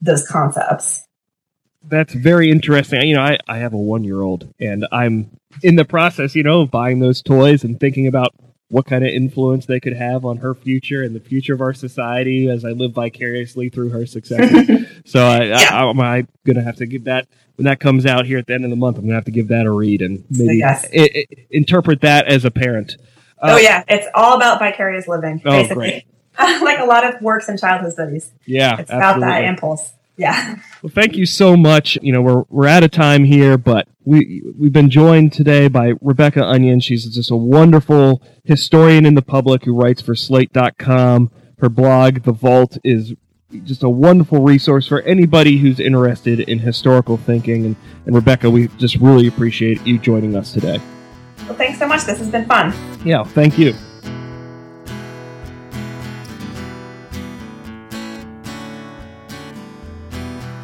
those 0.00 0.26
concepts. 0.26 1.06
That's 1.88 2.14
very 2.14 2.50
interesting. 2.50 3.02
You 3.02 3.16
know, 3.16 3.22
I, 3.22 3.38
I 3.46 3.58
have 3.58 3.74
a 3.74 3.78
one 3.78 4.04
year 4.04 4.22
old 4.22 4.52
and 4.58 4.86
I'm 4.90 5.30
in 5.62 5.76
the 5.76 5.84
process, 5.84 6.34
you 6.34 6.42
know, 6.42 6.62
of 6.62 6.70
buying 6.70 7.00
those 7.00 7.22
toys 7.22 7.64
and 7.64 7.78
thinking 7.78 8.06
about 8.06 8.34
what 8.68 8.86
kind 8.86 9.04
of 9.04 9.10
influence 9.10 9.66
they 9.66 9.78
could 9.78 9.94
have 9.94 10.24
on 10.24 10.38
her 10.38 10.54
future 10.54 11.02
and 11.02 11.14
the 11.14 11.20
future 11.20 11.54
of 11.54 11.60
our 11.60 11.74
society 11.74 12.48
as 12.48 12.64
I 12.64 12.70
live 12.70 12.92
vicariously 12.92 13.68
through 13.68 13.90
her 13.90 14.06
successes. 14.06 14.88
so 15.04 15.24
I. 15.24 15.50
I, 15.50 15.88
am 15.88 16.00
I 16.00 16.26
going 16.44 16.56
to 16.56 16.62
have 16.62 16.76
to 16.76 16.86
give 16.86 17.04
that 17.04 17.28
when 17.56 17.66
that 17.66 17.78
comes 17.78 18.06
out 18.06 18.26
here 18.26 18.38
at 18.38 18.46
the 18.46 18.54
end 18.54 18.64
of 18.64 18.70
the 18.70 18.76
month. 18.76 18.96
I'm 18.96 19.02
going 19.02 19.10
to 19.10 19.16
have 19.16 19.26
to 19.26 19.30
give 19.30 19.48
that 19.48 19.66
a 19.66 19.70
read 19.70 20.02
and 20.02 20.24
maybe 20.30 20.56
yes. 20.56 20.86
interpret 21.50 22.00
that 22.00 22.26
as 22.26 22.44
a 22.44 22.50
parent. 22.50 22.96
Uh, 23.40 23.52
oh 23.52 23.56
yeah, 23.58 23.84
it's 23.88 24.06
all 24.14 24.36
about 24.36 24.58
vicarious 24.58 25.06
living, 25.06 25.42
oh, 25.44 25.50
basically. 25.50 26.06
like 26.38 26.78
a 26.78 26.84
lot 26.84 27.04
of 27.04 27.20
works 27.20 27.48
in 27.48 27.56
childhood 27.56 27.92
studies. 27.92 28.32
Yeah, 28.46 28.78
it's 28.78 28.90
absolutely. 28.90 29.28
about 29.28 29.40
that 29.40 29.44
impulse. 29.44 29.92
Yeah. 30.16 30.56
Well, 30.82 30.92
thank 30.94 31.16
you 31.16 31.26
so 31.26 31.56
much. 31.56 31.98
You 32.02 32.12
know, 32.12 32.22
we're 32.22 32.44
we're 32.48 32.68
out 32.68 32.84
of 32.84 32.90
time 32.90 33.24
here, 33.24 33.58
but 33.58 33.88
we 34.04 34.42
we've 34.56 34.72
been 34.72 34.90
joined 34.90 35.32
today 35.32 35.68
by 35.68 35.94
Rebecca 36.00 36.44
Onion. 36.44 36.80
She's 36.80 37.04
just 37.12 37.30
a 37.30 37.36
wonderful 37.36 38.22
historian 38.44 39.06
in 39.06 39.14
the 39.14 39.22
public 39.22 39.64
who 39.64 39.74
writes 39.74 40.00
for 40.02 40.14
Slate.com. 40.14 41.30
Her 41.58 41.68
blog, 41.68 42.22
The 42.22 42.32
Vault, 42.32 42.78
is 42.84 43.14
just 43.64 43.82
a 43.82 43.88
wonderful 43.88 44.42
resource 44.42 44.86
for 44.86 45.00
anybody 45.02 45.58
who's 45.58 45.80
interested 45.80 46.40
in 46.40 46.58
historical 46.58 47.16
thinking. 47.16 47.64
And, 47.64 47.76
and 48.06 48.14
Rebecca, 48.14 48.50
we 48.50 48.68
just 48.78 48.96
really 48.96 49.26
appreciate 49.26 49.84
you 49.86 49.98
joining 49.98 50.36
us 50.36 50.52
today. 50.52 50.80
Well, 51.46 51.54
thanks 51.54 51.78
so 51.78 51.86
much. 51.86 52.04
This 52.04 52.18
has 52.18 52.28
been 52.28 52.46
fun. 52.46 52.72
Yeah, 53.04 53.22
thank 53.22 53.58
you. 53.58 53.74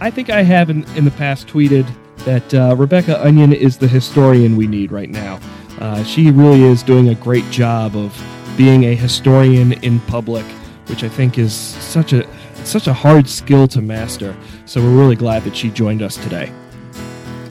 I 0.02 0.10
think 0.10 0.30
I 0.30 0.42
have 0.42 0.70
in, 0.70 0.84
in 0.96 1.04
the 1.04 1.10
past 1.10 1.46
tweeted 1.46 1.86
that 2.24 2.54
uh, 2.54 2.74
Rebecca 2.74 3.22
Onion 3.24 3.52
is 3.52 3.76
the 3.76 3.86
historian 3.86 4.56
we 4.56 4.66
need 4.66 4.92
right 4.92 5.10
now. 5.10 5.38
Uh, 5.78 6.02
she 6.04 6.30
really 6.30 6.62
is 6.62 6.82
doing 6.82 7.10
a 7.10 7.14
great 7.14 7.48
job 7.50 7.94
of 7.96 8.18
being 8.56 8.84
a 8.84 8.94
historian 8.94 9.72
in 9.84 10.00
public, 10.00 10.44
which 10.86 11.04
I 11.04 11.08
think 11.08 11.38
is 11.38 11.54
such 11.54 12.12
a 12.14 12.26
such 12.64 12.86
a 12.86 12.92
hard 12.92 13.28
skill 13.28 13.66
to 13.68 13.80
master. 13.80 14.36
So 14.66 14.82
we're 14.82 14.96
really 14.96 15.16
glad 15.16 15.44
that 15.44 15.56
she 15.56 15.70
joined 15.70 16.02
us 16.02 16.16
today. 16.16 16.52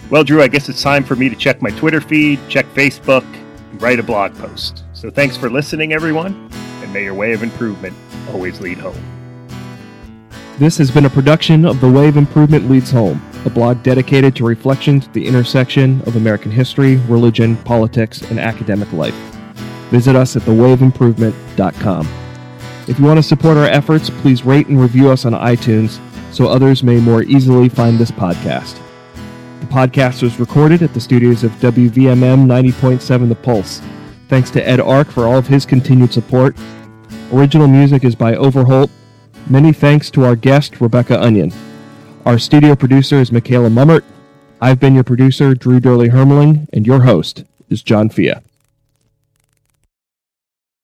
Well, 0.10 0.24
Drew, 0.24 0.42
I 0.42 0.48
guess 0.48 0.70
it's 0.70 0.82
time 0.82 1.04
for 1.04 1.16
me 1.16 1.30
to 1.30 1.36
check 1.36 1.62
my 1.62 1.70
Twitter 1.72 2.02
feed, 2.02 2.40
check 2.48 2.66
Facebook, 2.74 3.26
write 3.80 4.00
a 4.00 4.04
blog 4.04 4.36
post. 4.36 4.84
So 4.94 5.10
thanks 5.12 5.38
for 5.38 5.50
listening, 5.50 5.94
everyone, 5.94 6.50
and 6.82 6.94
may 6.94 7.04
your 7.04 7.14
way 7.14 7.34
of 7.34 7.44
improvement 7.44 7.96
always 8.32 8.60
lead 8.60 8.80
home. 8.80 9.19
This 10.60 10.78
has 10.78 10.92
been 10.92 11.06
a 11.06 11.10
production 11.10 11.64
of 11.64 11.80
The 11.80 11.90
Way 11.90 12.10
of 12.10 12.18
Improvement 12.18 12.70
Leads 12.70 12.92
Home, 12.92 13.22
a 13.46 13.50
blog 13.50 13.82
dedicated 13.82 14.36
to 14.36 14.44
reflections 14.44 15.08
at 15.08 15.14
the 15.14 15.26
intersection 15.26 16.02
of 16.02 16.18
American 16.18 16.52
history, 16.52 16.98
religion, 17.08 17.56
politics, 17.56 18.24
and 18.24 18.38
academic 18.38 18.92
life. 18.92 19.16
Visit 19.90 20.18
us 20.18 20.36
at 20.36 20.42
thewayofimprovement.com. 20.42 22.10
If 22.90 23.00
you 23.00 23.06
want 23.06 23.20
to 23.20 23.24
support 23.24 23.56
our 23.56 23.68
efforts, 23.68 24.10
please 24.10 24.44
rate 24.44 24.68
and 24.68 24.82
review 24.82 25.10
us 25.10 25.24
on 25.24 25.32
iTunes 25.32 25.98
so 26.34 26.50
others 26.50 26.84
may 26.84 27.00
more 27.00 27.24
easily 27.24 27.70
find 27.70 27.98
this 27.98 28.12
podcast. 28.12 28.82
The 29.62 29.68
podcast 29.68 30.24
was 30.24 30.42
recorded 30.42 30.84
at 30.84 30.94
the 30.94 31.00
studios 31.00 31.46
of 31.46 31.54
WVMM 31.54 32.46
90.7 32.46 33.30
The 33.30 33.36
Pulse. 33.36 33.82
Thanks 34.28 34.52
to 34.52 34.68
Ed 34.68 34.80
Arke 34.80 35.10
for 35.10 35.26
all 35.26 35.38
of 35.38 35.48
his 35.48 35.66
continued 35.66 36.12
support. 36.12 36.58
Original 37.32 37.70
music 37.70 38.04
is 38.04 38.14
by 38.14 38.36
Overholt 38.36 38.92
Many 39.48 39.74
thanks 39.74 40.10
to 40.12 40.26
our 40.26 40.36
guest, 40.36 40.82
Rebecca 40.82 41.22
Onion. 41.22 41.52
Our 42.26 42.38
studio 42.38 42.76
producer 42.76 43.20
is 43.20 43.32
Michaela 43.32 43.70
Mummert. 43.70 44.04
I've 44.62 44.80
been 44.80 44.94
your 44.94 45.04
producer, 45.04 45.56
Drew 45.56 45.80
Dyrli 45.80 46.10
Hermeling, 46.10 46.68
and 46.74 46.86
your 46.86 47.02
host 47.02 47.46
is 47.70 47.82
John 47.82 48.10
Fea. 48.10 48.34